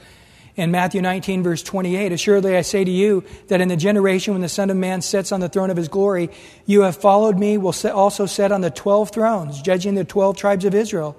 in 0.57 0.71
Matthew 0.71 1.03
19, 1.03 1.43
verse 1.43 1.63
28 1.63 2.13
Assuredly 2.13 2.57
I 2.57 2.63
say 2.63 2.83
to 2.83 2.91
you 2.91 3.25
that 3.49 3.61
in 3.61 3.69
the 3.69 3.77
generation 3.77 4.35
when 4.35 4.41
the 4.41 4.49
Son 4.49 4.71
of 4.71 4.77
Man 4.77 5.03
sits 5.03 5.31
on 5.33 5.41
the 5.41 5.49
throne 5.49 5.71
of 5.71 5.77
his 5.77 5.89
glory, 5.89 6.31
you 6.65 6.83
have 6.83 6.97
followed 6.97 7.39
me, 7.39 7.59
will 7.59 7.75
also 7.93 8.27
sit 8.27 8.51
on 8.53 8.63
the 8.63 8.71
12 8.71 9.11
thrones, 9.11 9.61
judging 9.61 9.95
the 9.95 10.05
12 10.05 10.37
tribes 10.37 10.65
of 10.65 10.75
Israel. 10.75 11.17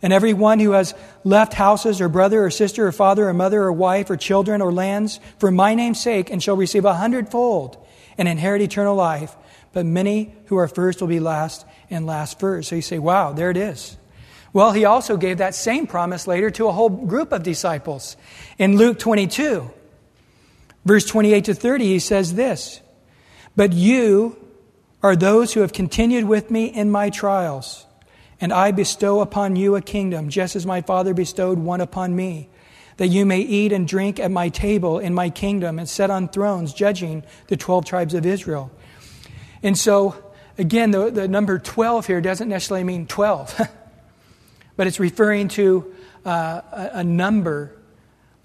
And 0.00 0.12
every 0.12 0.32
one 0.32 0.60
who 0.60 0.72
has 0.72 0.94
left 1.24 1.52
houses 1.52 2.00
or 2.00 2.08
brother 2.08 2.44
or 2.44 2.50
sister 2.50 2.86
or 2.86 2.92
father 2.92 3.28
or 3.28 3.34
mother 3.34 3.62
or 3.62 3.72
wife 3.72 4.08
or 4.10 4.16
children 4.16 4.62
or 4.62 4.72
lands 4.72 5.18
for 5.38 5.50
my 5.50 5.74
name's 5.74 6.00
sake 6.00 6.30
and 6.30 6.42
shall 6.42 6.56
receive 6.56 6.84
a 6.84 6.94
hundredfold 6.94 7.76
and 8.16 8.28
inherit 8.28 8.62
eternal 8.62 8.94
life. 8.94 9.34
But 9.72 9.86
many 9.86 10.34
who 10.46 10.56
are 10.56 10.68
first 10.68 11.00
will 11.00 11.08
be 11.08 11.20
last 11.20 11.66
and 11.90 12.06
last 12.06 12.38
first. 12.38 12.68
So 12.68 12.76
you 12.76 12.82
say, 12.82 12.98
wow, 12.98 13.32
there 13.32 13.50
it 13.50 13.56
is. 13.56 13.96
Well, 14.52 14.72
he 14.72 14.84
also 14.84 15.16
gave 15.16 15.38
that 15.38 15.54
same 15.54 15.86
promise 15.86 16.26
later 16.26 16.50
to 16.52 16.68
a 16.68 16.72
whole 16.72 16.88
group 16.88 17.32
of 17.32 17.42
disciples. 17.42 18.16
In 18.58 18.76
Luke 18.76 18.98
22, 18.98 19.70
verse 20.84 21.04
28 21.04 21.44
to 21.44 21.54
30, 21.54 21.84
he 21.84 21.98
says 21.98 22.34
this 22.34 22.80
But 23.56 23.72
you 23.72 24.36
are 25.02 25.16
those 25.16 25.52
who 25.52 25.60
have 25.60 25.72
continued 25.72 26.24
with 26.24 26.50
me 26.50 26.66
in 26.66 26.90
my 26.90 27.10
trials 27.10 27.86
and 28.40 28.52
I 28.52 28.70
bestow 28.70 29.20
upon 29.20 29.56
you 29.56 29.74
a 29.74 29.82
kingdom, 29.82 30.28
just 30.28 30.54
as 30.54 30.64
my 30.64 30.80
Father 30.80 31.12
bestowed 31.12 31.58
one 31.58 31.80
upon 31.80 32.14
me, 32.14 32.48
that 32.96 33.08
you 33.08 33.26
may 33.26 33.40
eat 33.40 33.72
and 33.72 33.86
drink 33.86 34.20
at 34.20 34.30
my 34.30 34.48
table 34.48 34.98
in 34.98 35.14
my 35.14 35.30
kingdom 35.30 35.78
and 35.78 35.88
sit 35.88 36.10
on 36.10 36.28
thrones, 36.28 36.72
judging 36.72 37.24
the 37.48 37.56
12 37.56 37.84
tribes 37.84 38.14
of 38.14 38.24
Israel. 38.24 38.70
And 39.62 39.76
so, 39.76 40.32
again, 40.56 40.92
the, 40.92 41.10
the 41.10 41.26
number 41.26 41.58
12 41.58 42.06
here 42.06 42.20
doesn't 42.20 42.48
necessarily 42.48 42.84
mean 42.84 43.06
12, 43.06 43.60
but 44.78 44.86
it's 44.86 45.00
referring 45.00 45.48
to 45.48 45.92
uh, 46.24 46.60
a, 46.72 47.02
number 47.02 47.72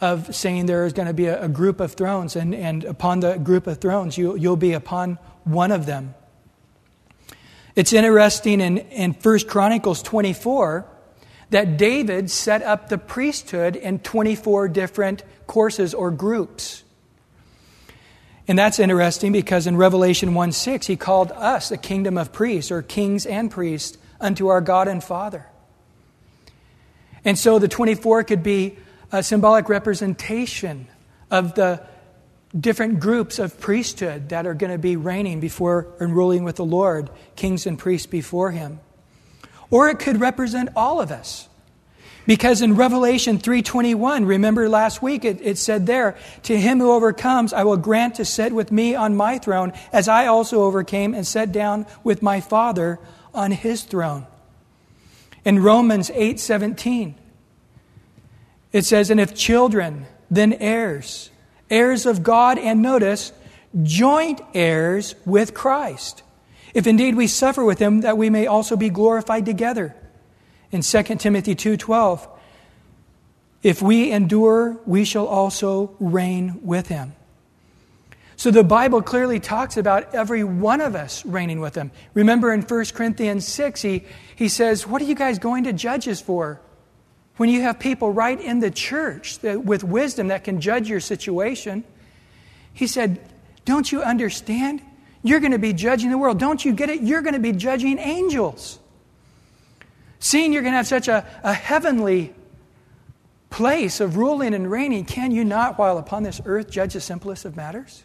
of 0.01 0.35
saying 0.35 0.65
there 0.65 0.87
is 0.87 0.91
going 0.91 1.07
to 1.07 1.13
be 1.13 1.27
a, 1.27 1.43
a, 1.43 1.47
group 1.47 1.79
of 1.79 1.93
thrones, 1.93 2.35
and, 2.35 2.55
and 2.55 2.83
upon 2.85 3.19
the 3.19 3.37
group 3.37 3.67
of 3.67 3.77
thrones, 3.77 4.17
you, 4.17 4.35
you'll 4.35 4.55
be 4.55 4.73
upon 4.73 5.19
one 5.43 5.71
of 5.71 5.85
them. 5.85 6.15
It's 7.75 7.93
interesting 7.93 8.61
in, 8.61 8.79
in 8.79 9.11
1 9.13 9.39
Chronicles 9.41 10.01
24 10.01 10.87
that 11.51 11.77
David 11.77 12.31
set 12.31 12.63
up 12.63 12.89
the 12.89 12.97
priesthood 12.97 13.75
in 13.75 13.99
24 13.99 14.69
different 14.69 15.21
courses 15.45 15.93
or 15.93 16.09
groups. 16.09 16.83
And 18.47 18.57
that's 18.57 18.79
interesting 18.79 19.31
because 19.31 19.67
in 19.67 19.77
Revelation 19.77 20.33
1 20.33 20.51
6, 20.51 20.87
he 20.87 20.95
called 20.95 21.31
us 21.33 21.69
a 21.69 21.77
kingdom 21.77 22.17
of 22.17 22.33
priests, 22.33 22.71
or 22.71 22.81
kings 22.81 23.27
and 23.27 23.51
priests, 23.51 23.99
unto 24.19 24.47
our 24.47 24.61
God 24.61 24.87
and 24.87 25.03
Father. 25.03 25.45
And 27.25 27.37
so 27.37 27.59
the 27.59 27.67
24 27.67 28.23
could 28.23 28.43
be 28.43 28.77
a 29.11 29.23
symbolic 29.23 29.69
representation 29.69 30.87
of 31.31 31.55
the 31.55 31.81
different 32.57 32.99
groups 32.99 33.39
of 33.39 33.59
priesthood 33.59 34.29
that 34.29 34.45
are 34.45 34.53
going 34.53 34.71
to 34.71 34.77
be 34.77 34.95
reigning 34.95 35.39
before 35.39 35.87
and 35.99 36.15
ruling 36.15 36.43
with 36.43 36.57
the 36.57 36.65
Lord, 36.65 37.09
kings 37.35 37.65
and 37.65 37.79
priests 37.79 38.07
before 38.07 38.51
him. 38.51 38.79
Or 39.71 39.89
it 39.89 39.99
could 39.99 40.19
represent 40.19 40.69
all 40.75 41.01
of 41.01 41.11
us. 41.11 41.49
Because 42.25 42.61
in 42.61 42.75
Revelation 42.75 43.37
3:21, 43.37 44.25
remember 44.25 44.69
last 44.69 45.01
week 45.01 45.25
it, 45.25 45.39
it 45.41 45.57
said 45.57 45.87
there, 45.87 46.15
"To 46.43 46.57
him 46.57 46.79
who 46.79 46.91
overcomes, 46.91 47.51
I 47.51 47.63
will 47.63 47.77
grant 47.77 48.15
to 48.15 48.25
sit 48.25 48.53
with 48.53 48.71
me 48.71 48.95
on 48.95 49.15
my 49.15 49.39
throne, 49.39 49.73
as 49.91 50.07
I 50.07 50.27
also 50.27 50.63
overcame 50.63 51.13
and 51.13 51.27
sat 51.27 51.51
down 51.51 51.85
with 52.03 52.21
my 52.21 52.39
Father 52.39 52.99
on 53.33 53.51
his 53.51 53.81
throne." 53.81 54.25
In 55.45 55.61
Romans 55.61 56.09
8:17, 56.13 57.15
it 58.71 58.85
says, 58.85 59.09
"And 59.09 59.19
if 59.19 59.35
children, 59.35 60.05
then 60.31 60.53
heirs, 60.53 61.29
heirs 61.69 62.05
of 62.05 62.23
God, 62.23 62.57
and 62.57 62.81
notice, 62.81 63.31
joint 63.81 64.41
heirs 64.53 65.15
with 65.25 65.53
Christ. 65.53 66.23
If 66.73 66.87
indeed 66.87 67.15
we 67.15 67.27
suffer 67.27 67.63
with 67.63 67.79
him, 67.79 68.01
that 68.01 68.17
we 68.17 68.29
may 68.29 68.47
also 68.47 68.75
be 68.75 68.89
glorified 68.89 69.45
together. 69.45 69.95
In 70.71 70.81
2 70.81 71.19
Timothy 71.19 71.55
2:12, 71.55 72.27
if 73.61 73.81
we 73.81 74.11
endure, 74.11 74.77
we 74.85 75.05
shall 75.05 75.27
also 75.27 75.91
reign 75.99 76.59
with 76.63 76.87
him. 76.87 77.13
So 78.43 78.51
the 78.51 78.61
Bible 78.61 79.01
clearly 79.01 79.39
talks 79.39 79.77
about 79.77 80.13
every 80.13 80.43
one 80.43 80.81
of 80.81 80.95
us 80.95 81.25
reigning 81.25 81.61
with 81.61 81.75
him. 81.75 81.91
Remember 82.13 82.51
in 82.51 82.61
1 82.61 82.85
Corinthians 82.93 83.47
6, 83.47 83.81
he, 83.81 84.03
he 84.35 84.49
says, 84.49 84.85
What 84.85 85.01
are 85.01 85.05
you 85.05 85.15
guys 85.15 85.39
going 85.39 85.63
to 85.63 85.71
judges 85.71 86.19
for? 86.19 86.59
When 87.37 87.47
you 87.47 87.61
have 87.61 87.79
people 87.79 88.11
right 88.11 88.37
in 88.37 88.59
the 88.59 88.69
church 88.69 89.39
that, 89.39 89.63
with 89.63 89.85
wisdom 89.85 90.27
that 90.27 90.43
can 90.43 90.59
judge 90.59 90.89
your 90.89 90.99
situation, 90.99 91.85
he 92.73 92.85
said, 92.85 93.21
Don't 93.63 93.89
you 93.89 94.01
understand? 94.03 94.81
You're 95.21 95.39
going 95.39 95.53
to 95.53 95.57
be 95.57 95.71
judging 95.71 96.09
the 96.09 96.17
world. 96.17 96.37
Don't 96.37 96.65
you 96.65 96.73
get 96.73 96.89
it? 96.89 97.01
You're 97.01 97.21
going 97.21 97.35
to 97.35 97.39
be 97.39 97.53
judging 97.53 97.97
angels. 97.97 98.77
Seeing 100.19 100.51
you're 100.51 100.63
going 100.63 100.73
to 100.73 100.77
have 100.79 100.87
such 100.87 101.07
a, 101.07 101.25
a 101.43 101.53
heavenly 101.53 102.35
place 103.49 104.01
of 104.01 104.17
ruling 104.17 104.53
and 104.53 104.69
reigning, 104.69 105.05
can 105.05 105.31
you 105.31 105.45
not, 105.45 105.79
while 105.79 105.97
upon 105.97 106.23
this 106.23 106.41
earth, 106.43 106.69
judge 106.69 106.91
the 106.91 106.99
simplest 106.99 107.45
of 107.45 107.55
matters? 107.55 108.03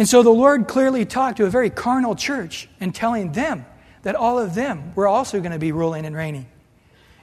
And 0.00 0.08
so 0.08 0.22
the 0.22 0.30
Lord 0.30 0.66
clearly 0.66 1.04
talked 1.04 1.36
to 1.36 1.44
a 1.44 1.50
very 1.50 1.68
carnal 1.68 2.14
church 2.14 2.70
and 2.80 2.94
telling 2.94 3.32
them 3.32 3.66
that 4.00 4.16
all 4.16 4.38
of 4.38 4.54
them 4.54 4.94
were 4.94 5.06
also 5.06 5.40
going 5.40 5.52
to 5.52 5.58
be 5.58 5.72
ruling 5.72 6.06
and 6.06 6.16
reigning 6.16 6.46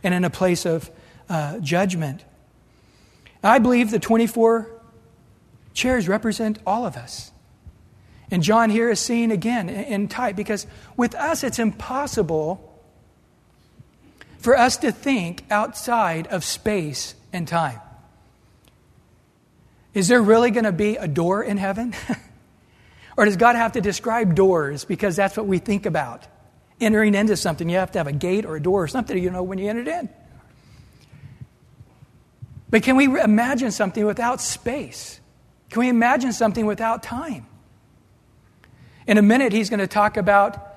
and 0.04 0.14
in 0.14 0.24
a 0.24 0.30
place 0.30 0.64
of 0.64 0.92
uh, 1.28 1.58
judgment. 1.58 2.24
I 3.44 3.58
believe 3.58 3.90
the 3.90 3.98
24 3.98 4.70
chairs 5.74 6.08
represent 6.08 6.60
all 6.68 6.86
of 6.86 6.98
us. 6.98 7.32
And 8.30 8.44
John 8.44 8.70
here 8.70 8.92
is 8.92 9.00
seeing 9.00 9.32
again 9.32 9.70
in 9.70 10.08
type 10.08 10.36
because 10.36 10.68
with 10.96 11.16
us 11.16 11.44
it's 11.44 11.58
impossible 11.58 12.80
for 14.38 14.56
us 14.56 14.78
to 14.78 14.92
think 14.92 15.46
outside 15.50 16.28
of 16.28 16.44
space 16.44 17.16
and 17.34 17.48
time. 17.48 17.82
Is 19.96 20.10
there 20.10 20.22
really 20.22 20.52
going 20.52 20.66
to 20.66 20.72
be 20.72 20.96
a 20.98 21.08
door 21.08 21.42
in 21.42 21.58
heaven? 21.58 21.96
or 23.18 23.26
does 23.26 23.36
God 23.36 23.56
have 23.56 23.74
to 23.74 23.82
describe 23.82 24.36
doors 24.36 24.86
because 24.86 25.16
that's 25.16 25.36
what 25.36 25.48
we 25.48 25.58
think 25.58 25.86
about? 25.86 26.26
entering 26.80 27.16
into 27.16 27.36
something, 27.36 27.70
you 27.70 27.78
have 27.78 27.92
to 27.92 28.00
have 28.00 28.08
a 28.08 28.14
gate 28.14 28.46
or 28.46 28.56
a 28.56 28.62
door 28.62 28.84
or 28.84 28.88
something, 28.88 29.18
you 29.18 29.32
know, 29.32 29.44
when 29.44 29.58
you 29.58 29.70
entered 29.70 29.88
in. 29.88 30.10
But 32.70 32.84
can 32.84 32.96
we 32.96 33.06
imagine 33.20 33.72
something 33.72 34.06
without 34.06 34.42
space? 34.42 35.20
Can 35.70 35.80
we 35.82 35.90
imagine 35.90 36.34
something 36.34 36.66
without 36.66 37.02
time? 37.02 37.46
In 39.08 39.18
a 39.18 39.22
minute, 39.22 39.54
he's 39.54 39.70
going 39.70 39.80
to 39.80 39.88
talk 39.88 40.18
about 40.18 40.76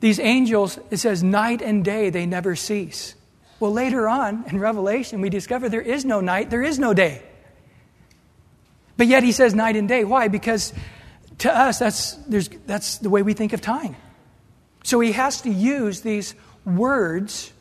these 0.00 0.18
angels. 0.18 0.78
It 0.90 0.96
says, 0.96 1.22
night 1.22 1.62
and 1.62 1.84
day, 1.84 2.10
they 2.10 2.26
never 2.26 2.56
cease. 2.56 3.14
Well, 3.60 3.72
later 3.72 4.08
on 4.08 4.44
in 4.48 4.58
Revelation, 4.58 5.20
we 5.20 5.28
discover 5.28 5.68
there 5.68 5.80
is 5.80 6.04
no 6.04 6.20
night, 6.20 6.50
there 6.50 6.62
is 6.62 6.78
no 6.78 6.92
day. 6.92 7.22
But 8.96 9.06
yet 9.06 9.22
he 9.22 9.32
says 9.32 9.54
night 9.54 9.76
and 9.76 9.88
day. 9.88 10.04
Why? 10.04 10.28
Because 10.28 10.72
to 11.40 11.54
us, 11.54 11.78
that's, 11.78 12.14
that's 12.66 12.98
the 12.98 13.10
way 13.10 13.22
we 13.22 13.34
think 13.34 13.52
of 13.52 13.60
time. 13.60 13.96
So 14.84 15.00
he 15.00 15.12
has 15.12 15.42
to 15.42 15.50
use 15.50 16.00
these 16.00 16.34
words 16.64 17.52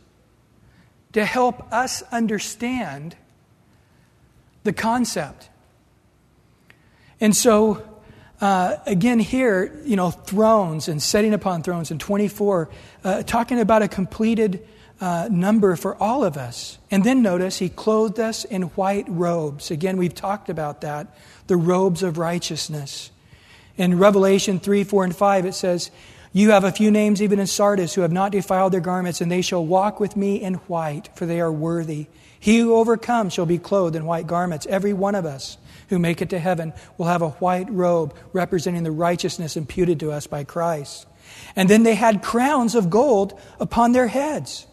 to 1.13 1.25
help 1.25 1.71
us 1.73 2.03
understand 2.11 3.15
the 4.63 4.73
concept. 4.73 5.49
And 7.19 7.35
so, 7.35 7.85
uh, 8.41 8.77
again, 8.85 9.19
here, 9.19 9.81
you 9.83 9.95
know, 9.95 10.11
thrones 10.11 10.87
and 10.87 11.01
setting 11.01 11.33
upon 11.33 11.63
thrones 11.63 11.91
and 11.91 11.99
24, 11.99 12.69
uh, 13.03 13.23
talking 13.23 13.59
about 13.59 13.81
a 13.81 13.87
completed 13.87 14.65
uh, 15.01 15.29
number 15.31 15.75
for 15.75 15.95
all 16.01 16.23
of 16.23 16.37
us. 16.37 16.77
And 16.91 17.03
then 17.03 17.21
notice, 17.21 17.59
he 17.59 17.69
clothed 17.69 18.19
us 18.19 18.43
in 18.43 18.63
white 18.63 19.05
robes. 19.07 19.71
Again, 19.71 19.97
we've 19.97 20.15
talked 20.15 20.49
about 20.49 20.81
that 20.81 21.15
the 21.47 21.57
robes 21.57 22.03
of 22.03 22.19
righteousness. 22.19 23.09
In 23.79 23.97
Revelation 23.97 24.59
3, 24.59 24.83
4, 24.83 25.05
and 25.05 25.15
5, 25.15 25.45
it 25.45 25.53
says, 25.53 25.89
You 26.33 26.51
have 26.51 26.65
a 26.65 26.71
few 26.71 26.91
names 26.91 27.21
even 27.21 27.39
in 27.39 27.47
Sardis 27.47 27.93
who 27.93 28.01
have 28.01 28.11
not 28.11 28.33
defiled 28.33 28.73
their 28.73 28.81
garments, 28.81 29.21
and 29.21 29.31
they 29.31 29.41
shall 29.41 29.65
walk 29.65 30.01
with 30.01 30.17
me 30.17 30.35
in 30.35 30.55
white, 30.55 31.09
for 31.15 31.25
they 31.25 31.39
are 31.39 31.51
worthy. 31.51 32.07
He 32.37 32.59
who 32.59 32.75
overcomes 32.75 33.31
shall 33.31 33.45
be 33.45 33.57
clothed 33.57 33.95
in 33.95 34.03
white 34.03 34.27
garments. 34.27 34.67
Every 34.69 34.91
one 34.91 35.15
of 35.15 35.25
us 35.25 35.57
who 35.87 35.97
make 35.97 36.21
it 36.21 36.29
to 36.31 36.39
heaven 36.39 36.73
will 36.97 37.05
have 37.05 37.21
a 37.21 37.29
white 37.29 37.71
robe 37.71 38.13
representing 38.33 38.83
the 38.83 38.91
righteousness 38.91 39.55
imputed 39.55 40.01
to 40.01 40.11
us 40.11 40.27
by 40.27 40.43
Christ. 40.43 41.07
And 41.55 41.69
then 41.69 41.83
they 41.83 41.95
had 41.95 42.21
crowns 42.21 42.75
of 42.75 42.89
gold 42.89 43.39
upon 43.61 43.93
their 43.93 44.07
heads. 44.07 44.67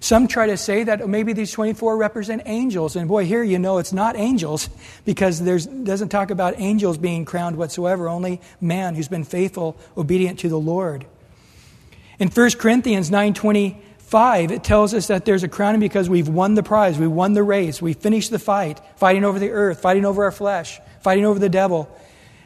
Some 0.00 0.28
try 0.28 0.46
to 0.46 0.56
say 0.56 0.84
that 0.84 1.08
maybe 1.08 1.32
these 1.32 1.52
24 1.52 1.96
represent 1.96 2.42
angels. 2.46 2.96
And 2.96 3.08
boy, 3.08 3.24
here 3.24 3.42
you 3.42 3.58
know 3.58 3.78
it's 3.78 3.92
not 3.92 4.16
angels 4.16 4.68
because 5.04 5.40
it 5.40 5.84
doesn't 5.84 6.10
talk 6.10 6.30
about 6.30 6.54
angels 6.58 6.98
being 6.98 7.24
crowned 7.24 7.56
whatsoever, 7.56 8.08
only 8.08 8.40
man 8.60 8.94
who's 8.94 9.08
been 9.08 9.24
faithful, 9.24 9.76
obedient 9.96 10.38
to 10.40 10.48
the 10.48 10.58
Lord. 10.58 11.06
In 12.18 12.28
1 12.28 12.50
Corinthians 12.52 13.10
9.25, 13.10 14.50
it 14.50 14.64
tells 14.64 14.94
us 14.94 15.08
that 15.08 15.24
there's 15.24 15.42
a 15.42 15.48
crowning 15.48 15.80
because 15.80 16.08
we've 16.08 16.28
won 16.28 16.54
the 16.54 16.62
prize, 16.62 16.98
we 16.98 17.06
won 17.06 17.34
the 17.34 17.42
race, 17.42 17.82
we 17.82 17.92
finished 17.92 18.30
the 18.30 18.38
fight, 18.38 18.80
fighting 18.96 19.24
over 19.24 19.38
the 19.38 19.50
earth, 19.50 19.80
fighting 19.80 20.04
over 20.04 20.24
our 20.24 20.32
flesh, 20.32 20.80
fighting 21.02 21.24
over 21.24 21.38
the 21.38 21.48
devil. 21.48 21.90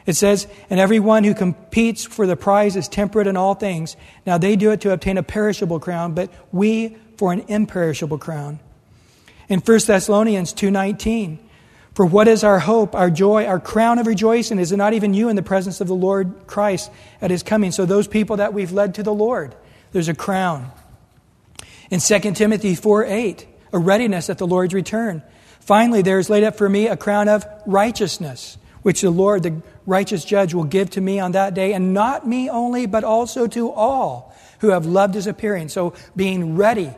It 0.05 0.15
says, 0.15 0.47
And 0.69 0.79
everyone 0.79 1.23
who 1.23 1.33
competes 1.33 2.03
for 2.03 2.25
the 2.25 2.35
prize 2.35 2.75
is 2.75 2.87
temperate 2.87 3.27
in 3.27 3.37
all 3.37 3.53
things. 3.53 3.95
Now 4.25 4.37
they 4.37 4.55
do 4.55 4.71
it 4.71 4.81
to 4.81 4.91
obtain 4.91 5.17
a 5.17 5.23
perishable 5.23 5.79
crown, 5.79 6.13
but 6.13 6.31
we 6.51 6.97
for 7.21 7.31
an 7.31 7.45
imperishable 7.47 8.17
crown. 8.17 8.57
In 9.47 9.59
1 9.59 9.85
Thessalonians 9.85 10.53
2:19, 10.53 11.37
for 11.93 12.03
what 12.03 12.27
is 12.27 12.43
our 12.43 12.57
hope, 12.57 12.95
our 12.95 13.11
joy, 13.11 13.45
our 13.45 13.59
crown 13.59 13.99
of 13.99 14.07
rejoicing? 14.07 14.57
Is 14.57 14.71
it 14.71 14.77
not 14.77 14.93
even 14.93 15.13
you 15.13 15.29
in 15.29 15.35
the 15.35 15.43
presence 15.43 15.79
of 15.81 15.87
the 15.87 15.93
Lord 15.93 16.33
Christ 16.47 16.89
at 17.21 17.29
his 17.29 17.43
coming? 17.43 17.71
So 17.71 17.85
those 17.85 18.07
people 18.07 18.37
that 18.37 18.55
we've 18.55 18.71
led 18.71 18.95
to 18.95 19.03
the 19.03 19.13
Lord, 19.13 19.53
there's 19.91 20.09
a 20.09 20.15
crown. 20.15 20.71
In 21.91 21.99
2 21.99 22.33
Timothy 22.33 22.73
4 22.73 23.05
8, 23.05 23.45
a 23.71 23.77
readiness 23.77 24.27
at 24.31 24.39
the 24.39 24.47
Lord's 24.47 24.73
return. 24.73 25.21
Finally, 25.59 26.01
there 26.01 26.17
is 26.17 26.27
laid 26.27 26.43
up 26.43 26.57
for 26.57 26.67
me 26.67 26.87
a 26.87 26.97
crown 26.97 27.27
of 27.27 27.45
righteousness, 27.67 28.57
which 28.81 29.01
the 29.01 29.11
Lord, 29.11 29.43
the 29.43 29.61
righteous 29.85 30.25
judge, 30.25 30.55
will 30.55 30.63
give 30.63 30.89
to 30.89 31.01
me 31.01 31.19
on 31.19 31.33
that 31.33 31.53
day, 31.53 31.73
and 31.73 31.93
not 31.93 32.27
me 32.27 32.49
only, 32.49 32.87
but 32.87 33.03
also 33.03 33.45
to 33.45 33.69
all 33.69 34.35
who 34.61 34.69
have 34.69 34.87
loved 34.87 35.13
his 35.13 35.27
appearing. 35.27 35.69
So 35.69 35.93
being 36.15 36.55
ready 36.55 36.95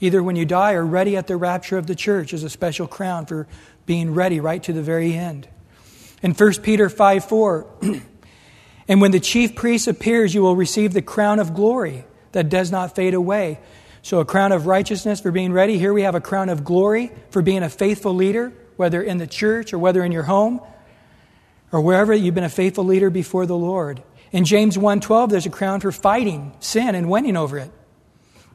either 0.00 0.22
when 0.22 0.36
you 0.36 0.44
die 0.44 0.72
or 0.72 0.84
ready 0.84 1.16
at 1.16 1.26
the 1.26 1.36
rapture 1.36 1.78
of 1.78 1.86
the 1.86 1.94
church 1.94 2.32
is 2.32 2.42
a 2.42 2.50
special 2.50 2.86
crown 2.86 3.26
for 3.26 3.46
being 3.86 4.14
ready 4.14 4.40
right 4.40 4.62
to 4.62 4.72
the 4.72 4.82
very 4.82 5.14
end. 5.14 5.48
In 6.22 6.32
1 6.32 6.54
Peter 6.62 6.88
5 6.88 7.24
4, 7.24 7.66
and 8.88 9.00
when 9.00 9.10
the 9.10 9.20
chief 9.20 9.54
priest 9.54 9.86
appears, 9.86 10.34
you 10.34 10.42
will 10.42 10.56
receive 10.56 10.92
the 10.92 11.02
crown 11.02 11.38
of 11.38 11.54
glory 11.54 12.04
that 12.32 12.48
does 12.48 12.70
not 12.70 12.94
fade 12.94 13.14
away. 13.14 13.58
So, 14.02 14.20
a 14.20 14.24
crown 14.24 14.52
of 14.52 14.66
righteousness 14.66 15.20
for 15.20 15.32
being 15.32 15.52
ready. 15.52 15.78
Here 15.78 15.92
we 15.92 16.02
have 16.02 16.14
a 16.14 16.20
crown 16.20 16.48
of 16.48 16.64
glory 16.64 17.10
for 17.30 17.42
being 17.42 17.62
a 17.62 17.68
faithful 17.68 18.14
leader, 18.14 18.52
whether 18.76 19.02
in 19.02 19.18
the 19.18 19.26
church 19.26 19.72
or 19.72 19.78
whether 19.78 20.04
in 20.04 20.12
your 20.12 20.22
home 20.22 20.60
or 21.72 21.80
wherever 21.80 22.14
you've 22.14 22.34
been 22.34 22.44
a 22.44 22.48
faithful 22.48 22.84
leader 22.84 23.10
before 23.10 23.46
the 23.46 23.56
Lord. 23.56 24.02
In 24.32 24.44
James 24.44 24.78
1:12 24.78 25.30
there's 25.30 25.46
a 25.46 25.50
crown 25.50 25.80
for 25.80 25.90
fighting 25.92 26.52
sin 26.60 26.94
and 26.94 27.10
winning 27.10 27.36
over 27.36 27.58
it. 27.58 27.70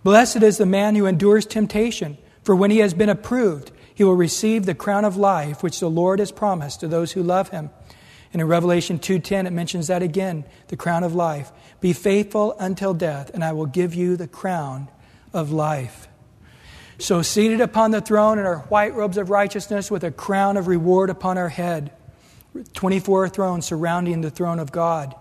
Blessed 0.04 0.42
is 0.44 0.58
the 0.58 0.66
man 0.66 0.96
who 0.96 1.06
endures 1.06 1.46
temptation, 1.46 2.18
for 2.44 2.56
when 2.56 2.72
he 2.72 2.80
has 2.80 2.94
been 2.94 3.10
approved, 3.10 3.72
he 3.94 4.04
will 4.04 4.16
receive 4.16 4.66
the 4.66 4.74
crown 4.74 5.06
of 5.06 5.18
life 5.18 5.62
which 5.62 5.80
the 5.80 5.90
Lord 5.90 6.20
has 6.20 6.32
promised 6.32 6.80
to 6.80 6.88
those 6.88 7.12
who 7.12 7.22
love 7.22 7.50
him. 7.50 7.70
And 8.34 8.42
in 8.42 8.48
Revelation 8.48 8.98
2:10 8.98 9.46
it 9.46 9.54
mentions 9.54 9.88
that 9.88 10.02
again, 10.02 10.46
the 10.70 10.78
crown 10.78 11.04
of 11.04 11.14
life. 11.14 11.52
Be 11.82 11.94
faithful 11.94 12.56
until 12.60 12.94
death, 12.94 13.30
and 13.34 13.44
I 13.44 13.52
will 13.52 13.66
give 13.66 13.94
you 13.94 14.16
the 14.16 14.28
crown 14.28 14.88
of 15.34 15.52
life. 15.52 16.08
So 16.98 17.22
seated 17.22 17.62
upon 17.62 17.92
the 17.92 18.02
throne 18.02 18.40
in 18.40 18.46
our 18.46 18.60
white 18.70 18.96
robes 18.96 19.18
of 19.18 19.30
righteousness 19.30 19.92
with 19.92 20.04
a 20.04 20.12
crown 20.12 20.56
of 20.56 20.68
reward 20.68 21.10
upon 21.10 21.38
our 21.38 21.50
head. 21.50 21.92
24 22.74 23.30
thrones 23.30 23.66
surrounding 23.66 24.22
the 24.22 24.30
throne 24.30 24.60
of 24.60 24.72
God. 24.72 25.16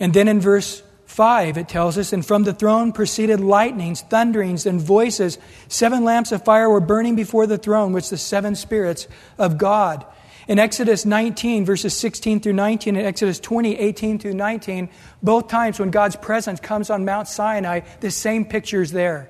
And 0.00 0.14
then 0.14 0.28
in 0.28 0.40
verse 0.40 0.82
5, 1.18 1.58
it 1.58 1.66
tells 1.66 1.98
us, 1.98 2.12
And 2.12 2.24
from 2.24 2.44
the 2.44 2.54
throne 2.54 2.92
proceeded 2.92 3.40
lightnings, 3.40 4.02
thunderings, 4.02 4.66
and 4.66 4.80
voices. 4.80 5.36
Seven 5.66 6.04
lamps 6.04 6.30
of 6.30 6.44
fire 6.44 6.70
were 6.70 6.78
burning 6.78 7.16
before 7.16 7.44
the 7.44 7.58
throne, 7.58 7.92
which 7.92 8.08
the 8.08 8.16
seven 8.16 8.54
spirits 8.54 9.08
of 9.36 9.58
God. 9.58 10.06
In 10.46 10.60
Exodus 10.60 11.04
19, 11.04 11.64
verses 11.64 11.92
16 11.96 12.38
through 12.38 12.52
19, 12.52 12.94
and 12.94 13.04
Exodus 13.04 13.40
20, 13.40 13.76
18 13.76 14.20
through 14.20 14.34
19, 14.34 14.88
both 15.20 15.48
times 15.48 15.80
when 15.80 15.90
God's 15.90 16.14
presence 16.14 16.60
comes 16.60 16.88
on 16.88 17.04
Mount 17.04 17.26
Sinai, 17.26 17.80
the 17.98 18.12
same 18.12 18.44
picture 18.44 18.80
is 18.80 18.92
there 18.92 19.28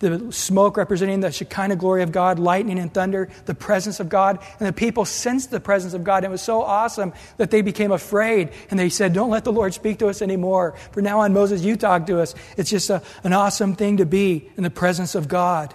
the 0.00 0.32
smoke 0.32 0.76
representing 0.76 1.20
the 1.20 1.30
Shekinah 1.30 1.76
glory 1.76 2.02
of 2.02 2.12
God, 2.12 2.38
lightning 2.38 2.78
and 2.78 2.92
thunder, 2.92 3.28
the 3.46 3.54
presence 3.54 4.00
of 4.00 4.08
God. 4.08 4.38
And 4.58 4.68
the 4.68 4.72
people 4.72 5.04
sensed 5.04 5.50
the 5.50 5.60
presence 5.60 5.94
of 5.94 6.04
God. 6.04 6.18
And 6.18 6.26
it 6.26 6.30
was 6.30 6.42
so 6.42 6.62
awesome 6.62 7.12
that 7.36 7.50
they 7.50 7.62
became 7.62 7.92
afraid. 7.92 8.50
And 8.70 8.78
they 8.78 8.88
said, 8.88 9.12
Don't 9.12 9.30
let 9.30 9.44
the 9.44 9.52
Lord 9.52 9.74
speak 9.74 9.98
to 10.00 10.08
us 10.08 10.22
anymore. 10.22 10.74
From 10.92 11.04
now 11.04 11.20
on, 11.20 11.32
Moses, 11.32 11.62
you 11.62 11.76
talk 11.76 12.06
to 12.06 12.20
us. 12.20 12.34
It's 12.56 12.70
just 12.70 12.90
a, 12.90 13.02
an 13.22 13.32
awesome 13.32 13.76
thing 13.76 13.98
to 13.98 14.06
be 14.06 14.50
in 14.56 14.62
the 14.62 14.70
presence 14.70 15.14
of 15.14 15.28
God. 15.28 15.74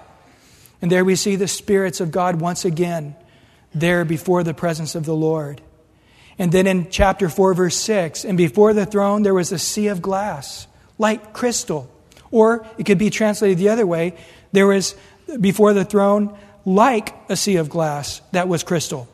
And 0.81 0.91
there 0.91 1.03
we 1.03 1.15
see 1.15 1.35
the 1.35 1.47
spirits 1.47 1.99
of 1.99 2.11
God 2.11 2.39
once 2.39 2.65
again 2.65 3.15
there 3.73 4.05
before 4.05 4.43
the 4.43 4.53
presence 4.53 4.95
of 4.95 5.05
the 5.05 5.15
Lord. 5.15 5.61
And 6.37 6.51
then 6.51 6.67
in 6.67 6.89
chapter 6.89 7.27
4, 7.27 7.53
verse 7.53 7.75
6, 7.75 8.23
and 8.23 8.37
before 8.37 8.73
the 8.73 8.85
throne 8.85 9.23
there 9.23 9.33
was 9.33 9.51
a 9.51 9.59
sea 9.59 9.87
of 9.87 10.01
glass, 10.01 10.67
like 10.97 11.33
crystal 11.33 11.91
or 12.31 12.65
it 12.77 12.85
could 12.85 12.97
be 12.97 13.09
translated 13.09 13.57
the 13.57 13.69
other 13.69 13.85
way 13.85 14.15
there 14.51 14.67
was 14.67 14.95
before 15.39 15.73
the 15.73 15.85
throne 15.85 16.37
like 16.65 17.13
a 17.29 17.35
sea 17.35 17.57
of 17.57 17.69
glass 17.69 18.21
that 18.31 18.47
was 18.47 18.63
crystal. 18.63 19.07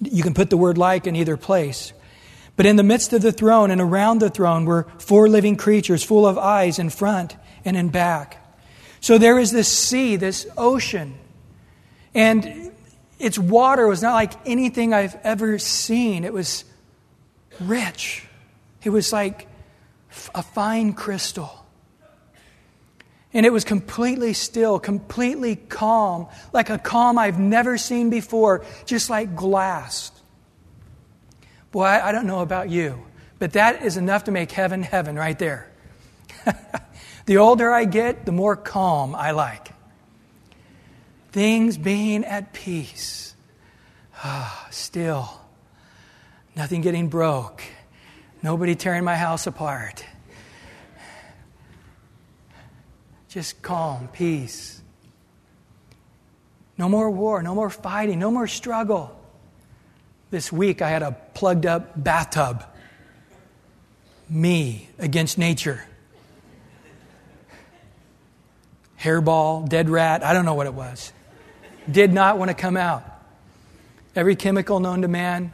You 0.00 0.22
can 0.22 0.34
put 0.34 0.50
the 0.50 0.56
word 0.56 0.78
like 0.78 1.06
in 1.06 1.16
either 1.16 1.36
place. 1.36 1.92
But 2.56 2.66
in 2.66 2.76
the 2.76 2.82
midst 2.82 3.12
of 3.12 3.22
the 3.22 3.32
throne 3.32 3.70
and 3.70 3.80
around 3.80 4.18
the 4.18 4.30
throne 4.30 4.64
were 4.64 4.86
four 4.98 5.28
living 5.28 5.56
creatures 5.56 6.02
full 6.02 6.26
of 6.26 6.38
eyes 6.38 6.78
in 6.78 6.90
front 6.90 7.36
and 7.64 7.76
in 7.76 7.90
back. 7.90 8.42
So 9.00 9.18
there 9.18 9.38
is 9.38 9.52
this 9.52 9.68
sea, 9.68 10.16
this 10.16 10.46
ocean, 10.56 11.14
and 12.14 12.72
its 13.18 13.38
water 13.38 13.86
was 13.86 14.02
not 14.02 14.14
like 14.14 14.32
anything 14.46 14.94
I've 14.94 15.16
ever 15.22 15.58
seen. 15.58 16.24
It 16.24 16.32
was 16.32 16.64
rich, 17.60 18.24
it 18.82 18.90
was 18.90 19.12
like 19.12 19.46
a 20.34 20.42
fine 20.42 20.94
crystal. 20.94 21.65
And 23.36 23.44
it 23.44 23.52
was 23.52 23.64
completely 23.64 24.32
still, 24.32 24.78
completely 24.78 25.56
calm, 25.56 26.26
like 26.54 26.70
a 26.70 26.78
calm 26.78 27.18
I've 27.18 27.38
never 27.38 27.76
seen 27.76 28.08
before, 28.08 28.64
just 28.86 29.10
like 29.10 29.36
glass. 29.36 30.10
Boy, 31.70 31.84
I, 31.84 32.12
don't 32.12 32.26
know 32.26 32.40
about 32.40 32.70
you, 32.70 32.98
but 33.38 33.52
that 33.52 33.82
is 33.82 33.98
enough 33.98 34.24
to 34.24 34.30
make 34.30 34.52
heaven 34.52 34.82
heaven 34.82 35.16
right 35.16 35.38
there. 35.38 35.70
the 37.26 37.36
older 37.36 37.70
I 37.70 37.84
get, 37.84 38.24
the 38.24 38.32
more 38.32 38.56
calm 38.56 39.14
I 39.14 39.32
like. 39.32 39.68
Things 41.32 41.76
being 41.76 42.24
at 42.24 42.54
peace. 42.54 43.34
Ah, 44.24 44.66
still. 44.70 45.28
Nothing 46.56 46.80
getting 46.80 47.08
broke. 47.08 47.62
Nobody 48.42 48.76
tearing 48.76 49.04
my 49.04 49.16
house 49.16 49.46
apart. 49.46 50.06
Just 53.36 53.60
calm, 53.60 54.08
peace. 54.14 54.80
No 56.78 56.88
more 56.88 57.10
war, 57.10 57.42
no 57.42 57.54
more 57.54 57.68
fighting, 57.68 58.18
no 58.18 58.30
more 58.30 58.46
struggle. 58.46 59.14
This 60.30 60.50
week 60.50 60.80
I 60.80 60.88
had 60.88 61.02
a 61.02 61.12
plugged 61.34 61.66
up 61.66 62.02
bathtub. 62.02 62.64
Me 64.30 64.88
against 64.98 65.36
nature. 65.36 65.84
Hairball, 68.98 69.68
dead 69.68 69.90
rat, 69.90 70.24
I 70.24 70.32
don't 70.32 70.46
know 70.46 70.54
what 70.54 70.66
it 70.66 70.72
was. 70.72 71.12
Did 71.90 72.14
not 72.14 72.38
want 72.38 72.48
to 72.48 72.54
come 72.54 72.78
out. 72.78 73.04
Every 74.14 74.34
chemical 74.34 74.80
known 74.80 75.02
to 75.02 75.08
man, 75.08 75.52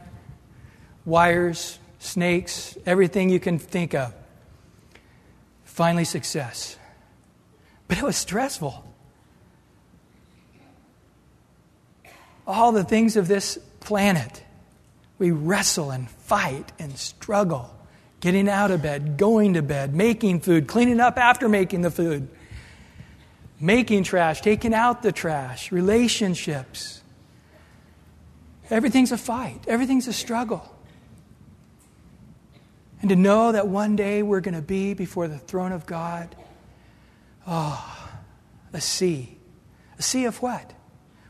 wires, 1.03 1.79
snakes, 1.99 2.77
everything 2.85 3.29
you 3.29 3.41
can 3.41 3.59
think 3.59 3.93
of. 3.93 4.13
Finally, 5.65 6.05
success. 6.05 6.77
But 7.87 7.97
it 7.97 8.03
was 8.03 8.17
stressful. 8.17 8.83
All 12.45 12.71
the 12.71 12.83
things 12.83 13.15
of 13.15 13.27
this 13.27 13.57
planet, 13.79 14.43
we 15.17 15.31
wrestle 15.31 15.91
and 15.91 16.09
fight 16.09 16.71
and 16.79 16.97
struggle. 16.97 17.69
Getting 18.19 18.47
out 18.47 18.71
of 18.71 18.81
bed, 18.81 19.17
going 19.17 19.55
to 19.55 19.61
bed, 19.61 19.93
making 19.93 20.41
food, 20.41 20.67
cleaning 20.67 20.99
up 20.99 21.17
after 21.17 21.49
making 21.49 21.81
the 21.81 21.91
food, 21.91 22.29
making 23.59 24.03
trash, 24.03 24.41
taking 24.41 24.73
out 24.73 25.03
the 25.03 25.11
trash, 25.11 25.71
relationships. 25.71 27.01
Everything's 28.69 29.11
a 29.11 29.17
fight, 29.17 29.59
everything's 29.67 30.07
a 30.07 30.13
struggle. 30.13 30.73
And 33.01 33.09
to 33.09 33.17
know 33.17 33.51
that 33.51 33.67
one 33.67 33.97
day 33.97 34.23
we're 34.23 34.39
going 34.39 34.55
to 34.55 34.61
be 34.61 34.93
before 34.93 35.27
the 35.27 35.37
throne 35.37 35.73
of 35.73 35.85
God. 35.85 36.33
Oh, 37.47 38.09
a 38.71 38.81
sea. 38.81 39.37
A 39.99 40.01
sea 40.01 40.25
of 40.25 40.41
what? 40.41 40.73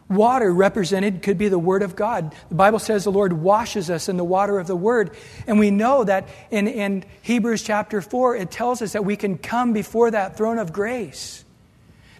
Water 0.10 0.54
represented 0.54 1.22
could 1.22 1.38
be 1.38 1.48
the 1.48 1.60
Word 1.60 1.82
of 1.82 1.96
God. 1.96 2.36
The 2.50 2.56
Bible 2.56 2.80
says 2.80 3.04
the 3.04 3.12
Lord 3.12 3.34
washes 3.34 3.90
us 3.90 4.10
in 4.10 4.18
the 4.18 4.24
water 4.24 4.60
of 4.60 4.68
the 4.68 4.76
Word. 4.76 5.16
And 5.48 5.60
we 5.60 5.72
know 5.72 6.04
that 6.04 6.28
in, 6.52 6.68
in 6.68 7.06
Hebrews 7.22 7.64
chapter 7.64 8.02
4, 8.02 8.36
it 8.36 8.52
tells 8.52 8.82
us 8.82 8.94
that 8.94 9.06
we 9.06 9.16
can 9.16 9.38
come 9.38 9.74
before 9.74 10.12
that 10.12 10.38
throne 10.38 10.60
of 10.60 10.74
grace 10.74 11.44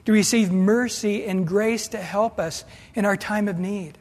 to 0.06 0.12
receive 0.12 0.52
mercy 0.52 1.26
and 1.26 1.48
grace 1.48 1.90
to 1.90 1.98
help 1.98 2.40
us 2.40 2.66
in 2.96 3.06
our 3.06 3.18
time 3.18 3.48
of 3.48 3.60
need. 3.60 3.98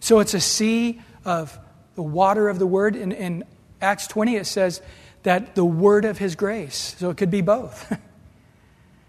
So 0.00 0.20
it's 0.20 0.34
a 0.34 0.40
sea 0.40 1.00
of 1.24 1.58
the 1.94 2.02
water 2.02 2.48
of 2.48 2.58
the 2.58 2.66
Word. 2.66 2.94
In, 2.94 3.12
in 3.12 3.44
Acts 3.80 4.06
20, 4.08 4.36
it 4.36 4.46
says 4.46 4.82
that 5.22 5.54
the 5.54 5.64
Word 5.64 6.04
of 6.04 6.18
His 6.18 6.36
grace. 6.36 6.96
So 6.98 7.10
it 7.10 7.16
could 7.16 7.30
be 7.30 7.42
both. 7.42 7.96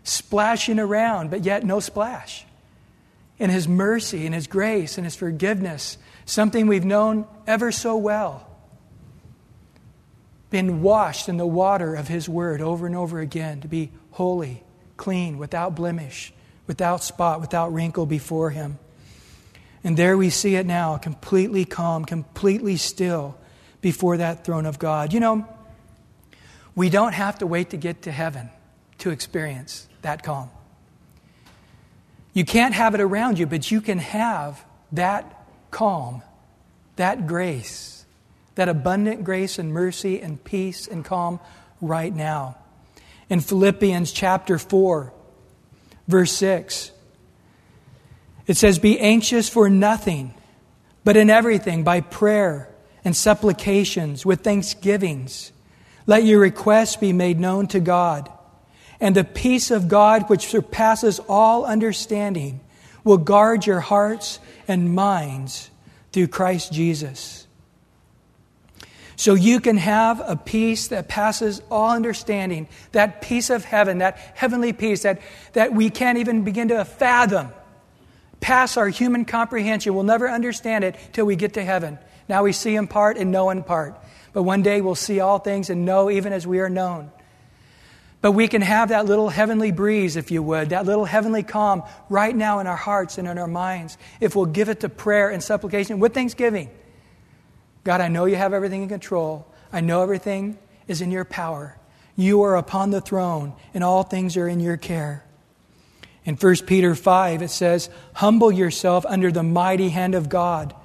Splashing 0.10 0.80
around, 0.80 1.30
but 1.30 1.46
yet 1.46 1.64
no 1.64 1.80
splash. 1.80 2.44
In 3.38 3.52
His 3.52 3.68
mercy 3.68 4.26
in 4.26 4.34
His 4.34 4.48
grace 4.48 4.98
in 4.98 5.04
His 5.04 5.16
forgiveness, 5.16 6.00
something 6.26 6.66
we've 6.66 6.84
known 6.84 7.28
ever 7.46 7.72
so 7.72 7.96
well. 7.96 8.50
Been 10.50 10.82
washed 10.82 11.30
in 11.30 11.38
the 11.38 11.46
water 11.46 11.94
of 11.94 12.08
His 12.08 12.28
Word 12.28 12.60
over 12.60 12.88
and 12.88 12.96
over 12.96 13.20
again 13.20 13.62
to 13.62 13.68
be 13.68 13.92
holy, 14.10 14.64
clean, 14.98 15.38
without 15.38 15.76
blemish, 15.76 16.34
without 16.66 17.04
spot, 17.04 17.40
without 17.40 17.72
wrinkle 17.72 18.08
before 18.08 18.50
Him. 18.50 18.80
And 19.84 19.96
there 19.96 20.18
we 20.18 20.32
see 20.32 20.56
it 20.56 20.66
now, 20.66 20.98
completely 20.98 21.66
calm, 21.66 22.04
completely 22.04 22.78
still 22.78 23.38
before 23.80 24.18
that 24.18 24.44
throne 24.44 24.66
of 24.66 24.80
God. 24.80 25.14
You 25.14 25.20
know, 25.20 25.48
we 26.74 26.90
don't 26.90 27.14
have 27.14 27.38
to 27.38 27.46
wait 27.46 27.70
to 27.70 27.78
get 27.78 28.02
to 28.02 28.12
heaven 28.12 28.50
to 29.00 29.10
experience 29.10 29.88
that 30.02 30.24
calm. 30.24 30.50
You 32.34 32.46
can't 32.46 32.74
have 32.74 32.96
it 32.96 33.02
around 33.02 33.40
you, 33.40 33.46
but 33.48 33.70
you 33.72 33.82
can 33.82 33.98
have 33.98 34.64
that 34.92 35.46
calm, 35.72 36.22
that 36.96 37.28
grace, 37.28 38.06
that 38.56 38.70
abundant 38.70 39.24
grace 39.24 39.60
and 39.60 39.74
mercy 39.74 40.22
and 40.22 40.44
peace 40.44 40.88
and 40.88 41.04
calm 41.04 41.40
right 41.82 42.14
now. 42.14 42.58
In 43.30 43.40
Philippians 43.40 44.12
chapter 44.12 44.58
4, 44.58 45.14
verse 46.08 46.32
6, 46.34 46.92
it 48.48 48.58
says, 48.58 48.80
Be 48.80 49.00
anxious 49.00 49.48
for 49.48 49.70
nothing, 49.70 50.34
but 51.04 51.16
in 51.16 51.30
everything, 51.30 51.84
by 51.84 52.02
prayer 52.02 52.70
and 53.06 53.16
supplications, 53.16 54.26
with 54.26 54.42
thanksgivings, 54.42 55.52
let 56.06 56.24
your 56.24 56.40
requests 56.40 56.96
be 56.96 57.14
made 57.14 57.40
known 57.40 57.68
to 57.68 57.80
God. 57.80 58.32
And 59.00 59.16
the 59.16 59.24
peace 59.24 59.72
of 59.72 59.88
God, 59.88 60.30
which 60.30 60.48
surpasses 60.48 61.20
all 61.30 61.66
understanding, 61.66 62.60
will 63.04 63.18
guard 63.18 63.66
your 63.66 63.80
hearts 63.80 64.40
and 64.68 64.94
minds 64.94 65.70
through 66.12 66.28
Christ 66.28 66.74
Jesus. 66.74 67.48
So 69.16 69.34
you 69.34 69.60
can 69.60 69.78
have 69.78 70.22
a 70.24 70.38
peace 70.38 70.88
that 70.90 71.10
passes 71.10 71.62
all 71.70 71.92
understanding, 71.92 72.70
that 72.94 73.22
peace 73.22 73.50
of 73.50 73.66
heaven, 73.66 73.98
that 73.98 74.18
heavenly 74.34 74.72
peace 74.72 75.04
that, 75.04 75.22
that 75.54 75.74
we 75.74 75.90
can't 75.90 76.18
even 76.18 76.44
begin 76.44 76.70
to 76.70 76.86
fathom 76.86 77.50
past 78.40 78.78
our 78.78 78.88
human 78.88 79.26
comprehension. 79.26 79.94
We'll 79.94 80.04
never 80.04 80.30
understand 80.30 80.86
it 80.86 80.96
till 81.12 81.26
we 81.26 81.36
get 81.36 81.56
to 81.56 81.64
heaven. 81.64 82.00
Now 82.30 82.44
we 82.44 82.54
see 82.54 82.76
in 82.76 82.88
part 82.88 83.18
and 83.18 83.32
know 83.32 83.50
in 83.50 83.64
part. 83.64 84.00
But 84.32 84.44
one 84.44 84.62
day 84.62 84.80
we'll 84.80 84.96
see 84.96 85.20
all 85.20 85.40
things 85.40 85.70
and 85.70 85.86
know 85.86 86.10
even 86.10 86.32
as 86.32 86.48
we 86.48 86.60
are 86.60 86.70
known. 86.70 87.12
But 88.22 88.34
we 88.34 88.48
can 88.50 88.62
have 88.62 88.90
that 88.90 89.06
little 89.06 89.30
heavenly 89.30 89.72
breeze, 89.72 90.18
if 90.18 90.30
you 90.30 90.44
would, 90.44 90.70
that 90.70 90.86
little 90.86 91.06
heavenly 91.06 91.44
calm 91.44 91.84
right 92.10 92.36
now 92.36 92.60
in 92.60 92.68
our 92.68 92.76
hearts 92.76 93.18
and 93.18 93.28
in 93.28 93.38
our 93.38 93.48
minds, 93.48 93.98
if 94.20 94.36
we'll 94.36 94.46
give 94.46 94.68
it 94.68 94.82
to 94.82 94.90
prayer 94.90 95.30
and 95.30 95.42
supplication 95.42 96.00
with 96.00 96.14
thanksgiving. 96.14 96.70
God, 97.86 98.02
I 98.02 98.10
know 98.10 98.26
you 98.26 98.36
have 98.36 98.54
everything 98.54 98.84
in 98.84 98.90
control. 98.90 99.48
I 99.72 99.80
know 99.80 100.02
everything 100.02 100.58
is 100.88 101.02
in 101.02 101.12
your 101.12 101.24
power. 101.24 101.78
You 102.18 102.42
are 102.44 102.58
upon 102.58 102.90
the 102.90 103.00
throne, 103.00 103.54
and 103.74 103.84
all 103.84 104.04
things 104.04 104.36
are 104.36 104.50
in 104.50 104.60
your 104.60 104.76
care. 104.76 105.24
In 106.26 106.36
1 106.36 106.56
Peter 106.68 106.96
5, 106.96 107.42
it 107.42 107.50
says, 107.50 107.90
Humble 108.14 108.52
yourself 108.52 109.06
under 109.06 109.32
the 109.32 109.44
mighty 109.44 109.90
hand 109.90 110.16
of 110.16 110.28
God. 110.28 110.76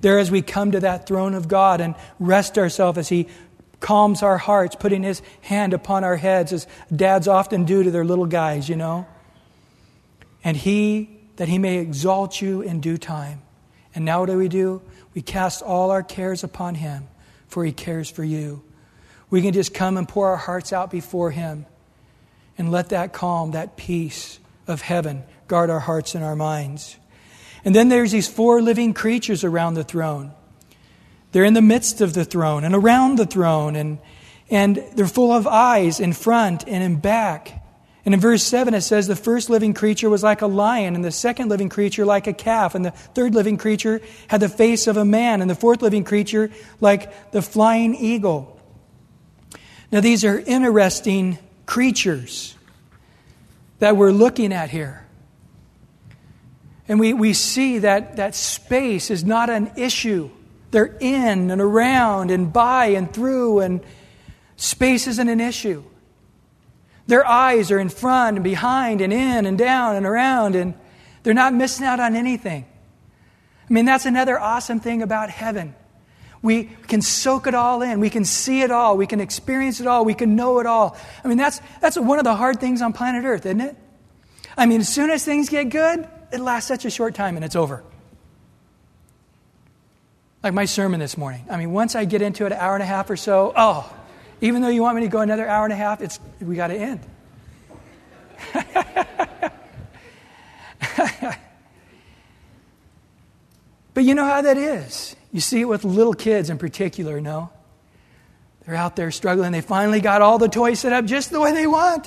There, 0.00 0.18
as 0.18 0.30
we 0.30 0.42
come 0.42 0.72
to 0.72 0.80
that 0.80 1.06
throne 1.06 1.34
of 1.34 1.48
God 1.48 1.80
and 1.80 1.94
rest 2.20 2.58
ourselves 2.58 2.98
as 2.98 3.08
He 3.08 3.26
calms 3.84 4.22
our 4.22 4.38
hearts, 4.38 4.74
putting 4.74 5.02
His 5.02 5.20
hand 5.42 5.74
upon 5.74 6.04
our 6.04 6.16
heads, 6.16 6.54
as 6.54 6.66
dads 6.94 7.28
often 7.28 7.66
do 7.66 7.82
to 7.82 7.90
their 7.90 8.04
little 8.04 8.24
guys, 8.24 8.66
you 8.66 8.76
know. 8.76 9.06
And 10.42 10.56
He, 10.56 11.10
that 11.36 11.48
He 11.48 11.58
may 11.58 11.80
exalt 11.80 12.40
you 12.40 12.62
in 12.62 12.80
due 12.80 12.96
time. 12.96 13.42
And 13.94 14.06
now 14.06 14.20
what 14.20 14.30
do 14.30 14.38
we 14.38 14.48
do? 14.48 14.80
We 15.12 15.20
cast 15.20 15.60
all 15.60 15.90
our 15.90 16.02
cares 16.02 16.42
upon 16.42 16.76
Him, 16.76 17.08
for 17.46 17.62
He 17.62 17.72
cares 17.72 18.08
for 18.08 18.24
you. 18.24 18.62
We 19.28 19.42
can 19.42 19.52
just 19.52 19.74
come 19.74 19.98
and 19.98 20.08
pour 20.08 20.28
our 20.28 20.38
hearts 20.38 20.72
out 20.72 20.90
before 20.90 21.30
Him 21.30 21.66
and 22.56 22.72
let 22.72 22.88
that 22.88 23.12
calm, 23.12 23.50
that 23.50 23.76
peace, 23.76 24.38
of 24.66 24.80
heaven 24.80 25.22
guard 25.46 25.68
our 25.68 25.80
hearts 25.80 26.14
and 26.14 26.24
our 26.24 26.34
minds. 26.34 26.96
And 27.66 27.74
then 27.74 27.90
there's 27.90 28.12
these 28.12 28.28
four 28.28 28.62
living 28.62 28.94
creatures 28.94 29.44
around 29.44 29.74
the 29.74 29.84
throne. 29.84 30.32
They're 31.34 31.44
in 31.44 31.54
the 31.54 31.62
midst 31.62 32.00
of 32.00 32.14
the 32.14 32.24
throne 32.24 32.62
and 32.62 32.76
around 32.76 33.18
the 33.18 33.26
throne, 33.26 33.74
and, 33.74 33.98
and 34.50 34.76
they're 34.94 35.08
full 35.08 35.32
of 35.32 35.48
eyes 35.48 35.98
in 35.98 36.12
front 36.12 36.62
and 36.68 36.80
in 36.80 37.00
back. 37.00 37.60
And 38.04 38.14
in 38.14 38.20
verse 38.20 38.44
7, 38.44 38.72
it 38.72 38.82
says 38.82 39.08
the 39.08 39.16
first 39.16 39.50
living 39.50 39.74
creature 39.74 40.08
was 40.08 40.22
like 40.22 40.42
a 40.42 40.46
lion, 40.46 40.94
and 40.94 41.04
the 41.04 41.10
second 41.10 41.48
living 41.48 41.68
creature 41.68 42.04
like 42.04 42.28
a 42.28 42.32
calf, 42.32 42.76
and 42.76 42.84
the 42.84 42.92
third 42.92 43.34
living 43.34 43.56
creature 43.56 44.00
had 44.28 44.42
the 44.42 44.48
face 44.48 44.86
of 44.86 44.96
a 44.96 45.04
man, 45.04 45.40
and 45.40 45.50
the 45.50 45.56
fourth 45.56 45.82
living 45.82 46.04
creature 46.04 46.52
like 46.80 47.32
the 47.32 47.42
flying 47.42 47.96
eagle. 47.96 48.60
Now, 49.90 50.00
these 50.00 50.24
are 50.24 50.38
interesting 50.38 51.38
creatures 51.66 52.54
that 53.80 53.96
we're 53.96 54.12
looking 54.12 54.52
at 54.52 54.70
here. 54.70 55.04
And 56.86 57.00
we, 57.00 57.12
we 57.12 57.32
see 57.32 57.80
that, 57.80 58.18
that 58.18 58.36
space 58.36 59.10
is 59.10 59.24
not 59.24 59.50
an 59.50 59.72
issue. 59.74 60.30
They're 60.74 60.96
in 60.98 61.52
and 61.52 61.60
around 61.60 62.32
and 62.32 62.52
by 62.52 62.86
and 62.86 63.08
through, 63.08 63.60
and 63.60 63.80
space 64.56 65.06
isn't 65.06 65.28
an 65.28 65.38
issue. 65.38 65.84
Their 67.06 67.24
eyes 67.24 67.70
are 67.70 67.78
in 67.78 67.88
front 67.88 68.38
and 68.38 68.42
behind 68.42 69.00
and 69.00 69.12
in 69.12 69.46
and 69.46 69.56
down 69.56 69.94
and 69.94 70.04
around, 70.04 70.56
and 70.56 70.74
they're 71.22 71.32
not 71.32 71.54
missing 71.54 71.86
out 71.86 72.00
on 72.00 72.16
anything. 72.16 72.66
I 73.70 73.72
mean, 73.72 73.84
that's 73.84 74.04
another 74.04 74.36
awesome 74.36 74.80
thing 74.80 75.00
about 75.00 75.30
heaven. 75.30 75.76
We 76.42 76.64
can 76.64 77.02
soak 77.02 77.46
it 77.46 77.54
all 77.54 77.80
in. 77.82 78.00
We 78.00 78.10
can 78.10 78.24
see 78.24 78.62
it 78.62 78.72
all. 78.72 78.96
We 78.96 79.06
can 79.06 79.20
experience 79.20 79.78
it 79.78 79.86
all. 79.86 80.04
We 80.04 80.14
can 80.14 80.34
know 80.34 80.58
it 80.58 80.66
all. 80.66 80.96
I 81.22 81.28
mean, 81.28 81.38
that's, 81.38 81.60
that's 81.80 81.96
one 81.96 82.18
of 82.18 82.24
the 82.24 82.34
hard 82.34 82.58
things 82.58 82.82
on 82.82 82.92
planet 82.92 83.24
Earth, 83.24 83.46
isn't 83.46 83.60
it? 83.60 83.76
I 84.56 84.66
mean, 84.66 84.80
as 84.80 84.88
soon 84.88 85.10
as 85.10 85.24
things 85.24 85.48
get 85.48 85.68
good, 85.68 86.08
it 86.32 86.40
lasts 86.40 86.66
such 86.66 86.84
a 86.84 86.90
short 86.90 87.14
time 87.14 87.36
and 87.36 87.44
it's 87.44 87.54
over. 87.54 87.84
Like 90.44 90.52
my 90.52 90.66
sermon 90.66 91.00
this 91.00 91.16
morning. 91.16 91.42
I 91.48 91.56
mean, 91.56 91.72
once 91.72 91.94
I 91.94 92.04
get 92.04 92.20
into 92.20 92.44
it, 92.44 92.52
an 92.52 92.58
hour 92.58 92.74
and 92.74 92.82
a 92.82 92.86
half 92.86 93.08
or 93.08 93.16
so, 93.16 93.54
oh, 93.56 93.90
even 94.42 94.60
though 94.60 94.68
you 94.68 94.82
want 94.82 94.94
me 94.96 95.00
to 95.02 95.08
go 95.08 95.20
another 95.20 95.48
hour 95.48 95.64
and 95.64 95.72
a 95.72 95.76
half, 95.76 96.02
it's, 96.02 96.20
we 96.38 96.54
got 96.54 96.66
to 96.66 96.74
end. 96.74 97.00
but 103.94 104.04
you 104.04 104.14
know 104.14 104.26
how 104.26 104.42
that 104.42 104.58
is. 104.58 105.16
You 105.32 105.40
see 105.40 105.62
it 105.62 105.64
with 105.64 105.82
little 105.82 106.12
kids 106.12 106.50
in 106.50 106.58
particular, 106.58 107.22
no? 107.22 107.48
They're 108.66 108.74
out 108.74 108.96
there 108.96 109.10
struggling. 109.12 109.52
They 109.52 109.62
finally 109.62 110.02
got 110.02 110.20
all 110.20 110.36
the 110.36 110.50
toys 110.50 110.80
set 110.80 110.92
up 110.92 111.06
just 111.06 111.30
the 111.30 111.40
way 111.40 111.52
they 111.52 111.66
want. 111.66 112.06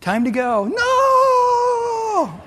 Time 0.00 0.24
to 0.24 0.30
go. 0.30 0.64
No! 0.64 2.40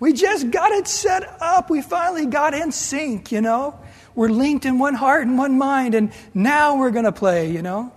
We 0.00 0.14
just 0.14 0.50
got 0.50 0.72
it 0.72 0.88
set 0.88 1.24
up. 1.42 1.68
We 1.68 1.82
finally 1.82 2.24
got 2.24 2.54
in 2.54 2.72
sync, 2.72 3.32
you 3.32 3.42
know? 3.42 3.78
We're 4.18 4.30
linked 4.30 4.66
in 4.66 4.80
one 4.80 4.94
heart 4.94 5.28
and 5.28 5.38
one 5.38 5.58
mind, 5.58 5.94
and 5.94 6.10
now 6.34 6.76
we're 6.76 6.90
going 6.90 7.04
to 7.04 7.12
play, 7.12 7.52
you 7.52 7.62
know? 7.62 7.92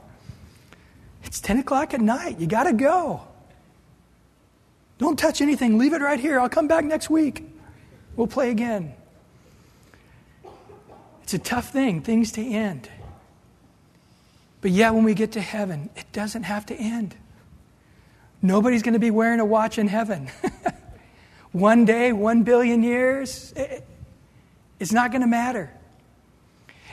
It's 1.24 1.42
10 1.42 1.58
o'clock 1.58 1.96
at 1.96 2.00
night. 2.00 2.40
You 2.40 2.46
got 2.46 2.66
to 2.66 2.74
go. 2.74 3.22
Don't 5.00 5.18
touch 5.18 5.42
anything. 5.42 5.80
Leave 5.80 5.94
it 5.94 6.02
right 6.04 6.20
here. 6.20 6.40
I'll 6.40 6.48
come 6.48 6.68
back 6.68 6.86
next 6.86 7.10
week. 7.10 7.44
We'll 8.16 8.28
play 8.28 8.52
again. 8.52 8.94
It's 11.24 11.34
a 11.34 11.40
tough 11.40 11.72
thing, 11.72 12.02
things 12.02 12.32
to 12.34 12.46
end. 12.46 12.88
But 14.62 14.70
yet, 14.70 14.94
when 14.94 15.04
we 15.04 15.16
get 15.16 15.32
to 15.32 15.42
heaven, 15.42 15.90
it 15.96 16.06
doesn't 16.12 16.44
have 16.44 16.68
to 16.68 16.76
end. 16.76 17.16
Nobody's 18.44 18.84
going 18.84 18.94
to 18.94 19.00
be 19.00 19.10
wearing 19.10 19.40
a 19.40 19.46
watch 19.46 19.80
in 19.80 19.88
heaven. 19.88 20.30
one 21.52 21.84
day, 21.84 22.14
one 22.14 22.44
billion 22.44 22.84
years, 22.84 23.54
it, 23.56 23.84
it's 24.80 24.92
not 24.92 25.10
going 25.10 25.22
to 25.22 25.28
matter. 25.28 25.72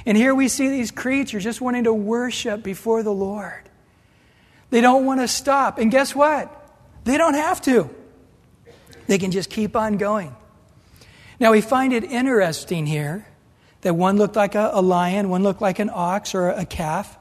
And 0.06 0.16
here 0.16 0.34
we 0.34 0.48
see 0.48 0.68
these 0.68 0.90
creatures 0.90 1.44
just 1.44 1.60
wanting 1.60 1.84
to 1.84 1.92
worship 1.92 2.62
before 2.62 3.02
the 3.02 3.12
Lord. 3.12 3.68
They 4.70 4.80
don't 4.80 5.04
want 5.04 5.20
to 5.20 5.28
stop. 5.28 5.78
And 5.78 5.90
guess 5.90 6.14
what? 6.14 6.54
They 7.04 7.16
don't 7.16 7.34
have 7.34 7.60
to. 7.62 7.88
They 9.06 9.18
can 9.18 9.30
just 9.30 9.50
keep 9.50 9.74
on 9.76 9.96
going. 9.96 10.34
Now, 11.40 11.52
we 11.52 11.60
find 11.60 11.92
it 11.92 12.04
interesting 12.04 12.84
here 12.86 13.26
that 13.82 13.94
one 13.94 14.16
looked 14.16 14.36
like 14.36 14.54
a, 14.54 14.70
a 14.74 14.82
lion, 14.82 15.28
one 15.28 15.42
looked 15.42 15.62
like 15.62 15.78
an 15.78 15.90
ox 15.92 16.34
or 16.34 16.50
a 16.50 16.66
calf, 16.66 17.16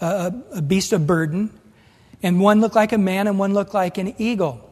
a, 0.00 0.34
a 0.52 0.62
beast 0.62 0.92
of 0.92 1.06
burden, 1.06 1.50
and 2.22 2.40
one 2.40 2.60
looked 2.60 2.74
like 2.74 2.92
a 2.92 2.98
man 2.98 3.26
and 3.26 3.38
one 3.38 3.54
looked 3.54 3.72
like 3.72 3.98
an 3.98 4.14
eagle. 4.18 4.62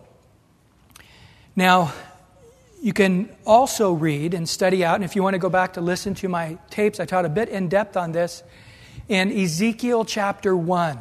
Now, 1.56 1.92
you 2.84 2.92
can 2.92 3.34
also 3.46 3.94
read 3.94 4.34
and 4.34 4.46
study 4.46 4.84
out, 4.84 4.96
and 4.96 5.04
if 5.04 5.16
you 5.16 5.22
want 5.22 5.32
to 5.32 5.38
go 5.38 5.48
back 5.48 5.72
to 5.72 5.80
listen 5.80 6.12
to 6.16 6.28
my 6.28 6.58
tapes, 6.68 7.00
I 7.00 7.06
taught 7.06 7.24
a 7.24 7.30
bit 7.30 7.48
in 7.48 7.70
depth 7.70 7.96
on 7.96 8.12
this 8.12 8.42
in 9.08 9.32
Ezekiel 9.32 10.04
chapter 10.04 10.54
1. 10.54 10.98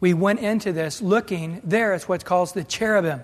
We 0.00 0.12
went 0.12 0.40
into 0.40 0.72
this 0.72 1.00
looking 1.00 1.62
there 1.64 1.94
at 1.94 2.02
what's 2.02 2.24
called 2.24 2.52
the 2.52 2.62
cherubim. 2.62 3.22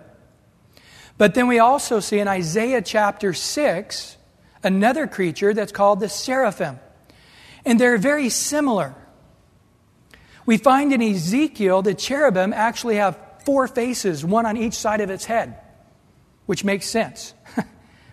But 1.18 1.34
then 1.34 1.46
we 1.46 1.58
also 1.58 2.00
see 2.00 2.20
in 2.20 2.26
Isaiah 2.26 2.80
chapter 2.80 3.34
6 3.34 4.16
another 4.62 5.06
creature 5.06 5.52
that's 5.52 5.72
called 5.72 6.00
the 6.00 6.08
seraphim. 6.08 6.80
And 7.66 7.78
they're 7.78 7.98
very 7.98 8.30
similar. 8.30 8.94
We 10.46 10.56
find 10.56 10.90
in 10.90 11.02
Ezekiel 11.02 11.82
the 11.82 11.92
cherubim 11.92 12.54
actually 12.54 12.96
have 12.96 13.18
four 13.44 13.68
faces, 13.68 14.24
one 14.24 14.46
on 14.46 14.56
each 14.56 14.72
side 14.72 15.02
of 15.02 15.10
its 15.10 15.26
head, 15.26 15.58
which 16.46 16.64
makes 16.64 16.86
sense 16.86 17.34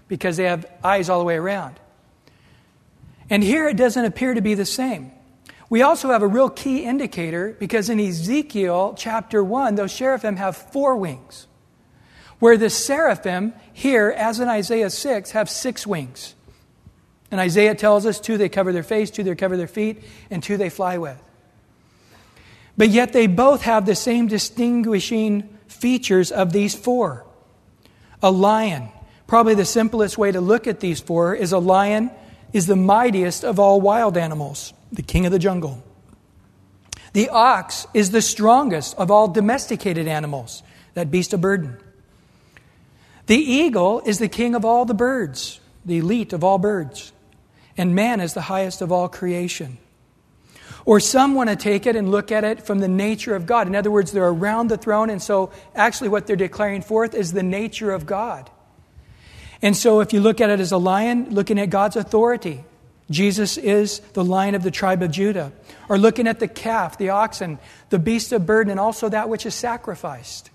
because 0.10 0.36
they 0.36 0.44
have 0.44 0.70
eyes 0.84 1.10
all 1.10 1.20
the 1.20 1.26
way 1.26 1.36
around. 1.36 1.80
And 3.30 3.42
here 3.42 3.70
it 3.70 3.78
doesn't 3.78 4.04
appear 4.04 4.34
to 4.34 4.42
be 4.42 4.56
the 4.56 4.66
same. 4.66 5.14
We 5.70 5.84
also 5.84 6.10
have 6.10 6.24
a 6.24 6.28
real 6.28 6.50
key 6.50 6.84
indicator 6.84 7.56
because 7.60 7.90
in 7.90 8.00
Ezekiel 8.00 8.96
chapter 8.98 9.42
1, 9.44 9.76
those 9.76 9.94
seraphim 9.94 10.36
have 10.36 10.58
four 10.58 10.98
wings, 10.98 11.46
where 12.40 12.58
the 12.58 12.72
seraphim 12.72 13.54
here, 13.72 14.10
as 14.10 14.40
in 14.40 14.50
Isaiah 14.50 14.90
6, 14.90 15.32
have 15.32 15.50
six 15.50 15.86
wings. 15.86 16.34
And 17.32 17.40
Isaiah 17.40 17.76
tells 17.76 18.08
us 18.08 18.20
two 18.20 18.38
they 18.38 18.50
cover 18.50 18.74
their 18.74 18.84
face, 18.84 19.12
two 19.12 19.24
they 19.24 19.36
cover 19.36 19.56
their 19.56 19.68
feet, 19.68 20.04
and 20.32 20.42
two 20.42 20.58
they 20.58 20.70
fly 20.70 20.98
with. 20.98 21.22
But 22.76 22.90
yet 22.90 23.14
they 23.14 23.28
both 23.28 23.62
have 23.64 23.86
the 23.86 23.94
same 23.94 24.28
distinguishing 24.28 25.58
features 25.68 26.32
of 26.32 26.52
these 26.52 26.74
four. 26.74 27.26
A 28.24 28.32
lion. 28.32 28.90
Probably 29.30 29.56
the 29.56 29.64
simplest 29.64 30.18
way 30.18 30.32
to 30.32 30.42
look 30.42 30.68
at 30.68 30.82
these 30.82 31.00
four 31.00 31.34
is 31.34 31.54
a 31.54 31.60
lion 31.60 32.12
is 32.52 32.68
the 32.68 32.76
mightiest 32.76 33.46
of 33.46 33.60
all 33.60 33.80
wild 33.80 34.18
animals, 34.18 34.74
the 34.92 35.04
king 35.04 35.26
of 35.26 35.32
the 35.32 35.40
jungle. 35.40 35.82
The 37.14 37.30
ox 37.30 37.88
is 37.94 38.12
the 38.12 38.22
strongest 38.22 38.98
of 38.98 39.10
all 39.10 39.30
domesticated 39.30 40.08
animals, 40.08 40.64
that 40.96 41.10
beast 41.10 41.34
of 41.34 41.40
burden. 41.40 41.78
The 43.28 43.38
eagle 43.38 44.02
is 44.06 44.20
the 44.20 44.28
king 44.28 44.54
of 44.54 44.66
all 44.66 44.84
the 44.84 44.94
birds, 44.94 45.62
the 45.86 46.00
elite 46.00 46.34
of 46.34 46.44
all 46.44 46.58
birds 46.58 47.14
and 47.80 47.96
man 47.96 48.20
is 48.20 48.34
the 48.34 48.42
highest 48.42 48.82
of 48.82 48.92
all 48.92 49.08
creation. 49.08 49.78
Or 50.86 51.00
some 51.00 51.34
want 51.34 51.50
to 51.50 51.56
take 51.56 51.86
it 51.86 51.96
and 51.96 52.12
look 52.12 52.30
at 52.30 52.44
it 52.44 52.62
from 52.62 52.80
the 52.80 52.90
nature 52.90 53.36
of 53.36 53.46
God. 53.46 53.68
In 53.68 53.76
other 53.76 53.90
words, 53.90 54.12
they're 54.12 54.28
around 54.28 54.68
the 54.68 54.76
throne, 54.76 55.10
and 55.10 55.22
so 55.22 55.52
actually 55.74 56.10
what 56.10 56.28
they're 56.28 56.36
declaring 56.36 56.82
forth 56.82 57.16
is 57.16 57.32
the 57.32 57.42
nature 57.42 57.92
of 57.92 58.06
God. 58.06 58.50
And 59.62 59.76
so 59.76 60.00
if 60.00 60.14
you 60.14 60.22
look 60.22 60.42
at 60.42 60.50
it 60.50 60.60
as 60.60 60.72
a 60.72 60.78
lion, 60.78 61.30
looking 61.32 61.60
at 61.60 61.70
God's 61.70 61.96
authority, 61.96 62.64
Jesus 63.10 63.58
is 63.58 64.00
the 64.14 64.24
lion 64.24 64.56
of 64.56 64.64
the 64.64 64.72
tribe 64.72 65.02
of 65.02 65.12
Judah. 65.12 65.52
Or 65.90 65.98
looking 65.98 66.28
at 66.28 66.40
the 66.40 66.48
calf, 66.48 66.98
the 66.98 67.10
oxen, 67.10 67.60
the 67.90 68.00
beast 68.00 68.32
of 68.32 68.46
burden, 68.46 68.72
and 68.72 68.80
also 68.80 69.10
that 69.10 69.30
which 69.30 69.46
is 69.46 69.56
sacrificed. 69.56 70.50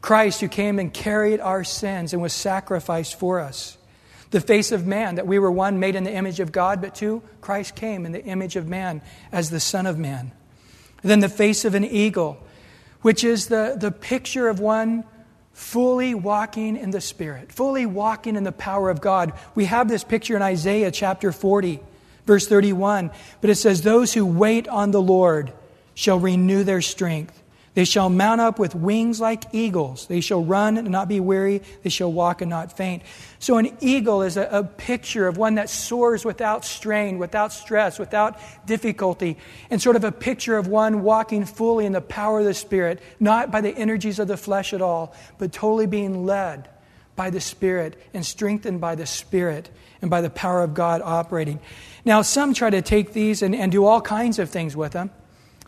Christ, 0.00 0.40
who 0.40 0.48
came 0.48 0.78
and 0.78 0.92
carried 0.92 1.40
our 1.40 1.62
sins 1.62 2.12
and 2.12 2.22
was 2.22 2.32
sacrificed 2.32 3.18
for 3.18 3.40
us 3.40 3.76
the 4.30 4.40
face 4.40 4.72
of 4.72 4.86
man, 4.86 5.16
that 5.16 5.26
we 5.26 5.38
were 5.38 5.50
one 5.50 5.80
made 5.80 5.96
in 5.96 6.04
the 6.04 6.14
image 6.14 6.40
of 6.40 6.52
God, 6.52 6.80
but 6.80 6.94
two, 6.94 7.22
Christ 7.40 7.74
came 7.74 8.06
in 8.06 8.12
the 8.12 8.24
image 8.24 8.56
of 8.56 8.68
man 8.68 9.02
as 9.32 9.50
the 9.50 9.60
Son 9.60 9.86
of 9.86 9.98
Man. 9.98 10.32
then 11.02 11.20
the 11.20 11.28
face 11.28 11.64
of 11.64 11.74
an 11.74 11.84
eagle, 11.84 12.38
which 13.02 13.24
is 13.24 13.48
the, 13.48 13.76
the 13.78 13.90
picture 13.90 14.48
of 14.48 14.60
one 14.60 15.04
fully 15.60 16.14
walking 16.14 16.74
in 16.74 16.90
the 16.90 17.02
Spirit, 17.02 17.52
fully 17.52 17.84
walking 17.84 18.34
in 18.34 18.44
the 18.44 18.50
power 18.50 18.88
of 18.88 19.02
God. 19.02 19.34
We 19.54 19.66
have 19.66 19.88
this 19.88 20.02
picture 20.02 20.34
in 20.34 20.40
Isaiah 20.40 20.90
chapter 20.90 21.32
40, 21.32 21.80
verse 22.24 22.48
31, 22.48 23.10
but 23.42 23.50
it 23.50 23.56
says, 23.56 23.82
Those 23.82 24.14
who 24.14 24.24
wait 24.24 24.66
on 24.68 24.90
the 24.90 25.02
Lord 25.02 25.52
shall 25.94 26.18
renew 26.18 26.64
their 26.64 26.80
strength. 26.80 27.39
They 27.74 27.84
shall 27.84 28.10
mount 28.10 28.40
up 28.40 28.58
with 28.58 28.74
wings 28.74 29.20
like 29.20 29.44
eagles. 29.52 30.06
They 30.08 30.20
shall 30.20 30.44
run 30.44 30.76
and 30.76 30.90
not 30.90 31.06
be 31.06 31.20
weary. 31.20 31.62
They 31.84 31.90
shall 31.90 32.12
walk 32.12 32.40
and 32.40 32.50
not 32.50 32.76
faint. 32.76 33.04
So, 33.38 33.58
an 33.58 33.76
eagle 33.80 34.22
is 34.22 34.36
a, 34.36 34.48
a, 34.50 34.64
picture 34.64 35.28
of 35.28 35.36
one 35.36 35.54
that 35.54 35.70
soars 35.70 36.24
without 36.24 36.64
strain, 36.64 37.18
without 37.18 37.52
stress, 37.52 37.98
without 37.98 38.38
difficulty, 38.66 39.38
and 39.70 39.80
sort 39.80 39.94
of 39.94 40.02
a 40.02 40.10
picture 40.10 40.56
of 40.56 40.66
one 40.66 41.02
walking 41.02 41.44
fully 41.44 41.86
in 41.86 41.92
the 41.92 42.00
power 42.00 42.40
of 42.40 42.44
the 42.44 42.54
Spirit, 42.54 43.00
not 43.20 43.52
by 43.52 43.60
the 43.60 43.76
energies 43.76 44.18
of 44.18 44.26
the 44.26 44.36
flesh 44.36 44.72
at 44.72 44.82
all, 44.82 45.14
but 45.38 45.52
totally 45.52 45.86
being 45.86 46.26
led 46.26 46.68
by 47.14 47.30
the 47.30 47.40
Spirit 47.40 47.96
and 48.12 48.26
strengthened 48.26 48.80
by 48.80 48.96
the 48.96 49.06
Spirit 49.06 49.70
and 50.02 50.10
by 50.10 50.22
the 50.22 50.30
power 50.30 50.62
of 50.62 50.74
God 50.74 51.02
operating. 51.04 51.60
Now, 52.04 52.22
some 52.22 52.52
try 52.52 52.70
to 52.70 52.82
take 52.82 53.12
these 53.12 53.42
and, 53.42 53.54
and 53.54 53.70
do 53.70 53.84
all 53.84 54.00
kinds 54.00 54.40
of 54.40 54.50
things 54.50 54.74
with 54.74 54.92
them. 54.92 55.10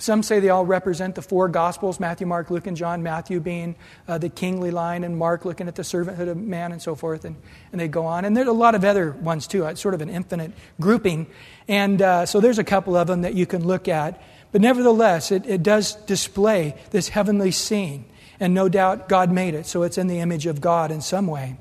Some 0.03 0.25
say 0.25 0.41
they 0.41 0.49
all 0.49 0.67
represent 0.67 1.15
the 1.15 1.23
four 1.23 1.47
Gospels 1.47 2.01
Matthew, 2.01 2.27
Mark, 2.27 2.51
Luke, 2.51 2.67
and 2.67 2.77
John. 2.77 3.05
Matthew 3.05 3.39
being 3.39 3.77
uh, 4.09 4.19
the 4.19 4.29
kingly 4.29 4.73
line, 4.73 5.05
and 5.05 5.17
Mark 5.17 5.45
looking 5.45 5.69
at 5.69 5.77
the 5.77 5.83
servanthood 5.83 6.29
of 6.29 6.37
man 6.37 6.73
and 6.73 6.83
so 6.83 6.97
forth. 6.97 7.25
And, 7.25 7.37
and 7.71 7.81
they 7.81 7.87
go 7.87 8.05
on. 8.07 8.25
And 8.25 8.37
there's 8.37 8.49
a 8.49 8.53
lot 8.53 8.75
of 8.75 8.85
other 8.85 9.13
ones 9.13 9.47
too. 9.47 9.65
It's 9.65 9.81
sort 9.81 9.95
of 9.95 10.01
an 10.01 10.11
infinite 10.11 10.55
grouping. 10.81 11.29
And 11.69 12.03
uh, 12.03 12.27
so 12.27 12.41
there's 12.41 12.59
a 12.59 12.65
couple 12.65 12.97
of 12.97 13.07
them 13.07 13.23
that 13.23 13.35
you 13.35 13.47
can 13.47 13.65
look 13.65 13.87
at. 13.87 14.21
But 14.51 14.61
nevertheless, 14.61 15.31
it, 15.31 15.47
it 15.47 15.63
does 15.63 15.95
display 15.95 16.75
this 16.91 17.09
heavenly 17.09 17.53
scene. 17.53 18.05
And 18.41 18.55
no 18.55 18.69
doubt 18.69 19.09
God 19.09 19.31
made 19.31 19.55
it, 19.55 19.67
so 19.67 19.85
it's 19.85 19.99
in 19.99 20.09
the 20.09 20.19
image 20.19 20.47
of 20.47 20.61
God 20.61 20.91
in 20.91 21.01
some 21.01 21.29
way. 21.29 21.59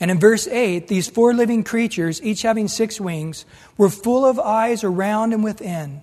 And 0.00 0.10
in 0.10 0.18
verse 0.18 0.48
8, 0.48 0.88
these 0.88 1.08
four 1.08 1.32
living 1.32 1.62
creatures, 1.62 2.20
each 2.24 2.42
having 2.42 2.66
six 2.66 3.00
wings, 3.00 3.46
were 3.76 3.88
full 3.88 4.26
of 4.26 4.40
eyes 4.40 4.82
around 4.82 5.32
and 5.32 5.44
within 5.44 6.00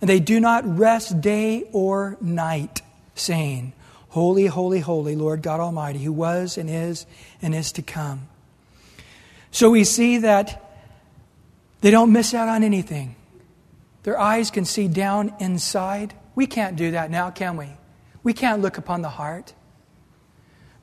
and 0.00 0.08
they 0.08 0.20
do 0.20 0.40
not 0.40 0.64
rest 0.78 1.20
day 1.20 1.64
or 1.72 2.16
night, 2.20 2.82
saying, 3.14 3.72
Holy, 4.10 4.46
holy, 4.46 4.80
holy, 4.80 5.16
Lord 5.16 5.42
God 5.42 5.60
Almighty, 5.60 5.98
who 5.98 6.12
was 6.12 6.56
and 6.56 6.70
is 6.70 7.06
and 7.42 7.54
is 7.54 7.72
to 7.72 7.82
come. 7.82 8.28
So 9.50 9.70
we 9.70 9.84
see 9.84 10.18
that 10.18 10.64
they 11.80 11.90
don't 11.90 12.12
miss 12.12 12.34
out 12.34 12.48
on 12.48 12.64
anything. 12.64 13.16
Their 14.02 14.18
eyes 14.18 14.50
can 14.50 14.64
see 14.64 14.88
down 14.88 15.34
inside. 15.38 16.14
We 16.34 16.46
can't 16.46 16.76
do 16.76 16.92
that 16.92 17.10
now, 17.10 17.30
can 17.30 17.56
we? 17.56 17.68
We 18.22 18.32
can't 18.32 18.62
look 18.62 18.78
upon 18.78 19.02
the 19.02 19.10
heart. 19.10 19.52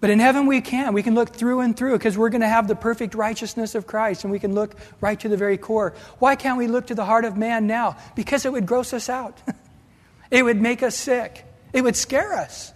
But 0.05 0.11
in 0.11 0.19
heaven, 0.19 0.45
we 0.45 0.61
can. 0.61 0.93
We 0.93 1.01
can 1.01 1.15
look 1.15 1.29
through 1.29 1.61
and 1.61 1.75
through 1.75 1.93
because 1.93 2.15
we're 2.15 2.29
going 2.29 2.41
to 2.41 2.47
have 2.47 2.67
the 2.67 2.75
perfect 2.75 3.15
righteousness 3.15 3.73
of 3.73 3.87
Christ 3.87 4.23
and 4.23 4.31
we 4.31 4.37
can 4.37 4.53
look 4.53 4.75
right 5.01 5.19
to 5.19 5.27
the 5.27 5.35
very 5.35 5.57
core. 5.57 5.95
Why 6.19 6.35
can't 6.35 6.59
we 6.59 6.67
look 6.67 6.85
to 6.85 6.93
the 6.93 7.05
heart 7.05 7.25
of 7.25 7.37
man 7.37 7.65
now? 7.65 7.97
Because 8.13 8.45
it 8.45 8.51
would 8.51 8.67
gross 8.67 8.93
us 8.93 9.09
out, 9.09 9.41
it 10.29 10.43
would 10.43 10.61
make 10.61 10.83
us 10.83 10.95
sick, 10.95 11.43
it 11.73 11.81
would 11.81 11.95
scare 11.95 12.33
us. 12.33 12.71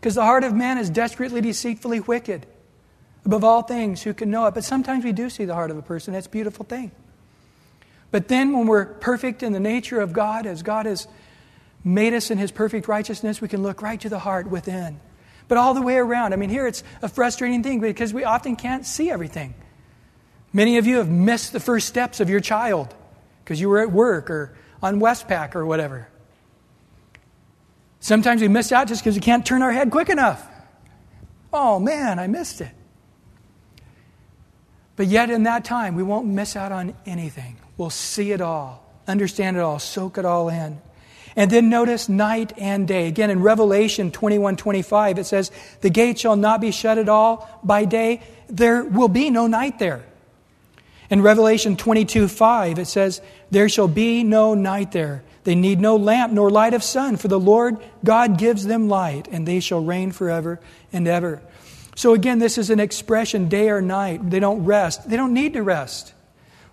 Because 0.00 0.14
the 0.14 0.24
heart 0.24 0.44
of 0.44 0.54
man 0.54 0.78
is 0.78 0.88
desperately, 0.88 1.42
deceitfully 1.42 2.00
wicked. 2.00 2.46
Above 3.26 3.44
all 3.44 3.60
things, 3.60 4.02
who 4.02 4.14
can 4.14 4.30
know 4.30 4.46
it? 4.46 4.54
But 4.54 4.64
sometimes 4.64 5.04
we 5.04 5.12
do 5.12 5.28
see 5.28 5.44
the 5.44 5.52
heart 5.52 5.70
of 5.70 5.76
a 5.76 5.82
person. 5.82 6.14
That's 6.14 6.26
a 6.26 6.30
beautiful 6.30 6.64
thing. 6.64 6.90
But 8.10 8.28
then, 8.28 8.56
when 8.56 8.66
we're 8.66 8.86
perfect 8.86 9.42
in 9.42 9.52
the 9.52 9.60
nature 9.60 10.00
of 10.00 10.14
God, 10.14 10.46
as 10.46 10.62
God 10.62 10.86
has 10.86 11.06
made 11.84 12.14
us 12.14 12.30
in 12.30 12.38
his 12.38 12.50
perfect 12.50 12.88
righteousness, 12.88 13.42
we 13.42 13.48
can 13.48 13.62
look 13.62 13.82
right 13.82 14.00
to 14.00 14.08
the 14.08 14.20
heart 14.20 14.48
within 14.48 15.00
but 15.48 15.58
all 15.58 15.74
the 15.74 15.82
way 15.82 15.96
around. 15.96 16.32
I 16.32 16.36
mean, 16.36 16.50
here 16.50 16.66
it's 16.66 16.84
a 17.02 17.08
frustrating 17.08 17.62
thing 17.62 17.80
because 17.80 18.14
we 18.14 18.24
often 18.24 18.54
can't 18.54 18.86
see 18.86 19.10
everything. 19.10 19.54
Many 20.52 20.78
of 20.78 20.86
you 20.86 20.98
have 20.98 21.08
missed 21.08 21.52
the 21.52 21.60
first 21.60 21.88
steps 21.88 22.20
of 22.20 22.30
your 22.30 22.40
child 22.40 22.94
because 23.42 23.60
you 23.60 23.68
were 23.68 23.80
at 23.80 23.90
work 23.90 24.30
or 24.30 24.56
on 24.82 25.00
Westpac 25.00 25.54
or 25.54 25.66
whatever. 25.66 26.08
Sometimes 28.00 28.40
we 28.40 28.48
miss 28.48 28.70
out 28.70 28.88
just 28.88 29.02
because 29.02 29.16
we 29.16 29.20
can't 29.20 29.44
turn 29.44 29.62
our 29.62 29.72
head 29.72 29.90
quick 29.90 30.08
enough. 30.08 30.46
Oh 31.52 31.78
man, 31.80 32.18
I 32.18 32.26
missed 32.26 32.60
it. 32.60 32.70
But 34.96 35.06
yet, 35.06 35.30
in 35.30 35.44
that 35.44 35.64
time, 35.64 35.94
we 35.94 36.02
won't 36.02 36.26
miss 36.26 36.56
out 36.56 36.72
on 36.72 36.94
anything. 37.06 37.56
We'll 37.76 37.90
see 37.90 38.32
it 38.32 38.40
all, 38.40 38.84
understand 39.06 39.56
it 39.56 39.60
all, 39.60 39.78
soak 39.78 40.18
it 40.18 40.24
all 40.24 40.48
in. 40.48 40.80
And 41.38 41.52
then 41.52 41.68
notice 41.68 42.08
night 42.08 42.52
and 42.58 42.88
day. 42.88 43.06
Again, 43.06 43.30
in 43.30 43.40
Revelation 43.42 44.10
21 44.10 44.56
25, 44.56 45.20
it 45.20 45.24
says, 45.24 45.52
The 45.82 45.88
gate 45.88 46.18
shall 46.18 46.34
not 46.34 46.60
be 46.60 46.72
shut 46.72 46.98
at 46.98 47.08
all 47.08 47.48
by 47.62 47.84
day. 47.84 48.22
There 48.48 48.82
will 48.82 49.06
be 49.06 49.30
no 49.30 49.46
night 49.46 49.78
there. 49.78 50.04
In 51.10 51.22
Revelation 51.22 51.76
22 51.76 52.26
5, 52.26 52.80
it 52.80 52.86
says, 52.86 53.20
There 53.52 53.68
shall 53.68 53.86
be 53.86 54.24
no 54.24 54.54
night 54.54 54.90
there. 54.90 55.22
They 55.44 55.54
need 55.54 55.78
no 55.80 55.94
lamp 55.94 56.32
nor 56.32 56.50
light 56.50 56.74
of 56.74 56.82
sun, 56.82 57.16
for 57.16 57.28
the 57.28 57.38
Lord 57.38 57.76
God 58.02 58.36
gives 58.36 58.66
them 58.66 58.88
light, 58.88 59.28
and 59.30 59.46
they 59.46 59.60
shall 59.60 59.80
reign 59.80 60.10
forever 60.10 60.58
and 60.92 61.06
ever. 61.06 61.40
So 61.94 62.14
again, 62.14 62.40
this 62.40 62.58
is 62.58 62.68
an 62.68 62.80
expression 62.80 63.48
day 63.48 63.70
or 63.70 63.80
night. 63.80 64.28
They 64.28 64.40
don't 64.40 64.64
rest. 64.64 65.08
They 65.08 65.16
don't 65.16 65.34
need 65.34 65.52
to 65.52 65.62
rest. 65.62 66.14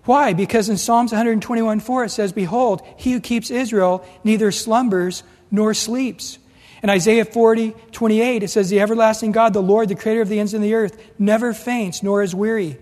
Why? 0.06 0.32
Because 0.32 0.68
in 0.68 0.78
Psalms 0.78 1.12
121 1.12 1.80
4 1.80 2.04
it 2.04 2.10
says, 2.10 2.32
Behold, 2.32 2.80
he 2.96 3.12
who 3.12 3.20
keeps 3.20 3.50
Israel 3.50 4.06
neither 4.24 4.50
slumbers 4.52 5.22
nor 5.50 5.74
sleeps. 5.74 6.38
In 6.82 6.90
Isaiah 6.90 7.24
40 7.24 7.74
28, 7.92 8.42
it 8.44 8.48
says, 8.48 8.70
The 8.70 8.80
everlasting 8.80 9.32
God, 9.32 9.52
the 9.52 9.62
Lord, 9.62 9.88
the 9.88 9.96
creator 9.96 10.22
of 10.22 10.28
the 10.28 10.38
ends 10.38 10.54
of 10.54 10.62
the 10.62 10.74
earth, 10.74 10.96
never 11.18 11.52
faints 11.52 12.02
nor 12.02 12.22
is 12.22 12.34
weary. 12.34 12.78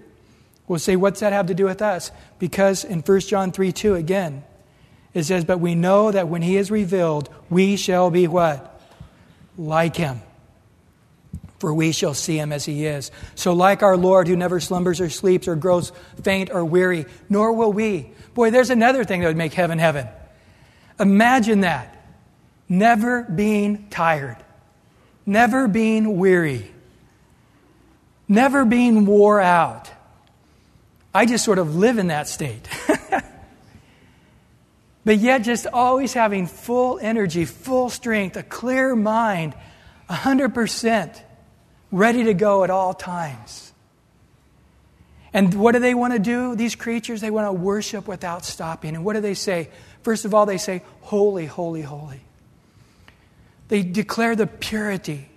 We'll 0.69 0.79
say, 0.79 0.97
What's 0.97 1.21
that 1.21 1.33
have 1.33 1.47
to 1.47 1.55
do 1.55 1.65
with 1.65 1.81
us? 1.81 2.11
Because 2.39 2.85
in 2.85 3.01
1 3.01 3.21
John 3.21 3.53
3 3.53 3.73
2, 3.73 3.95
again, 3.95 4.45
it 5.15 5.25
says, 5.25 5.47
But 5.47 5.61
we 5.61 5.75
know 5.75 6.11
that 6.11 6.29
when 6.29 6.43
he 6.43 6.59
is 6.59 6.71
revealed, 6.71 7.31
we 7.49 7.77
shall 7.77 8.11
be 8.11 8.29
what? 8.29 8.81
Like 9.57 9.97
him. 9.97 10.21
For 11.65 11.73
we 11.73 11.93
shall 11.93 12.13
see 12.13 12.37
him 12.37 12.53
as 12.53 12.67
he 12.67 12.85
is. 12.85 13.11
So, 13.37 13.55
like 13.55 13.83
our 13.83 13.97
Lord, 13.97 14.29
who 14.29 14.37
never 14.37 14.61
slumbers 14.61 15.01
or 15.01 15.09
sleeps 15.09 15.49
or 15.49 15.57
grows 15.57 15.93
faint 16.23 16.51
or 16.51 16.63
weary, 16.63 17.07
nor 17.31 17.55
will 17.55 17.73
we. 17.73 18.11
Boy, 18.35 18.51
there's 18.51 18.69
another 18.69 19.03
thing 19.03 19.23
that 19.23 19.29
would 19.29 19.37
make 19.39 19.55
heaven 19.55 19.79
heaven. 19.79 20.07
Imagine 21.01 21.61
that. 21.61 22.07
Never 22.69 23.23
being 23.23 23.89
tired, 23.89 24.37
never 25.25 25.67
being 25.67 26.19
weary, 26.19 26.71
never 28.29 28.67
being 28.67 29.07
wore 29.07 29.41
out. 29.41 29.91
I 31.15 31.25
just 31.25 31.47
sort 31.47 31.59
of 31.59 31.77
live 31.77 31.97
in 31.97 32.09
that 32.09 32.29
state. 32.29 32.69
but 35.07 35.17
yet, 35.17 35.39
just 35.39 35.67
always 35.67 36.13
having 36.13 36.47
full 36.47 36.99
energy, 36.99 37.47
full 37.47 37.89
strength, 37.89 38.37
a 38.37 38.43
clear 38.43 38.95
mind, 38.95 39.55
100% 40.11 41.23
ready 41.95 42.25
to 42.25 42.35
go 42.35 42.65
at 42.65 42.71
all 42.71 42.93
times. 42.93 43.73
And 45.33 45.55
what 45.55 45.73
do 45.73 45.79
they 45.79 45.95
want 45.95 46.13
to 46.13 46.19
do, 46.19 46.57
these 46.57 46.75
creatures? 46.75 47.21
They 47.21 47.31
want 47.31 47.47
to 47.47 47.53
worship 47.53 48.07
without 48.07 48.45
stopping. 48.45 48.95
And 48.95 49.05
what 49.05 49.15
do 49.15 49.21
they 49.21 49.35
say? 49.35 49.71
First 50.03 50.25
of 50.25 50.35
all, 50.35 50.45
they 50.45 50.59
say, 50.59 50.83
Holy, 51.03 51.47
holy, 51.47 51.83
holy. 51.83 52.21
They 53.69 53.83
declare 53.83 54.37
the 54.37 54.47
purity. 54.47 55.29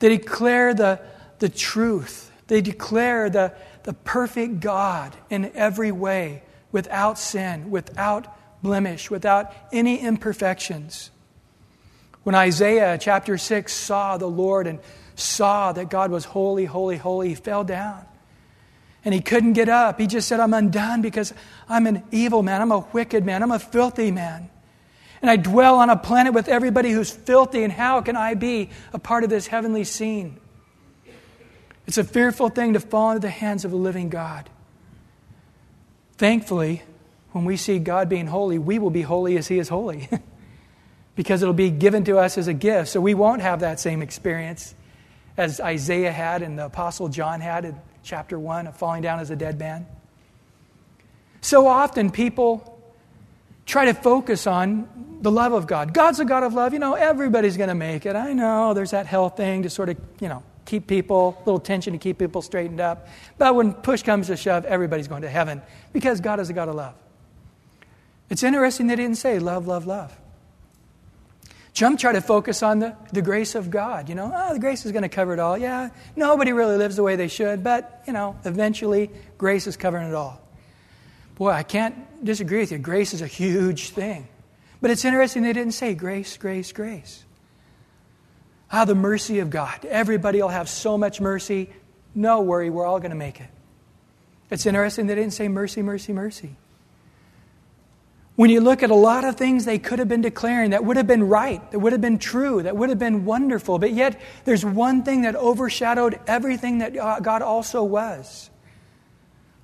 They 0.00 0.08
declare 0.08 0.74
the, 0.74 1.00
the 1.38 1.48
truth. 1.48 2.30
They 2.48 2.60
declare 2.60 3.30
the, 3.30 3.52
the 3.84 3.92
perfect 3.92 4.60
God 4.60 5.16
in 5.28 5.52
every 5.54 5.92
way, 5.92 6.42
without 6.72 7.18
sin, 7.18 7.70
without 7.70 8.26
blemish, 8.62 9.10
without 9.10 9.52
any 9.72 10.00
imperfections. 10.00 11.10
When 12.22 12.34
Isaiah 12.34 12.98
chapter 13.00 13.38
6 13.38 13.72
saw 13.72 14.18
the 14.18 14.26
Lord 14.28 14.66
and 14.66 14.78
saw 15.20 15.72
that 15.72 15.90
God 15.90 16.10
was 16.10 16.24
holy, 16.24 16.64
holy, 16.64 16.96
holy, 16.96 17.30
he 17.30 17.34
fell 17.34 17.64
down. 17.64 18.04
And 19.04 19.14
he 19.14 19.20
couldn't 19.20 19.54
get 19.54 19.68
up. 19.68 19.98
He 19.98 20.06
just 20.06 20.28
said, 20.28 20.40
I'm 20.40 20.52
undone 20.52 21.00
because 21.00 21.32
I'm 21.68 21.86
an 21.86 22.02
evil 22.10 22.42
man. 22.42 22.60
I'm 22.60 22.72
a 22.72 22.80
wicked 22.92 23.24
man. 23.24 23.42
I'm 23.42 23.50
a 23.50 23.58
filthy 23.58 24.10
man. 24.10 24.50
And 25.22 25.30
I 25.30 25.36
dwell 25.36 25.76
on 25.76 25.90
a 25.90 25.96
planet 25.96 26.32
with 26.32 26.48
everybody 26.48 26.92
who's 26.92 27.10
filthy, 27.10 27.62
and 27.62 27.72
how 27.72 28.00
can 28.00 28.16
I 28.16 28.34
be 28.34 28.70
a 28.92 28.98
part 28.98 29.22
of 29.22 29.30
this 29.30 29.46
heavenly 29.46 29.84
scene? 29.84 30.38
It's 31.86 31.98
a 31.98 32.04
fearful 32.04 32.48
thing 32.48 32.74
to 32.74 32.80
fall 32.80 33.10
into 33.10 33.20
the 33.20 33.30
hands 33.30 33.64
of 33.64 33.72
a 33.72 33.76
living 33.76 34.08
God. 34.08 34.48
Thankfully, 36.16 36.82
when 37.32 37.44
we 37.44 37.56
see 37.56 37.78
God 37.78 38.08
being 38.08 38.26
holy, 38.26 38.58
we 38.58 38.78
will 38.78 38.90
be 38.90 39.02
holy 39.02 39.36
as 39.36 39.48
He 39.48 39.58
is 39.58 39.68
holy 39.68 40.08
because 41.16 41.42
it'll 41.42 41.54
be 41.54 41.70
given 41.70 42.04
to 42.04 42.18
us 42.18 42.38
as 42.38 42.48
a 42.48 42.54
gift. 42.54 42.88
So 42.88 43.00
we 43.00 43.14
won't 43.14 43.42
have 43.42 43.60
that 43.60 43.80
same 43.80 44.02
experience 44.02 44.74
as 45.40 45.58
Isaiah 45.58 46.12
had 46.12 46.42
and 46.42 46.58
the 46.58 46.66
Apostle 46.66 47.08
John 47.08 47.40
had 47.40 47.64
in 47.64 47.74
chapter 48.02 48.38
1 48.38 48.66
of 48.66 48.76
falling 48.76 49.00
down 49.00 49.20
as 49.20 49.30
a 49.30 49.36
dead 49.36 49.58
man. 49.58 49.86
So 51.40 51.66
often 51.66 52.10
people 52.10 52.78
try 53.64 53.86
to 53.86 53.94
focus 53.94 54.46
on 54.46 55.18
the 55.22 55.30
love 55.30 55.54
of 55.54 55.66
God. 55.66 55.94
God's 55.94 56.20
a 56.20 56.26
God 56.26 56.42
of 56.42 56.52
love. 56.52 56.74
You 56.74 56.78
know, 56.78 56.92
everybody's 56.92 57.56
going 57.56 57.70
to 57.70 57.74
make 57.74 58.04
it. 58.04 58.16
I 58.16 58.34
know 58.34 58.74
there's 58.74 58.90
that 58.90 59.06
hell 59.06 59.30
thing 59.30 59.62
to 59.62 59.70
sort 59.70 59.88
of, 59.88 59.96
you 60.20 60.28
know, 60.28 60.42
keep 60.66 60.86
people, 60.86 61.38
a 61.38 61.44
little 61.46 61.58
tension 61.58 61.94
to 61.94 61.98
keep 61.98 62.18
people 62.18 62.42
straightened 62.42 62.80
up. 62.80 63.08
But 63.38 63.54
when 63.54 63.72
push 63.72 64.02
comes 64.02 64.26
to 64.26 64.36
shove, 64.36 64.66
everybody's 64.66 65.08
going 65.08 65.22
to 65.22 65.30
heaven 65.30 65.62
because 65.94 66.20
God 66.20 66.38
is 66.38 66.50
a 66.50 66.52
God 66.52 66.68
of 66.68 66.74
love. 66.74 66.94
It's 68.28 68.42
interesting 68.42 68.88
they 68.88 68.96
didn't 68.96 69.16
say 69.16 69.38
love, 69.38 69.66
love, 69.66 69.86
love. 69.86 70.14
Some 71.80 71.96
try 71.96 72.12
to 72.12 72.20
focus 72.20 72.62
on 72.62 72.78
the, 72.78 72.94
the 73.10 73.22
grace 73.22 73.54
of 73.54 73.70
God. 73.70 74.10
You 74.10 74.14
know, 74.14 74.30
oh, 74.34 74.52
the 74.52 74.60
grace 74.60 74.84
is 74.84 74.92
going 74.92 75.00
to 75.00 75.08
cover 75.08 75.32
it 75.32 75.38
all. 75.38 75.56
Yeah, 75.56 75.88
nobody 76.14 76.52
really 76.52 76.76
lives 76.76 76.96
the 76.96 77.02
way 77.02 77.16
they 77.16 77.26
should, 77.26 77.64
but, 77.64 78.02
you 78.06 78.12
know, 78.12 78.36
eventually 78.44 79.08
grace 79.38 79.66
is 79.66 79.78
covering 79.78 80.06
it 80.06 80.14
all. 80.14 80.42
Boy, 81.36 81.48
I 81.52 81.62
can't 81.62 82.22
disagree 82.22 82.58
with 82.58 82.72
you. 82.72 82.76
Grace 82.76 83.14
is 83.14 83.22
a 83.22 83.26
huge 83.26 83.92
thing. 83.92 84.28
But 84.82 84.90
it's 84.90 85.06
interesting 85.06 85.42
they 85.42 85.54
didn't 85.54 85.72
say 85.72 85.94
grace, 85.94 86.36
grace, 86.36 86.70
grace. 86.70 87.24
Ah, 88.70 88.84
the 88.84 88.94
mercy 88.94 89.38
of 89.38 89.48
God. 89.48 89.86
Everybody 89.86 90.42
will 90.42 90.50
have 90.50 90.68
so 90.68 90.98
much 90.98 91.18
mercy. 91.18 91.70
No 92.14 92.42
worry, 92.42 92.68
we're 92.68 92.84
all 92.84 92.98
going 92.98 93.12
to 93.12 93.16
make 93.16 93.40
it. 93.40 93.48
It's 94.50 94.66
interesting 94.66 95.06
they 95.06 95.14
didn't 95.14 95.32
say 95.32 95.48
mercy, 95.48 95.80
mercy, 95.80 96.12
mercy. 96.12 96.56
When 98.36 98.48
you 98.48 98.60
look 98.60 98.82
at 98.82 98.90
a 98.90 98.94
lot 98.94 99.24
of 99.24 99.36
things 99.36 99.64
they 99.64 99.78
could 99.78 99.98
have 99.98 100.08
been 100.08 100.22
declaring 100.22 100.70
that 100.70 100.84
would 100.84 100.96
have 100.96 101.06
been 101.06 101.28
right, 101.28 101.70
that 101.72 101.78
would 101.78 101.92
have 101.92 102.00
been 102.00 102.18
true, 102.18 102.62
that 102.62 102.76
would 102.76 102.88
have 102.88 102.98
been 102.98 103.24
wonderful, 103.24 103.78
but 103.78 103.92
yet 103.92 104.20
there's 104.44 104.64
one 104.64 105.02
thing 105.02 105.22
that 105.22 105.36
overshadowed 105.36 106.18
everything 106.26 106.78
that 106.78 106.96
uh, 106.96 107.20
God 107.20 107.42
also 107.42 107.82
was 107.82 108.50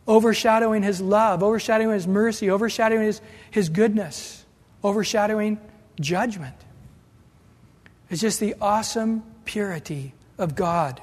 overshadowing 0.08 0.82
his 0.82 1.00
love, 1.00 1.42
overshadowing 1.42 1.94
his 1.94 2.06
mercy, 2.06 2.50
overshadowing 2.50 3.02
his, 3.02 3.20
his 3.50 3.68
goodness, 3.68 4.44
overshadowing 4.84 5.60
judgment. 6.00 6.54
It's 8.08 8.20
just 8.20 8.38
the 8.38 8.54
awesome 8.60 9.24
purity 9.44 10.14
of 10.38 10.54
God. 10.54 11.02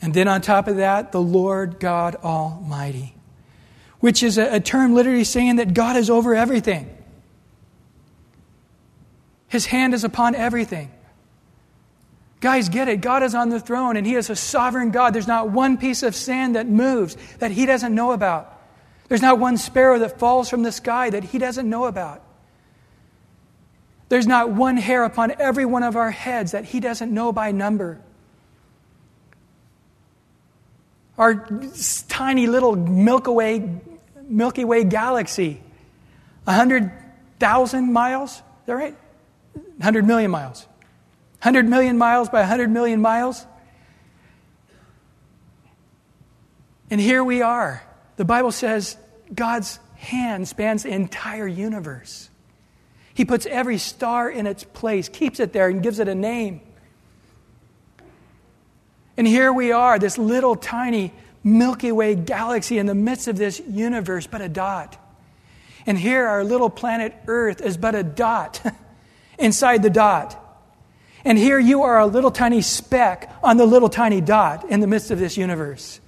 And 0.00 0.12
then 0.12 0.26
on 0.26 0.40
top 0.40 0.66
of 0.66 0.76
that, 0.76 1.12
the 1.12 1.20
Lord 1.20 1.78
God 1.78 2.16
Almighty, 2.16 3.14
which 4.02 4.24
is 4.24 4.36
a, 4.36 4.56
a 4.56 4.60
term 4.60 4.94
literally 4.94 5.22
saying 5.22 5.56
that 5.56 5.74
God 5.74 5.96
is 5.96 6.10
over 6.10 6.34
everything. 6.34 6.90
His 9.46 9.64
hand 9.64 9.94
is 9.94 10.02
upon 10.02 10.34
everything. 10.34 10.90
Guys, 12.40 12.68
get 12.68 12.88
it. 12.88 13.00
God 13.00 13.22
is 13.22 13.32
on 13.36 13.48
the 13.48 13.60
throne 13.60 13.96
and 13.96 14.04
He 14.04 14.16
is 14.16 14.28
a 14.28 14.34
sovereign 14.34 14.90
God. 14.90 15.14
There's 15.14 15.28
not 15.28 15.50
one 15.50 15.78
piece 15.78 16.02
of 16.02 16.16
sand 16.16 16.56
that 16.56 16.66
moves 16.66 17.16
that 17.38 17.52
He 17.52 17.64
doesn't 17.64 17.94
know 17.94 18.10
about. 18.10 18.60
There's 19.06 19.22
not 19.22 19.38
one 19.38 19.56
sparrow 19.56 20.00
that 20.00 20.18
falls 20.18 20.50
from 20.50 20.64
the 20.64 20.72
sky 20.72 21.08
that 21.10 21.22
He 21.22 21.38
doesn't 21.38 21.70
know 21.70 21.84
about. 21.84 22.24
There's 24.08 24.26
not 24.26 24.50
one 24.50 24.78
hair 24.78 25.04
upon 25.04 25.32
every 25.38 25.64
one 25.64 25.84
of 25.84 25.94
our 25.94 26.10
heads 26.10 26.50
that 26.50 26.64
He 26.64 26.80
doesn't 26.80 27.14
know 27.14 27.32
by 27.32 27.52
number. 27.52 28.00
Our 31.16 31.46
tiny 32.08 32.48
little 32.48 32.74
Milky 32.74 33.30
Way, 33.30 33.80
Milky 34.32 34.64
Way 34.64 34.84
galaxy, 34.84 35.60
100,000 36.44 37.92
miles? 37.92 38.32
Is 38.32 38.42
that 38.66 38.74
right? 38.74 38.96
100 39.52 40.06
million 40.06 40.30
miles. 40.30 40.66
100 41.42 41.68
million 41.68 41.98
miles 41.98 42.28
by 42.28 42.40
100 42.40 42.70
million 42.70 43.00
miles. 43.00 43.44
And 46.90 47.00
here 47.00 47.22
we 47.22 47.42
are. 47.42 47.82
The 48.16 48.24
Bible 48.24 48.52
says 48.52 48.96
God's 49.34 49.78
hand 49.96 50.48
spans 50.48 50.84
the 50.84 50.90
entire 50.90 51.46
universe. 51.46 52.30
He 53.14 53.24
puts 53.24 53.44
every 53.46 53.78
star 53.78 54.30
in 54.30 54.46
its 54.46 54.64
place, 54.64 55.08
keeps 55.08 55.40
it 55.40 55.52
there, 55.52 55.68
and 55.68 55.82
gives 55.82 55.98
it 55.98 56.08
a 56.08 56.14
name. 56.14 56.60
And 59.16 59.26
here 59.26 59.52
we 59.52 59.72
are, 59.72 59.98
this 59.98 60.16
little 60.16 60.56
tiny 60.56 61.12
Milky 61.44 61.92
Way 61.92 62.14
galaxy 62.14 62.78
in 62.78 62.86
the 62.86 62.94
midst 62.94 63.28
of 63.28 63.36
this 63.36 63.60
universe, 63.60 64.26
but 64.26 64.40
a 64.40 64.48
dot. 64.48 64.98
And 65.86 65.98
here, 65.98 66.26
our 66.26 66.44
little 66.44 66.70
planet 66.70 67.14
Earth 67.26 67.60
is 67.60 67.76
but 67.76 67.94
a 67.94 68.02
dot 68.02 68.62
inside 69.38 69.82
the 69.82 69.90
dot. 69.90 70.38
And 71.24 71.38
here 71.38 71.58
you 71.58 71.82
are 71.82 71.98
a 71.98 72.06
little 72.06 72.30
tiny 72.30 72.62
speck 72.62 73.32
on 73.42 73.56
the 73.56 73.66
little 73.66 73.88
tiny 73.88 74.20
dot 74.20 74.68
in 74.70 74.80
the 74.80 74.86
midst 74.86 75.10
of 75.10 75.18
this 75.18 75.36
universe. 75.36 76.00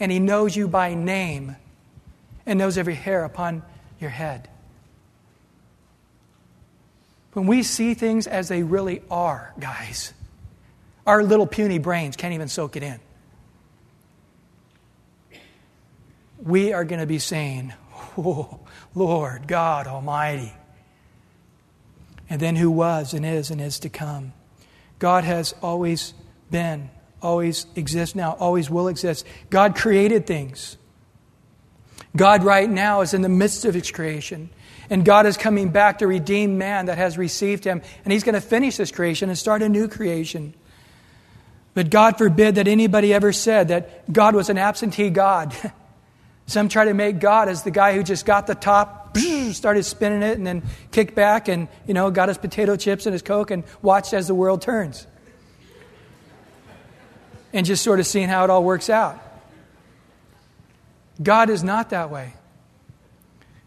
And 0.00 0.12
He 0.12 0.18
knows 0.18 0.54
you 0.54 0.68
by 0.68 0.94
name 0.94 1.56
and 2.44 2.58
knows 2.58 2.78
every 2.78 2.94
hair 2.94 3.24
upon 3.24 3.62
your 4.00 4.10
head. 4.10 4.48
When 7.32 7.46
we 7.46 7.62
see 7.62 7.94
things 7.94 8.26
as 8.26 8.48
they 8.48 8.62
really 8.62 9.02
are, 9.10 9.52
guys, 9.60 10.14
our 11.06 11.22
little 11.22 11.46
puny 11.46 11.78
brains 11.78 12.16
can't 12.16 12.32
even 12.32 12.48
soak 12.48 12.76
it 12.76 12.82
in. 12.82 12.98
We 16.46 16.72
are 16.72 16.84
going 16.84 17.00
to 17.00 17.06
be 17.06 17.18
saying, 17.18 17.74
oh, 18.16 18.60
Lord 18.94 19.48
God 19.48 19.86
Almighty. 19.86 20.52
And 22.30 22.40
then 22.40 22.56
who 22.56 22.70
was 22.70 23.14
and 23.14 23.26
is 23.26 23.50
and 23.50 23.60
is 23.60 23.80
to 23.80 23.88
come. 23.88 24.32
God 24.98 25.24
has 25.24 25.54
always 25.60 26.14
been, 26.50 26.88
always 27.20 27.66
exists 27.74 28.14
now, 28.14 28.32
always 28.32 28.70
will 28.70 28.88
exist. 28.88 29.26
God 29.50 29.76
created 29.76 30.26
things. 30.26 30.76
God, 32.16 32.44
right 32.44 32.70
now, 32.70 33.02
is 33.02 33.12
in 33.12 33.22
the 33.22 33.28
midst 33.28 33.64
of 33.64 33.74
His 33.74 33.90
creation. 33.90 34.48
And 34.88 35.04
God 35.04 35.26
is 35.26 35.36
coming 35.36 35.70
back 35.70 35.98
to 35.98 36.06
redeem 36.06 36.58
man 36.58 36.86
that 36.86 36.96
has 36.96 37.18
received 37.18 37.64
Him. 37.64 37.82
And 38.04 38.12
He's 38.12 38.24
going 38.24 38.34
to 38.34 38.40
finish 38.40 38.76
this 38.76 38.90
creation 38.90 39.28
and 39.28 39.36
start 39.36 39.62
a 39.62 39.68
new 39.68 39.88
creation. 39.88 40.54
But 41.74 41.90
God 41.90 42.16
forbid 42.16 42.54
that 42.54 42.68
anybody 42.68 43.12
ever 43.12 43.32
said 43.32 43.68
that 43.68 44.10
God 44.10 44.34
was 44.34 44.48
an 44.48 44.56
absentee 44.56 45.10
God. 45.10 45.54
Some 46.46 46.68
try 46.68 46.84
to 46.84 46.94
make 46.94 47.18
God 47.18 47.48
as 47.48 47.64
the 47.64 47.72
guy 47.72 47.94
who 47.94 48.04
just 48.04 48.24
got 48.24 48.46
the 48.46 48.54
top, 48.54 49.16
started 49.52 49.82
spinning 49.82 50.22
it, 50.22 50.38
and 50.38 50.46
then 50.46 50.62
kicked 50.92 51.14
back 51.14 51.48
and, 51.48 51.68
you 51.86 51.94
know, 51.94 52.10
got 52.10 52.28
his 52.28 52.38
potato 52.38 52.76
chips 52.76 53.04
and 53.06 53.12
his 53.12 53.22
Coke 53.22 53.50
and 53.50 53.64
watched 53.82 54.14
as 54.14 54.28
the 54.28 54.34
world 54.34 54.62
turns. 54.62 55.06
And 57.52 57.66
just 57.66 57.82
sort 57.82 57.98
of 57.98 58.06
seeing 58.06 58.28
how 58.28 58.44
it 58.44 58.50
all 58.50 58.62
works 58.62 58.88
out. 58.88 59.20
God 61.22 61.50
is 61.50 61.64
not 61.64 61.90
that 61.90 62.10
way. 62.10 62.34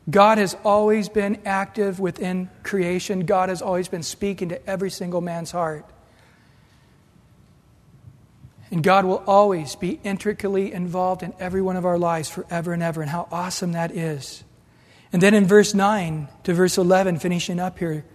God 0.10 0.38
has 0.38 0.56
always 0.64 1.10
been 1.10 1.40
active 1.46 2.00
within 2.00 2.50
creation. 2.64 3.26
God 3.26 3.50
has 3.50 3.62
always 3.62 3.88
been 3.88 4.04
speaking 4.04 4.50
to 4.50 4.70
every 4.70 4.90
single 4.90 5.22
man's 5.22 5.52
heart. 5.52 5.86
And 8.72 8.84
God 8.84 9.06
will 9.06 9.24
always 9.26 9.76
be 9.76 10.00
intricately 10.04 10.72
involved 10.72 11.24
in 11.24 11.34
every 11.40 11.62
one 11.62 11.76
of 11.76 11.86
our 11.86 11.98
lives 11.98 12.30
forever 12.30 12.74
and 12.74 12.84
ever. 12.84 13.02
And 13.02 13.10
how 13.10 13.28
awesome 13.32 13.72
that 13.72 13.92
is. 13.92 14.44
And 15.12 15.22
then 15.22 15.34
in 15.34 15.46
verse 15.46 15.74
9 15.74 16.28
to 16.44 16.54
verse 16.54 16.78
11, 16.78 17.20
finishing 17.20 17.60
up 17.60 17.80
here, 17.80 18.06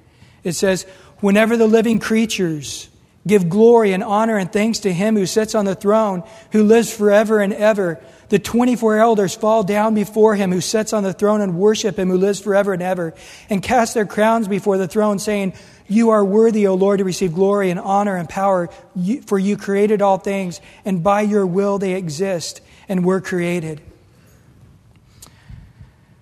it 0.45 0.53
says, 0.53 0.85
Whenever 1.19 1.57
the 1.57 1.67
living 1.67 1.99
creatures 1.99 2.89
give 3.27 3.49
glory 3.49 3.93
and 3.93 4.05
honor 4.05 4.37
and 4.37 4.53
thanks 4.53 4.81
to 4.81 4.93
him 4.93 5.17
who 5.17 5.27
sits 5.27 5.55
on 5.55 5.65
the 5.65 5.75
throne, 5.75 6.23
who 6.53 6.63
lives 6.63 6.95
forever 6.95 7.41
and 7.41 7.53
ever, 7.53 8.01
the 8.29 8.39
24 8.39 8.99
elders 8.99 9.35
fall 9.35 9.63
down 9.63 9.95
before 9.95 10.35
him 10.35 10.53
who 10.53 10.61
sits 10.61 10.93
on 10.93 11.03
the 11.03 11.13
throne 11.13 11.41
and 11.41 11.59
worship 11.59 11.99
him 11.99 12.09
who 12.09 12.19
lives 12.19 12.41
forever 12.41 12.73
and 12.73 12.83
ever, 12.83 13.15
and 13.51 13.63
cast 13.63 13.95
their 13.95 14.07
crowns 14.07 14.49
before 14.49 14.79
the 14.79 14.89
throne, 14.89 15.19
saying, 15.19 15.53
you 15.87 16.11
are 16.11 16.25
worthy, 16.25 16.67
O 16.67 16.75
Lord, 16.75 16.99
to 16.99 17.05
receive 17.05 17.35
glory 17.35 17.71
and 17.71 17.79
honor 17.79 18.17
and 18.17 18.29
power, 18.29 18.71
for 19.27 19.39
you 19.39 19.57
created 19.57 20.01
all 20.01 20.19
things, 20.19 20.61
and 20.85 21.03
by 21.03 21.21
your 21.21 21.47
will 21.47 21.79
they 21.79 21.95
exist 21.95 22.63
and 22.89 23.05
were 23.05 23.21
created. 23.21 23.83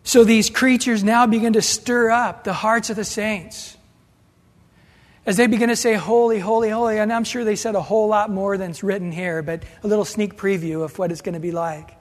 So 0.02 0.24
these 0.24 0.50
creatures 0.50 1.04
now 1.04 1.26
begin 1.26 1.52
to 1.52 1.62
stir 1.62 2.10
up 2.10 2.42
the 2.42 2.52
hearts 2.52 2.90
of 2.90 2.96
the 2.96 3.04
saints. 3.04 3.76
As 5.24 5.36
they 5.36 5.46
begin 5.46 5.68
to 5.68 5.76
say, 5.76 5.94
Holy, 5.94 6.38
holy, 6.38 6.68
holy, 6.68 6.98
and 6.98 7.12
I'm 7.12 7.24
sure 7.24 7.44
they 7.44 7.56
said 7.56 7.74
a 7.74 7.80
whole 7.80 8.08
lot 8.08 8.30
more 8.30 8.58
than's 8.58 8.82
written 8.82 9.12
here, 9.12 9.42
but 9.42 9.62
a 9.82 9.86
little 9.86 10.04
sneak 10.04 10.36
preview 10.36 10.82
of 10.82 10.98
what 10.98 11.12
it's 11.12 11.20
going 11.20 11.34
to 11.34 11.40
be 11.40 11.52
like. 11.52 11.94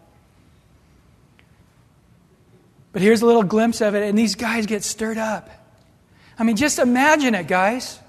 But 2.94 3.02
here's 3.02 3.22
a 3.22 3.26
little 3.26 3.44
glimpse 3.44 3.82
of 3.82 3.96
it, 3.96 4.08
and 4.08 4.18
these 4.18 4.36
guys 4.36 4.66
get 4.66 4.84
stirred 4.84 5.18
up. 5.18 5.50
I 6.38 6.44
mean, 6.44 6.56
just 6.56 6.80
imagine 6.80 7.36
it, 7.36 7.48
guys. 7.48 8.00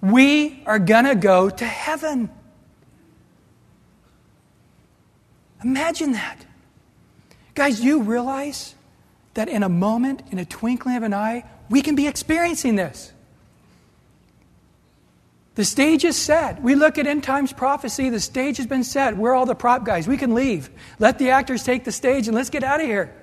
We 0.00 0.62
are 0.66 0.78
going 0.78 1.06
to 1.06 1.14
go 1.14 1.48
to 1.48 1.64
heaven. 1.64 2.30
Imagine 5.64 6.12
that. 6.12 6.44
Guys, 7.54 7.82
you 7.82 8.02
realize 8.02 8.74
that 9.34 9.48
in 9.48 9.62
a 9.62 9.68
moment, 9.68 10.22
in 10.30 10.38
a 10.38 10.44
twinkling 10.44 10.96
of 10.96 11.02
an 11.02 11.14
eye, 11.14 11.44
we 11.70 11.80
can 11.80 11.94
be 11.94 12.06
experiencing 12.06 12.76
this. 12.76 13.12
The 15.56 15.64
stage 15.64 16.04
is 16.04 16.16
set. 16.16 16.62
We 16.62 16.74
look 16.74 16.98
at 16.98 17.06
end 17.06 17.24
times 17.24 17.50
prophecy, 17.50 18.10
the 18.10 18.20
stage 18.20 18.58
has 18.58 18.66
been 18.66 18.84
set. 18.84 19.16
We're 19.16 19.34
all 19.34 19.46
the 19.46 19.54
prop 19.54 19.84
guys. 19.84 20.06
We 20.06 20.18
can 20.18 20.34
leave. 20.34 20.68
Let 20.98 21.18
the 21.18 21.30
actors 21.30 21.64
take 21.64 21.84
the 21.84 21.92
stage 21.92 22.28
and 22.28 22.36
let's 22.36 22.50
get 22.50 22.62
out 22.62 22.80
of 22.80 22.86
here. 22.86 23.14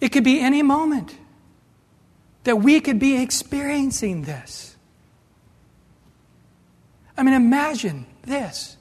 It 0.00 0.08
could 0.12 0.24
be 0.24 0.40
any 0.40 0.62
moment 0.62 1.16
that 2.44 2.56
we 2.56 2.80
could 2.80 2.98
be 2.98 3.20
experiencing 3.20 4.22
this. 4.22 4.76
I 7.16 7.22
mean, 7.22 7.34
imagine 7.34 8.06
this. 8.22 8.78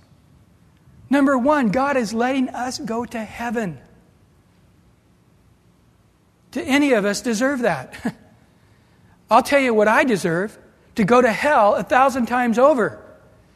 Number 1.10 1.38
one, 1.38 1.70
God 1.70 1.98
is 1.98 2.14
letting 2.14 2.48
us 2.50 2.80
go 2.80 3.04
to 3.04 3.20
heaven. 3.20 3.80
Do 6.52 6.64
any 6.66 6.94
of 6.94 7.04
us 7.04 7.20
deserve 7.20 7.60
that? 7.62 8.16
I'll 9.30 9.44
tell 9.44 9.60
you 9.60 9.74
what 9.74 9.90
I 9.90 10.06
deserve 10.06 10.58
to 10.96 11.04
go 11.04 11.22
to 11.22 11.32
hell 11.32 11.76
a 11.76 11.84
thousand 11.84 12.28
times 12.28 12.58
over 12.58 13.02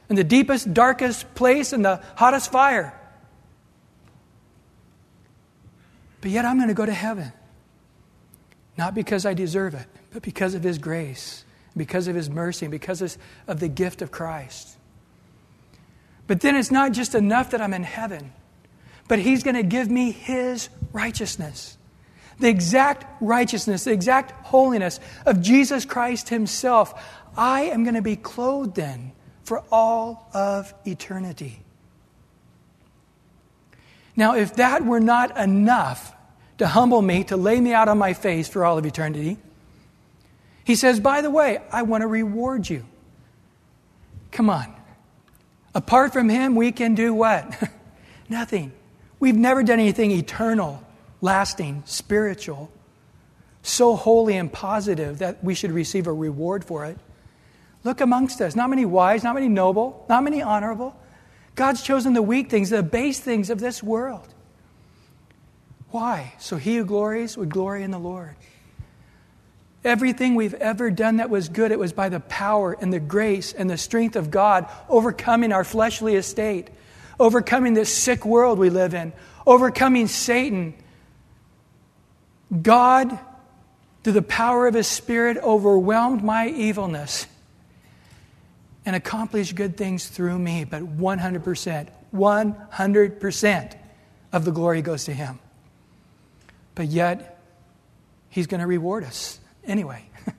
in 0.10 0.16
the 0.16 0.24
deepest, 0.24 0.74
darkest 0.74 1.34
place 1.36 1.74
in 1.74 1.82
the 1.82 2.02
hottest 2.16 2.52
fire. 2.52 2.94
But 6.22 6.32
yet 6.32 6.46
I'm 6.46 6.58
going 6.58 6.68
to 6.68 6.74
go 6.74 6.86
to 6.86 6.94
heaven. 6.94 7.32
Not 8.78 8.96
because 8.96 9.26
I 9.26 9.34
deserve 9.34 9.74
it, 9.74 9.88
but 10.12 10.22
because 10.22 10.54
of 10.54 10.64
His 10.64 10.78
grace, 10.78 11.44
because 11.76 12.08
of 12.08 12.16
His 12.16 12.30
mercy, 12.30 12.66
and 12.66 12.72
because 12.72 13.18
of 13.48 13.60
the 13.60 13.68
gift 13.68 14.02
of 14.02 14.12
Christ. 14.12 14.78
But 16.28 16.42
then 16.42 16.56
it's 16.56 16.72
not 16.72 16.92
just 16.92 17.16
enough 17.16 17.52
that 17.52 17.62
I'm 17.62 17.74
in 17.74 17.84
heaven, 17.84 18.32
but 19.08 19.20
He's 19.20 19.44
going 19.44 19.56
to 19.56 19.64
give 19.64 19.90
me 19.90 20.12
His 20.12 20.70
righteousness. 20.94 21.78
The 22.40 22.48
exact 22.48 23.06
righteousness, 23.22 23.84
the 23.84 23.92
exact 23.92 24.32
holiness 24.46 25.00
of 25.26 25.42
Jesus 25.42 25.84
Christ 25.84 26.30
Himself. 26.30 26.94
I 27.38 27.64
am 27.64 27.84
going 27.84 27.96
to 27.96 28.02
be 28.02 28.16
clothed 28.16 28.78
in 28.78 29.12
for 29.44 29.64
all 29.72 30.30
of 30.34 30.74
eternity. 30.86 31.62
Now, 34.16 34.36
if 34.36 34.56
that 34.56 34.86
were 34.86 35.00
not 35.00 35.38
enough 35.38 36.14
to 36.58 36.68
humble 36.68 37.02
me, 37.02 37.24
to 37.26 37.38
lay 37.38 37.60
me 37.60 37.74
out 37.74 37.88
on 37.88 37.98
my 37.98 38.14
face 38.14 38.48
for 38.48 38.66
all 38.66 38.78
of 38.78 38.86
eternity, 38.86 39.38
he 40.66 40.76
says, 40.76 41.00
By 41.00 41.22
the 41.22 41.32
way, 41.32 41.60
I 41.72 41.84
want 41.84 42.02
to 42.02 42.08
reward 42.08 42.70
you. 42.70 42.86
Come 44.32 44.50
on. 44.50 44.76
Apart 45.74 46.14
from 46.14 46.30
him, 46.30 46.56
we 46.56 46.72
can 46.72 46.96
do 46.96 47.14
what? 47.14 47.70
Nothing. 48.30 48.72
We've 49.20 49.36
never 49.36 49.64
done 49.64 49.80
anything 49.80 50.12
eternal, 50.12 50.84
lasting, 51.22 51.84
spiritual, 51.86 52.72
so 53.62 53.96
holy 53.96 54.38
and 54.38 54.52
positive 54.52 55.20
that 55.20 55.44
we 55.44 55.56
should 55.56 55.72
receive 55.72 56.08
a 56.08 56.14
reward 56.14 56.64
for 56.64 56.86
it. 56.86 56.98
Look 57.84 58.02
amongst 58.02 58.42
us. 58.42 58.56
Not 58.56 58.70
many 58.70 58.86
wise, 58.86 59.24
not 59.24 59.36
many 59.36 59.48
noble, 59.48 60.06
not 60.10 60.24
many 60.24 60.42
honorable. 60.42 60.96
God's 61.56 61.82
chosen 61.82 62.14
the 62.14 62.22
weak 62.22 62.50
things, 62.50 62.70
the 62.70 62.84
base 62.84 63.20
things 63.20 63.50
of 63.50 63.60
this 63.60 63.82
world. 63.82 64.28
Why? 65.92 66.34
So 66.40 66.58
he 66.58 66.78
who 66.78 66.86
glories 66.86 67.38
would 67.38 67.50
glory 67.50 67.84
in 67.84 67.92
the 67.92 68.00
Lord. 68.00 68.36
Everything 69.84 70.36
we've 70.36 70.54
ever 70.56 70.92
done 70.92 71.18
that 71.18 71.30
was 71.30 71.48
good, 71.48 71.72
it 71.72 71.80
was 71.80 71.94
by 71.94 72.10
the 72.10 72.20
power 72.20 72.74
and 72.80 72.92
the 72.92 73.00
grace 73.00 73.54
and 73.54 73.70
the 73.70 73.78
strength 73.78 74.18
of 74.18 74.30
God 74.30 74.70
overcoming 74.90 75.54
our 75.54 75.64
fleshly 75.64 76.16
estate, 76.16 76.70
overcoming 77.18 77.74
this 77.74 77.94
sick 77.94 78.26
world 78.26 78.60
we 78.60 78.70
live 78.70 78.94
in, 78.94 79.14
overcoming 79.48 80.08
Satan. 80.08 80.74
God, 82.62 83.18
through 84.04 84.14
the 84.14 84.22
power 84.22 84.68
of 84.68 84.74
His 84.74 84.88
Spirit, 84.88 85.38
overwhelmed 85.38 86.24
my 86.24 86.50
evilness 86.50 87.26
and 88.86 88.96
accomplish 88.96 89.54
good 89.54 89.78
things 89.78 90.08
through 90.08 90.40
me. 90.40 90.64
But 90.64 90.84
100%, 90.98 91.90
100% 92.14 93.76
of 94.32 94.46
the 94.46 94.52
glory 94.52 94.82
goes 94.82 95.06
to 95.06 95.14
Him. 95.14 95.40
But 96.76 96.88
yet, 96.88 97.42
He's 98.30 98.48
going 98.48 98.62
to 98.62 98.68
reward 98.68 99.04
us 99.04 99.40
anyway. 99.64 100.06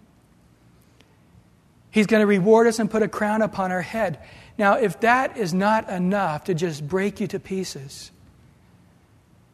He's 1.90 2.06
going 2.06 2.20
to 2.20 2.26
reward 2.26 2.66
us 2.66 2.78
and 2.78 2.90
put 2.90 3.02
a 3.02 3.08
crown 3.08 3.42
upon 3.42 3.72
our 3.72 3.82
head. 3.82 4.20
Now, 4.56 4.74
if 4.74 5.00
that 5.00 5.36
is 5.36 5.52
not 5.52 5.88
enough 5.90 6.44
to 6.44 6.54
just 6.54 6.86
break 6.86 7.20
you 7.20 7.26
to 7.28 7.40
pieces, 7.40 8.10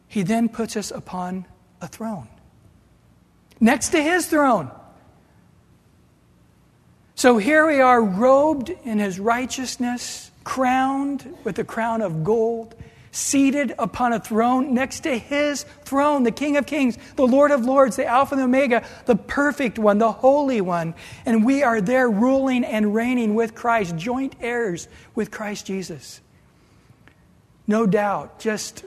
He 0.07 0.23
then 0.23 0.49
puts 0.49 0.77
us 0.77 0.91
upon 0.91 1.45
a 1.81 1.87
throne 1.87 2.27
next 3.59 3.89
to 3.89 4.01
His 4.01 4.27
throne. 4.27 4.71
So 7.17 7.39
here 7.39 7.65
we 7.65 7.81
are, 7.81 7.99
robed 7.99 8.69
in 8.69 8.99
His 8.99 9.19
righteousness, 9.19 10.29
crowned 10.43 11.35
with 11.43 11.57
a 11.57 11.63
crown 11.63 12.03
of 12.03 12.23
gold 12.23 12.75
seated 13.11 13.73
upon 13.79 14.13
a 14.13 14.19
throne 14.19 14.75
next 14.75 14.99
to 14.99 15.17
his 15.17 15.63
throne, 15.83 16.21
the 16.21 16.31
King 16.31 16.55
of 16.57 16.67
Kings, 16.67 16.99
the 17.15 17.25
Lord 17.25 17.49
of 17.49 17.65
Lords, 17.65 17.95
the 17.95 18.05
Alpha 18.05 18.35
and 18.35 18.41
the 18.41 18.45
Omega, 18.45 18.85
the 19.07 19.15
perfect 19.15 19.79
one, 19.79 19.97
the 19.97 20.11
Holy 20.11 20.61
One. 20.61 20.93
And 21.25 21.43
we 21.43 21.63
are 21.63 21.81
there 21.81 22.07
ruling 22.07 22.63
and 22.63 22.93
reigning 22.93 23.33
with 23.33 23.55
Christ, 23.55 23.95
joint 23.97 24.35
heirs 24.39 24.87
with 25.15 25.31
Christ 25.31 25.65
Jesus. 25.65 26.21
No 27.65 27.87
doubt, 27.87 28.37
just 28.37 28.85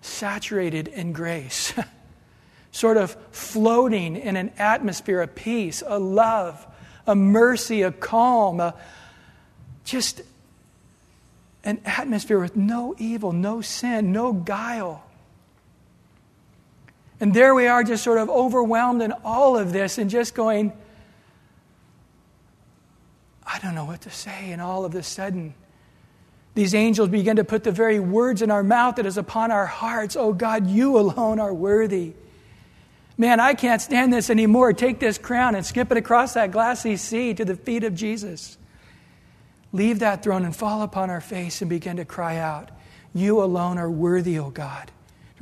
saturated 0.00 0.88
in 0.88 1.12
grace, 1.12 1.74
sort 2.72 2.96
of 2.96 3.14
floating 3.30 4.16
in 4.16 4.36
an 4.36 4.52
atmosphere 4.56 5.20
of 5.20 5.34
peace, 5.34 5.82
a 5.86 5.98
love, 5.98 6.66
a 7.06 7.14
mercy, 7.14 7.82
a 7.82 7.92
calm, 7.92 8.60
a, 8.60 8.74
just 9.84 10.22
an 11.64 11.80
atmosphere 11.84 12.38
with 12.38 12.56
no 12.56 12.94
evil, 12.98 13.32
no 13.32 13.60
sin, 13.60 14.12
no 14.12 14.32
guile. 14.32 15.04
And 17.20 17.32
there 17.32 17.54
we 17.54 17.68
are, 17.68 17.84
just 17.84 18.02
sort 18.02 18.18
of 18.18 18.28
overwhelmed 18.28 19.00
in 19.00 19.12
all 19.24 19.56
of 19.56 19.72
this 19.72 19.98
and 19.98 20.10
just 20.10 20.34
going, 20.34 20.72
I 23.46 23.58
don't 23.60 23.74
know 23.74 23.84
what 23.84 24.00
to 24.02 24.10
say. 24.10 24.50
And 24.50 24.60
all 24.60 24.84
of 24.84 24.94
a 24.94 25.02
sudden, 25.02 25.54
these 26.54 26.74
angels 26.74 27.08
begin 27.08 27.36
to 27.36 27.44
put 27.44 27.64
the 27.64 27.70
very 27.70 28.00
words 28.00 28.42
in 28.42 28.50
our 28.50 28.62
mouth 28.62 28.96
that 28.96 29.06
is 29.06 29.16
upon 29.16 29.50
our 29.50 29.66
hearts. 29.66 30.16
Oh 30.16 30.32
God, 30.32 30.66
you 30.66 30.98
alone 30.98 31.38
are 31.38 31.54
worthy. 31.54 32.14
Man, 33.18 33.40
I 33.40 33.54
can't 33.54 33.80
stand 33.80 34.12
this 34.12 34.30
anymore. 34.30 34.72
Take 34.72 34.98
this 34.98 35.18
crown 35.18 35.54
and 35.54 35.64
skip 35.64 35.90
it 35.90 35.98
across 35.98 36.34
that 36.34 36.50
glassy 36.50 36.96
sea 36.96 37.34
to 37.34 37.44
the 37.44 37.56
feet 37.56 37.84
of 37.84 37.94
Jesus. 37.94 38.56
Leave 39.72 40.00
that 40.00 40.22
throne 40.22 40.44
and 40.44 40.54
fall 40.54 40.82
upon 40.82 41.10
our 41.10 41.20
face 41.20 41.60
and 41.62 41.68
begin 41.68 41.96
to 41.96 42.04
cry 42.04 42.36
out, 42.36 42.70
You 43.14 43.42
alone 43.42 43.78
are 43.78 43.90
worthy, 43.90 44.38
O 44.38 44.50
God 44.50 44.90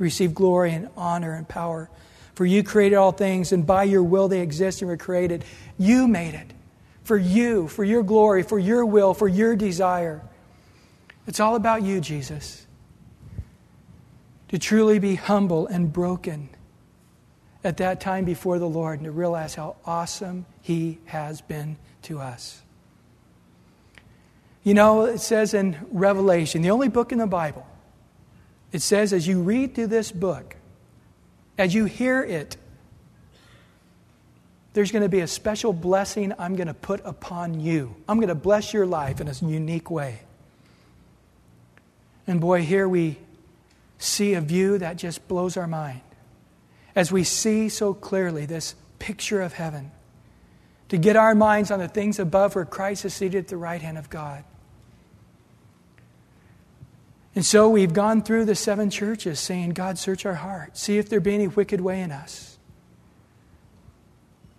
to 0.01 0.03
receive 0.03 0.33
glory 0.33 0.73
and 0.73 0.89
honor 0.97 1.35
and 1.35 1.47
power. 1.47 1.87
For 2.33 2.43
you 2.43 2.63
created 2.63 2.95
all 2.95 3.11
things, 3.11 3.51
and 3.51 3.67
by 3.67 3.83
your 3.83 4.01
will 4.01 4.27
they 4.27 4.41
exist 4.41 4.81
and 4.81 4.89
were 4.89 4.97
created. 4.97 5.45
You 5.77 6.07
made 6.07 6.33
it. 6.33 6.53
For 7.03 7.17
you, 7.17 7.67
for 7.67 7.83
your 7.83 8.01
glory, 8.01 8.41
for 8.41 8.57
your 8.57 8.83
will, 8.83 9.13
for 9.13 9.27
your 9.27 9.55
desire. 9.55 10.23
It's 11.27 11.39
all 11.39 11.55
about 11.55 11.83
you, 11.83 12.01
Jesus. 12.01 12.65
To 14.47 14.57
truly 14.57 14.97
be 14.97 15.13
humble 15.13 15.67
and 15.67 15.93
broken 15.93 16.49
at 17.63 17.77
that 17.77 18.01
time 18.01 18.25
before 18.25 18.59
the 18.59 18.67
Lord 18.67 18.99
and 18.99 19.05
to 19.05 19.11
realize 19.11 19.55
how 19.55 19.75
awesome 19.85 20.45
He 20.61 20.97
has 21.05 21.41
been 21.41 21.77
to 22.03 22.19
us. 22.19 22.61
You 24.63 24.73
know, 24.73 25.05
it 25.05 25.19
says 25.19 25.53
in 25.53 25.77
Revelation, 25.91 26.61
the 26.61 26.71
only 26.71 26.87
book 26.87 27.11
in 27.11 27.17
the 27.17 27.27
Bible 27.27 27.65
it 28.71 28.81
says, 28.81 29.11
as 29.11 29.27
you 29.27 29.41
read 29.41 29.75
through 29.75 29.87
this 29.87 30.11
book, 30.11 30.55
as 31.57 31.73
you 31.73 31.85
hear 31.85 32.23
it, 32.23 32.55
there's 34.73 34.91
going 34.91 35.03
to 35.03 35.09
be 35.09 35.19
a 35.19 35.27
special 35.27 35.73
blessing 35.73 36.33
I'm 36.39 36.55
going 36.55 36.67
to 36.67 36.73
put 36.73 37.01
upon 37.03 37.59
you. 37.59 37.93
I'm 38.07 38.17
going 38.17 38.29
to 38.29 38.35
bless 38.35 38.73
your 38.73 38.85
life 38.85 39.19
in 39.19 39.27
a 39.27 39.33
unique 39.41 39.91
way. 39.91 40.19
And 42.25 42.39
boy, 42.39 42.61
here 42.61 42.87
we 42.87 43.17
see 43.97 44.35
a 44.35 44.41
view 44.41 44.77
that 44.77 44.95
just 44.95 45.27
blows 45.27 45.57
our 45.57 45.67
mind. 45.67 46.01
As 46.95 47.11
we 47.11 47.23
see 47.23 47.69
so 47.69 47.93
clearly 47.93 48.45
this 48.45 48.75
picture 48.99 49.41
of 49.41 49.53
heaven, 49.53 49.91
to 50.89 50.97
get 50.97 51.15
our 51.15 51.33
minds 51.33 51.71
on 51.71 51.79
the 51.79 51.87
things 51.87 52.19
above 52.19 52.53
where 52.53 52.65
Christ 52.65 53.05
is 53.05 53.13
seated 53.13 53.37
at 53.37 53.47
the 53.47 53.57
right 53.57 53.81
hand 53.81 53.97
of 53.97 54.09
God. 54.09 54.43
And 57.33 57.45
so 57.45 57.69
we've 57.69 57.93
gone 57.93 58.23
through 58.23 58.43
the 58.43 58.55
seven 58.55 58.89
churches 58.89 59.39
saying, 59.39 59.69
God, 59.69 59.97
search 59.97 60.25
our 60.25 60.33
hearts. 60.33 60.81
See 60.81 60.97
if 60.97 61.07
there 61.07 61.21
be 61.21 61.33
any 61.33 61.47
wicked 61.47 61.79
way 61.79 62.01
in 62.01 62.11
us. 62.11 62.57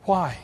Why? 0.05 0.39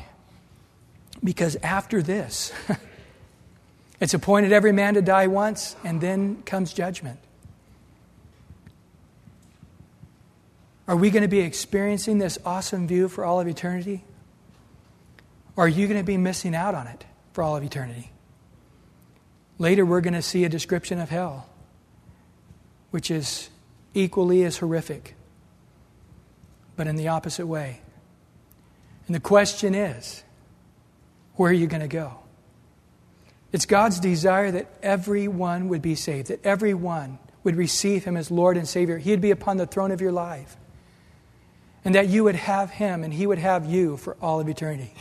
Because 1.25 1.57
after 1.63 2.03
this, 2.03 2.53
it's 4.01 4.13
appointed 4.13 4.53
every 4.53 4.73
man 4.73 4.95
to 4.95 5.03
die 5.03 5.27
once, 5.27 5.75
and 5.85 6.01
then 6.01 6.43
comes 6.43 6.73
judgment. 6.75 7.19
Are 10.89 10.97
we 10.97 11.11
going 11.11 11.23
to 11.23 11.29
be 11.29 11.41
experiencing 11.41 12.17
this 12.17 12.39
awesome 12.47 12.89
view 12.89 13.09
for 13.09 13.23
all 13.23 13.41
of 13.41 13.47
eternity? 13.47 14.05
Or 15.55 15.67
are 15.67 15.69
you 15.69 15.87
going 15.87 16.01
to 16.01 16.05
be 16.05 16.17
missing 16.17 16.55
out 16.55 16.75
on 16.75 16.87
it 16.87 17.05
for 17.35 17.43
all 17.45 17.57
of 17.57 17.63
eternity? 17.63 18.11
Later, 19.59 19.85
we're 19.85 20.01
going 20.01 20.15
to 20.15 20.23
see 20.23 20.45
a 20.45 20.49
description 20.49 20.99
of 20.99 21.11
hell 21.11 21.47
which 22.91 23.11
is 23.11 23.51
equally 23.93 24.45
as 24.45 24.57
horrific, 24.57 25.15
but 26.75 26.87
in 26.87 26.97
the 26.97 27.09
opposite 27.09 27.47
way. 27.47 27.81
And 29.07 29.15
the 29.15 29.21
question 29.21 29.75
is 29.75 30.23
where 31.35 31.51
are 31.51 31.55
you 31.55 31.67
going 31.67 31.83
to 31.83 31.89
go? 31.89 32.15
It's 33.53 33.67
God's 33.67 34.01
desire 34.01 34.51
that 34.51 34.71
everyone 34.83 35.69
would 35.69 35.83
be 35.83 35.95
saved, 35.95 36.29
that 36.29 36.45
everyone 36.45 37.19
would 37.45 37.57
receive 37.57 38.05
Him 38.05 38.17
as 38.17 38.31
Lord 38.31 38.57
and 38.57 38.67
Savior. 38.67 38.97
He'd 38.97 39.21
be 39.21 39.31
upon 39.31 39.59
the 39.59 39.67
throne 39.67 39.91
of 39.91 40.01
your 40.01 40.13
life. 40.13 40.57
And 41.85 41.95
that 41.95 42.09
you 42.09 42.25
would 42.25 42.35
have 42.35 42.71
Him 42.71 43.05
and 43.05 43.13
He 43.13 43.27
would 43.27 43.39
have 43.39 43.67
you 43.67 43.97
for 43.97 44.17
all 44.21 44.41
of 44.41 44.49
eternity. 44.49 44.93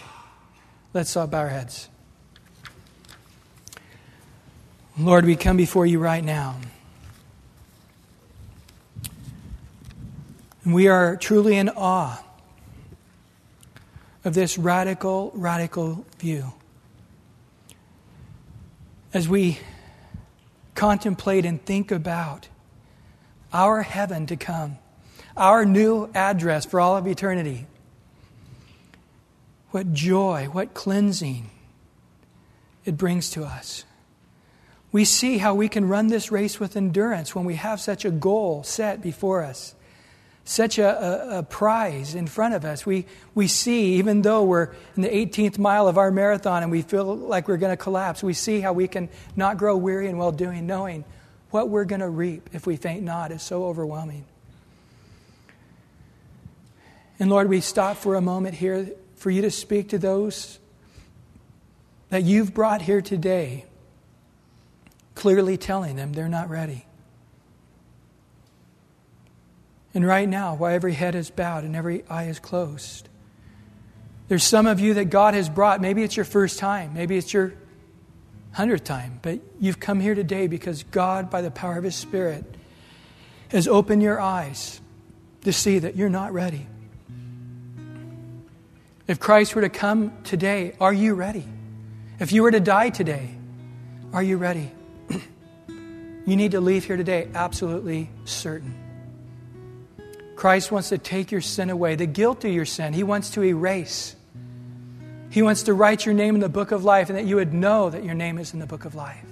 Let's 0.94 1.16
all 1.18 1.28
bow 1.28 1.40
our 1.40 1.50
heads. 1.50 1.90
Lord, 4.98 5.26
we 5.26 5.36
come 5.36 5.58
before 5.58 5.86
you 5.86 6.00
right 6.00 6.24
now. 6.24 6.56
And 10.64 10.74
we 10.74 10.88
are 10.88 11.16
truly 11.16 11.56
in 11.56 11.70
awe 11.70 12.24
of 14.26 14.34
this 14.34 14.58
radical, 14.58 15.32
radical 15.36 16.06
view. 16.20 16.52
As 19.14 19.30
we 19.30 19.60
contemplate 20.76 21.46
and 21.46 21.64
think 21.64 21.92
about 21.92 22.50
our 23.54 23.84
heaven 23.84 24.26
to 24.26 24.36
come, 24.36 24.78
our 25.38 25.66
new 25.66 26.10
address 26.14 26.66
for 26.66 26.80
all 26.80 26.98
of 26.98 27.08
eternity, 27.08 27.68
what 29.72 29.94
joy, 29.94 30.50
what 30.52 30.74
cleansing 30.74 31.50
it 32.86 32.98
brings 32.98 33.30
to 33.32 33.44
us. 33.44 33.84
We 34.92 35.06
see 35.06 35.38
how 35.38 35.54
we 35.54 35.68
can 35.68 35.88
run 35.88 36.08
this 36.08 36.32
race 36.32 36.60
with 36.60 36.76
endurance 36.76 37.36
when 37.36 37.46
we 37.46 37.56
have 37.56 37.80
such 37.80 38.06
a 38.06 38.12
goal 38.12 38.64
set 38.64 39.02
before 39.02 39.44
us 39.44 39.76
such 40.48 40.80
a, 40.80 40.88
a, 40.88 41.40
a, 41.40 41.44
prize 41.44 42.16
in 42.16 42.26
front 42.26 42.54
of 42.54 42.64
us. 42.64 42.86
We, 42.86 43.06
we 43.36 43.48
see, 43.48 43.96
even 43.96 44.22
though 44.22 44.44
we're 44.44 44.70
in 44.96 45.02
the 45.02 45.10
18th 45.10 45.58
mile 45.58 45.90
of 45.90 45.98
our 45.98 46.10
marathon 46.10 46.64
and 46.64 46.72
we 46.72 46.84
feel 46.84 47.16
like 47.16 47.50
we're 47.50 47.58
going 47.58 47.74
to 47.74 47.82
collapse, 47.82 48.24
we 48.24 48.34
see 48.34 48.62
how 48.62 48.72
we 48.72 48.88
can 48.88 49.10
not 49.36 49.58
grow 49.58 49.76
weary 49.76 50.08
in 50.08 50.18
well 50.18 50.32
doing, 50.32 50.66
knowing 50.66 51.04
what 51.50 51.70
we're 51.70 51.84
going 51.84 52.00
to 52.00 52.10
reap 52.10 52.50
if 52.54 52.66
we 52.66 52.78
faint 52.78 53.04
not 53.04 53.34
is 53.34 53.44
so 53.44 53.66
overwhelming. 53.66 54.24
And 57.20 57.30
Lord, 57.30 57.50
we 57.50 57.62
stop 57.62 57.98
for 57.98 58.16
a 58.16 58.22
moment 58.22 58.56
here 58.56 58.90
for 59.16 59.32
you 59.32 59.42
to 59.42 59.52
speak 59.52 59.90
to 59.90 59.98
those 59.98 60.60
that 62.10 62.24
you've 62.24 62.54
brought 62.54 62.82
here 62.82 63.02
today, 63.02 63.66
clearly 65.16 65.58
telling 65.58 65.96
them 65.96 66.14
they're 66.14 66.30
not 66.30 66.50
ready. 66.50 66.86
And 69.94 70.06
right 70.06 70.30
now, 70.30 70.56
while 70.56 70.74
every 70.74 70.94
head 70.94 71.16
is 71.16 71.32
bowed 71.32 71.64
and 71.64 71.76
every 71.76 72.04
eye 72.08 72.26
is 72.26 72.40
closed, 72.40 73.10
there's 74.28 74.44
some 74.44 74.68
of 74.68 74.80
you 74.80 74.94
that 74.96 75.06
God 75.06 75.34
has 75.34 75.50
brought. 75.50 75.82
Maybe 75.82 76.04
it's 76.04 76.16
your 76.16 76.26
first 76.26 76.60
time, 76.60 76.94
maybe 76.94 77.18
it's 77.18 77.34
your 77.34 77.54
hundredth 78.52 78.84
time, 78.84 79.20
but 79.22 79.40
you've 79.60 79.80
come 79.80 80.00
here 80.00 80.16
today 80.16 80.48
because 80.48 80.84
God, 80.84 81.30
by 81.30 81.42
the 81.42 81.52
power 81.52 81.78
of 81.78 81.84
His 81.84 81.96
Spirit, 81.96 82.44
has 83.50 83.68
opened 83.68 84.04
your 84.04 84.20
eyes 84.20 84.82
to 85.44 85.54
see 85.54 85.80
that 85.80 85.96
you're 85.96 86.10
not 86.10 86.34
ready. 86.34 86.68
If 89.08 89.20
Christ 89.20 89.56
were 89.56 89.62
to 89.62 89.70
come 89.70 90.12
today, 90.24 90.76
are 90.82 90.94
you 90.94 91.14
ready? 91.14 91.46
If 92.20 92.32
you 92.34 92.44
were 92.44 92.52
to 92.52 92.60
die 92.60 92.90
today, 92.90 93.30
are 94.12 94.24
you 94.24 94.38
ready? 94.38 94.72
you 95.68 96.36
need 96.36 96.52
to 96.52 96.60
leave 96.60 96.86
here 96.86 96.98
today 96.98 97.30
absolutely 97.34 98.10
certain. 98.26 98.76
Christ 100.36 100.72
wants 100.72 100.90
to 100.90 100.98
take 100.98 101.32
your 101.32 101.42
sin 101.42 101.70
away, 101.70 101.96
the 101.96 102.06
guilt 102.06 102.44
of 102.44 102.52
your 102.52 102.66
sin. 102.66 102.94
He 102.94 103.04
wants 103.04 103.32
to 103.32 103.44
erase. 103.44 104.16
He 105.30 105.42
wants 105.42 105.64
to 105.64 105.74
write 105.74 106.06
your 106.06 106.14
name 106.14 106.36
in 106.36 106.42
the 106.42 106.50
book 106.50 106.72
of 106.72 106.84
life 106.84 107.10
and 107.10 107.18
that 107.18 107.26
you 107.26 107.38
would 107.38 107.54
know 107.54 107.90
that 107.90 108.04
your 108.04 108.14
name 108.14 108.38
is 108.38 108.54
in 108.54 108.60
the 108.60 108.68
book 108.68 108.86
of 108.86 108.94
life. 108.94 109.26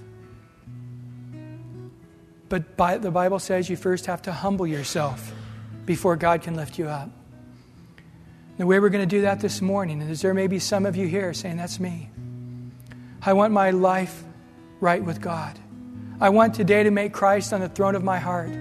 But 2.48 2.78
by, 2.78 2.98
the 2.98 3.12
Bible 3.12 3.40
says 3.40 3.70
you 3.70 3.76
first 3.76 4.06
have 4.06 4.22
to 4.24 4.32
humble 4.32 4.68
yourself 4.68 5.34
before 5.86 6.16
God 6.16 6.42
can 6.42 6.56
lift 6.56 6.80
you 6.80 6.88
up. 6.88 7.10
The 8.58 8.66
way 8.66 8.80
we're 8.80 8.90
going 8.90 9.08
to 9.08 9.16
do 9.16 9.22
that 9.22 9.42
this 9.42 9.62
morning 9.62 10.02
is 10.02 10.22
there 10.22 10.34
may 10.34 10.48
be 10.48 10.60
some 10.60 10.86
of 10.86 10.96
you 10.96 11.08
here 11.08 11.34
saying, 11.34 11.58
That's 11.58 11.80
me. 11.80 12.10
I 13.22 13.34
want 13.34 13.54
my 13.54 13.72
life 13.72 14.24
right 14.80 15.04
with 15.04 15.20
God. 15.20 15.60
I 16.22 16.30
want 16.30 16.54
today 16.54 16.84
to 16.84 16.92
make 16.92 17.12
Christ 17.12 17.52
on 17.52 17.60
the 17.60 17.68
throne 17.68 17.96
of 17.96 18.04
my 18.04 18.18
heart. 18.18 18.52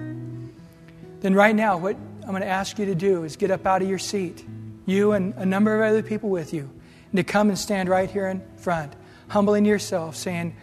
Then, 1.20 1.34
right 1.34 1.54
now, 1.54 1.76
what 1.76 1.96
I'm 2.22 2.30
going 2.30 2.42
to 2.42 2.48
ask 2.48 2.78
you 2.78 2.86
to 2.86 2.94
do 2.94 3.22
is 3.22 3.36
get 3.36 3.52
up 3.52 3.66
out 3.66 3.82
of 3.82 3.88
your 3.88 3.98
seat, 3.98 4.44
you 4.86 5.12
and 5.12 5.32
a 5.34 5.46
number 5.46 5.80
of 5.80 5.88
other 5.88 6.02
people 6.02 6.28
with 6.28 6.52
you, 6.52 6.68
and 7.12 7.16
to 7.16 7.22
come 7.22 7.48
and 7.48 7.58
stand 7.58 7.88
right 7.88 8.10
here 8.10 8.26
in 8.26 8.42
front, 8.56 8.94
humbling 9.28 9.64
yourself, 9.64 10.16
saying, 10.16 10.56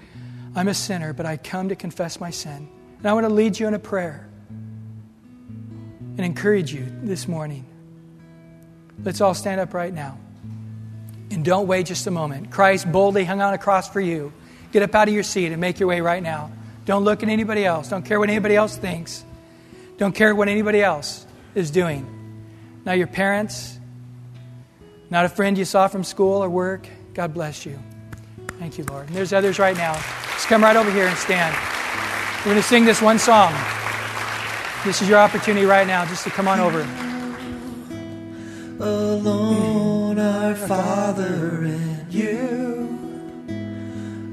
I'm 0.55 0.67
a 0.67 0.73
sinner, 0.73 1.13
but 1.13 1.25
I 1.25 1.37
come 1.37 1.69
to 1.69 1.75
confess 1.75 2.19
my 2.19 2.31
sin. 2.31 2.67
And 2.97 3.07
I 3.07 3.13
want 3.13 3.25
to 3.25 3.33
lead 3.33 3.57
you 3.57 3.67
in 3.67 3.73
a 3.73 3.79
prayer. 3.79 4.27
and 4.49 6.19
encourage 6.19 6.73
you 6.73 6.85
this 7.01 7.27
morning. 7.27 7.65
Let's 9.03 9.21
all 9.21 9.33
stand 9.33 9.59
up 9.59 9.73
right 9.73 9.93
now. 9.93 10.17
And 11.31 11.45
don't 11.45 11.67
wait 11.67 11.85
just 11.85 12.07
a 12.07 12.11
moment. 12.11 12.51
Christ 12.51 12.91
boldly 12.91 13.23
hung 13.23 13.41
on 13.41 13.53
a 13.53 13.57
cross 13.57 13.89
for 13.89 14.01
you. 14.01 14.33
Get 14.71 14.83
up 14.83 14.93
out 14.93 15.07
of 15.07 15.13
your 15.13 15.23
seat 15.23 15.51
and 15.51 15.59
make 15.59 15.79
your 15.79 15.87
way 15.87 16.01
right 16.01 16.21
now. 16.21 16.51
Don't 16.85 17.03
look 17.03 17.23
at 17.23 17.29
anybody 17.29 17.65
else. 17.65 17.89
Don't 17.89 18.03
care 18.03 18.19
what 18.19 18.29
anybody 18.29 18.55
else 18.55 18.75
thinks. 18.77 19.23
Don't 19.97 20.13
care 20.13 20.35
what 20.35 20.47
anybody 20.47 20.81
else 20.81 21.25
is 21.55 21.71
doing. 21.71 22.07
Not 22.85 22.97
your 22.97 23.07
parents, 23.07 23.79
not 25.09 25.25
a 25.25 25.29
friend 25.29 25.57
you 25.57 25.65
saw 25.65 25.87
from 25.87 26.03
school 26.03 26.43
or 26.43 26.49
work. 26.49 26.87
God 27.13 27.33
bless 27.33 27.65
you. 27.65 27.79
Thank 28.59 28.77
you, 28.77 28.83
Lord. 28.85 29.07
And 29.07 29.15
there's 29.15 29.33
others 29.33 29.59
right 29.59 29.75
now. 29.75 29.93
Just 30.33 30.47
come 30.47 30.63
right 30.63 30.75
over 30.75 30.91
here 30.91 31.07
and 31.07 31.17
stand. 31.17 31.55
We're 32.39 32.53
going 32.53 32.57
to 32.57 32.63
sing 32.63 32.85
this 32.85 33.01
one 33.01 33.19
song. 33.19 33.53
This 34.85 35.01
is 35.01 35.09
your 35.09 35.19
opportunity 35.19 35.65
right 35.65 35.85
now 35.85 36.05
just 36.05 36.23
to 36.23 36.31
come 36.31 36.47
on 36.47 36.59
over. 36.59 37.10
Alone, 38.81 40.17
our 40.17 40.55
Father, 40.55 41.65
and 41.65 42.11
you. 42.11 42.89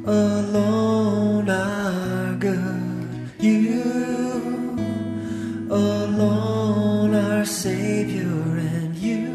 Alone, 0.07 1.51
our 1.51 2.35
good. 2.37 3.31
You. 3.39 4.79
Alone, 5.71 7.15
our 7.15 7.45
Savior, 7.45 8.23
and 8.23 8.97
you. 8.97 9.29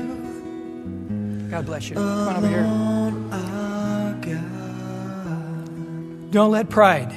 God 1.52 1.68
bless 1.68 1.90
you. 1.90 1.96
Come 1.96 2.06
on 2.06 2.38
over 2.38 2.48
here. 2.48 2.62
Alone, 2.62 3.32
our 3.32 4.14
God. 4.14 6.32
Don't 6.32 6.50
let 6.50 6.70
pride 6.70 7.16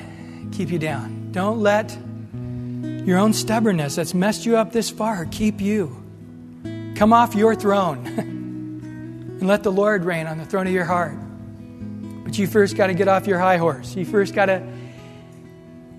keep 0.52 0.70
you 0.70 0.78
down. 0.78 1.30
Don't 1.32 1.60
let 1.60 1.96
your 3.06 3.16
own 3.16 3.32
stubbornness 3.32 3.96
that's 3.96 4.12
messed 4.12 4.44
you 4.44 4.58
up 4.58 4.72
this 4.72 4.90
far 4.90 5.24
keep 5.24 5.62
you. 5.62 6.02
Come 6.96 7.12
off 7.12 7.34
your 7.34 7.54
throne 7.54 8.06
and 8.06 9.46
let 9.46 9.62
the 9.62 9.72
Lord 9.72 10.04
reign 10.04 10.26
on 10.26 10.38
the 10.38 10.46
throne 10.46 10.66
of 10.66 10.72
your 10.72 10.86
heart. 10.86 11.16
But 12.24 12.38
you 12.38 12.46
first 12.46 12.74
got 12.74 12.86
to 12.86 12.94
get 12.94 13.06
off 13.06 13.26
your 13.26 13.38
high 13.38 13.58
horse. 13.58 13.94
You 13.94 14.06
first 14.06 14.34
got 14.34 14.46
to 14.46 14.66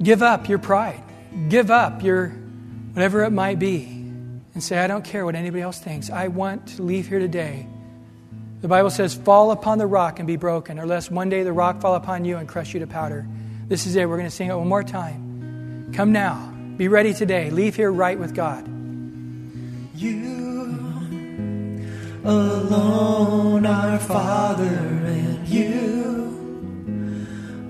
give 0.02 0.24
up 0.24 0.50
your 0.50 0.58
pride, 0.58 1.04
give 1.50 1.70
up 1.70 2.02
your 2.02 2.30
whatever 2.93 3.24
it 3.24 3.30
might 3.30 3.60
be, 3.60 3.86
and 3.86 4.64
say, 4.64 4.80
I 4.80 4.88
don't 4.88 5.06
care 5.06 5.24
what 5.24 5.36
anybody 5.36 5.62
else 5.62 5.80
thinks. 5.80 6.10
I 6.10 6.30
want 6.30 6.68
to 6.70 6.82
leave 6.82 7.08
here 7.08 7.20
today. 7.20 7.68
The 8.62 8.68
Bible 8.68 8.89
says, 8.89 9.14
Fall 9.14 9.52
upon 9.52 9.78
the 9.78 9.86
rock 9.86 10.18
and 10.18 10.26
be 10.26 10.36
broken, 10.36 10.80
or 10.80 10.88
lest 10.88 11.12
one 11.12 11.30
day 11.30 11.43
the 11.43 11.54
rock 11.54 11.80
fall 11.80 11.93
upon 11.93 12.26
you 12.26 12.38
and 12.38 12.50
crush 12.50 12.74
you 12.74 12.80
to 12.80 12.88
powder. 12.88 13.28
This 13.68 13.86
is 13.86 13.95
it. 13.95 14.10
We're 14.10 14.18
going 14.18 14.30
to 14.30 14.36
sing 14.36 14.50
it 14.50 14.56
one 14.56 14.68
more 14.68 14.84
time. 14.84 15.91
Come 15.93 16.12
now. 16.12 16.54
Be 16.76 16.88
ready 16.88 17.14
today. 17.14 17.52
Leave 17.52 17.76
here 17.76 17.91
right 17.91 18.18
with 18.18 18.34
God. 18.34 18.68
You 19.95 20.37
alone, 22.28 23.65
our 23.65 23.97
Father, 23.99 24.65
and 24.65 25.47
you 25.47 26.28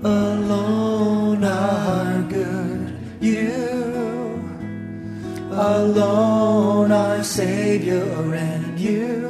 alone, 0.02 1.44
our 1.44 2.22
good. 2.22 2.98
You 3.20 3.52
alone, 5.52 6.90
our 6.90 7.22
Savior, 7.22 8.34
and 8.34 8.80
you 8.80 9.26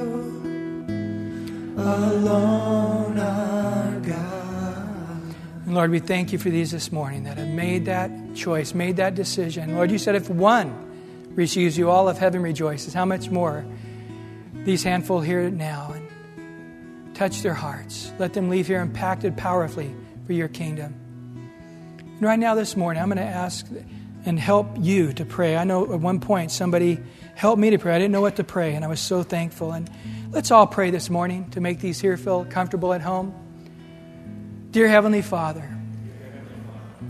alone, 1.76 3.18
our 3.18 4.00
God. 4.00 5.34
And 5.66 5.74
Lord, 5.74 5.90
we 5.90 5.98
thank 5.98 6.32
you 6.32 6.38
for 6.38 6.48
these 6.48 6.70
this 6.70 6.90
morning 6.90 7.24
that 7.24 7.36
have 7.36 7.48
made 7.48 7.84
that 7.84 8.10
choice, 8.34 8.72
made 8.72 8.96
that 8.96 9.14
decision. 9.14 9.74
Lord, 9.74 9.90
you 9.90 9.98
said 9.98 10.14
if 10.14 10.30
one 10.30 10.86
receives 11.34 11.76
you, 11.76 11.90
all 11.90 12.08
of 12.08 12.16
heaven 12.16 12.40
rejoices. 12.42 12.94
How 12.94 13.04
much 13.04 13.28
more 13.28 13.66
these 14.68 14.82
handful 14.82 15.22
here 15.22 15.48
now 15.48 15.94
and 15.94 17.14
touch 17.16 17.40
their 17.40 17.54
hearts. 17.54 18.12
Let 18.18 18.34
them 18.34 18.50
leave 18.50 18.66
here 18.66 18.82
impacted 18.82 19.34
powerfully 19.34 19.94
for 20.26 20.34
your 20.34 20.48
kingdom. 20.48 20.94
And 22.02 22.20
right 22.20 22.38
now, 22.38 22.54
this 22.54 22.76
morning, 22.76 23.02
I'm 23.02 23.08
going 23.08 23.16
to 23.16 23.24
ask 23.24 23.66
and 24.26 24.38
help 24.38 24.66
you 24.78 25.14
to 25.14 25.24
pray. 25.24 25.56
I 25.56 25.64
know 25.64 25.90
at 25.90 26.00
one 26.00 26.20
point 26.20 26.50
somebody 26.50 27.00
helped 27.34 27.58
me 27.58 27.70
to 27.70 27.78
pray. 27.78 27.94
I 27.94 27.98
didn't 27.98 28.12
know 28.12 28.20
what 28.20 28.36
to 28.36 28.44
pray, 28.44 28.74
and 28.74 28.84
I 28.84 28.88
was 28.88 29.00
so 29.00 29.22
thankful. 29.22 29.72
And 29.72 29.88
let's 30.32 30.50
all 30.50 30.66
pray 30.66 30.90
this 30.90 31.08
morning 31.08 31.48
to 31.52 31.62
make 31.62 31.80
these 31.80 31.98
here 31.98 32.18
feel 32.18 32.44
comfortable 32.44 32.92
at 32.92 33.00
home. 33.00 33.34
Dear 34.70 34.88
Heavenly 34.88 35.22
Father, 35.22 35.66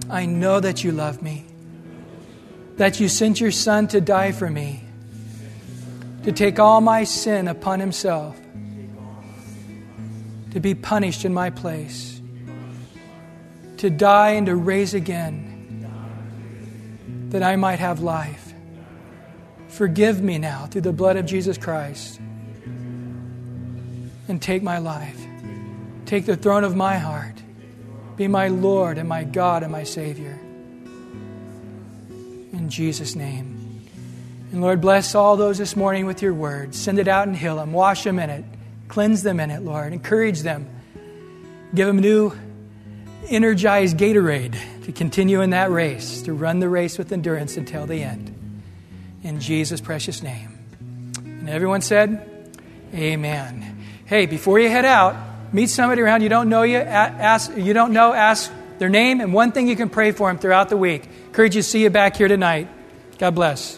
I 0.08 0.26
know 0.26 0.60
that 0.60 0.84
you 0.84 0.92
love 0.92 1.22
me, 1.22 1.44
that 2.76 3.00
you 3.00 3.08
sent 3.08 3.40
your 3.40 3.50
Son 3.50 3.88
to 3.88 4.00
die 4.00 4.30
for 4.30 4.48
me, 4.48 4.84
to 6.28 6.34
take 6.34 6.58
all 6.58 6.82
my 6.82 7.04
sin 7.04 7.48
upon 7.48 7.80
himself, 7.80 8.38
to 10.50 10.60
be 10.60 10.74
punished 10.74 11.24
in 11.24 11.32
my 11.32 11.48
place, 11.48 12.20
to 13.78 13.88
die 13.88 14.32
and 14.32 14.46
to 14.46 14.54
raise 14.54 14.92
again, 14.92 15.40
that 17.30 17.42
I 17.42 17.56
might 17.56 17.78
have 17.78 18.00
life. 18.00 18.52
Forgive 19.68 20.20
me 20.22 20.36
now 20.36 20.66
through 20.66 20.82
the 20.82 20.92
blood 20.92 21.16
of 21.16 21.24
Jesus 21.24 21.56
Christ 21.56 22.20
and 24.28 24.42
take 24.42 24.62
my 24.62 24.76
life. 24.76 25.18
Take 26.04 26.26
the 26.26 26.36
throne 26.36 26.64
of 26.64 26.76
my 26.76 26.98
heart. 26.98 27.40
Be 28.16 28.28
my 28.28 28.48
Lord 28.48 28.98
and 28.98 29.08
my 29.08 29.24
God 29.24 29.62
and 29.62 29.72
my 29.72 29.84
Savior. 29.84 30.38
In 32.52 32.66
Jesus' 32.68 33.16
name. 33.16 33.57
And 34.50 34.62
Lord, 34.62 34.80
bless 34.80 35.14
all 35.14 35.36
those 35.36 35.58
this 35.58 35.76
morning 35.76 36.06
with 36.06 36.22
your 36.22 36.32
word. 36.32 36.74
Send 36.74 36.98
it 36.98 37.06
out 37.06 37.28
and 37.28 37.36
heal 37.36 37.56
them. 37.56 37.72
Wash 37.72 38.04
them 38.04 38.18
in 38.18 38.30
it. 38.30 38.44
Cleanse 38.88 39.22
them 39.22 39.40
in 39.40 39.50
it, 39.50 39.62
Lord. 39.62 39.92
Encourage 39.92 40.40
them. 40.40 40.68
Give 41.74 41.86
them 41.86 41.98
new, 41.98 42.32
energized 43.28 43.98
Gatorade 43.98 44.56
to 44.84 44.92
continue 44.92 45.42
in 45.42 45.50
that 45.50 45.70
race, 45.70 46.22
to 46.22 46.32
run 46.32 46.60
the 46.60 46.68
race 46.68 46.96
with 46.96 47.12
endurance 47.12 47.58
until 47.58 47.84
the 47.84 48.02
end. 48.02 48.34
In 49.22 49.40
Jesus' 49.40 49.82
precious 49.82 50.22
name. 50.22 50.58
And 51.24 51.50
everyone 51.50 51.82
said, 51.82 52.24
Amen. 52.94 53.84
Hey, 54.06 54.24
before 54.24 54.58
you 54.58 54.70
head 54.70 54.86
out, 54.86 55.14
meet 55.52 55.68
somebody 55.68 56.00
around 56.00 56.22
you 56.22 56.30
don't 56.30 56.48
know 56.48 56.62
you, 56.62 56.78
ask 56.78 57.54
you 57.54 57.74
don't 57.74 57.92
know, 57.92 58.14
ask 58.14 58.50
their 58.78 58.88
name 58.88 59.20
and 59.20 59.34
one 59.34 59.52
thing 59.52 59.68
you 59.68 59.76
can 59.76 59.90
pray 59.90 60.12
for 60.12 60.28
them 60.28 60.38
throughout 60.38 60.70
the 60.70 60.76
week. 60.78 61.06
Encourage 61.26 61.54
you 61.54 61.60
to 61.60 61.68
see 61.68 61.82
you 61.82 61.90
back 61.90 62.16
here 62.16 62.28
tonight. 62.28 62.68
God 63.18 63.34
bless. 63.34 63.77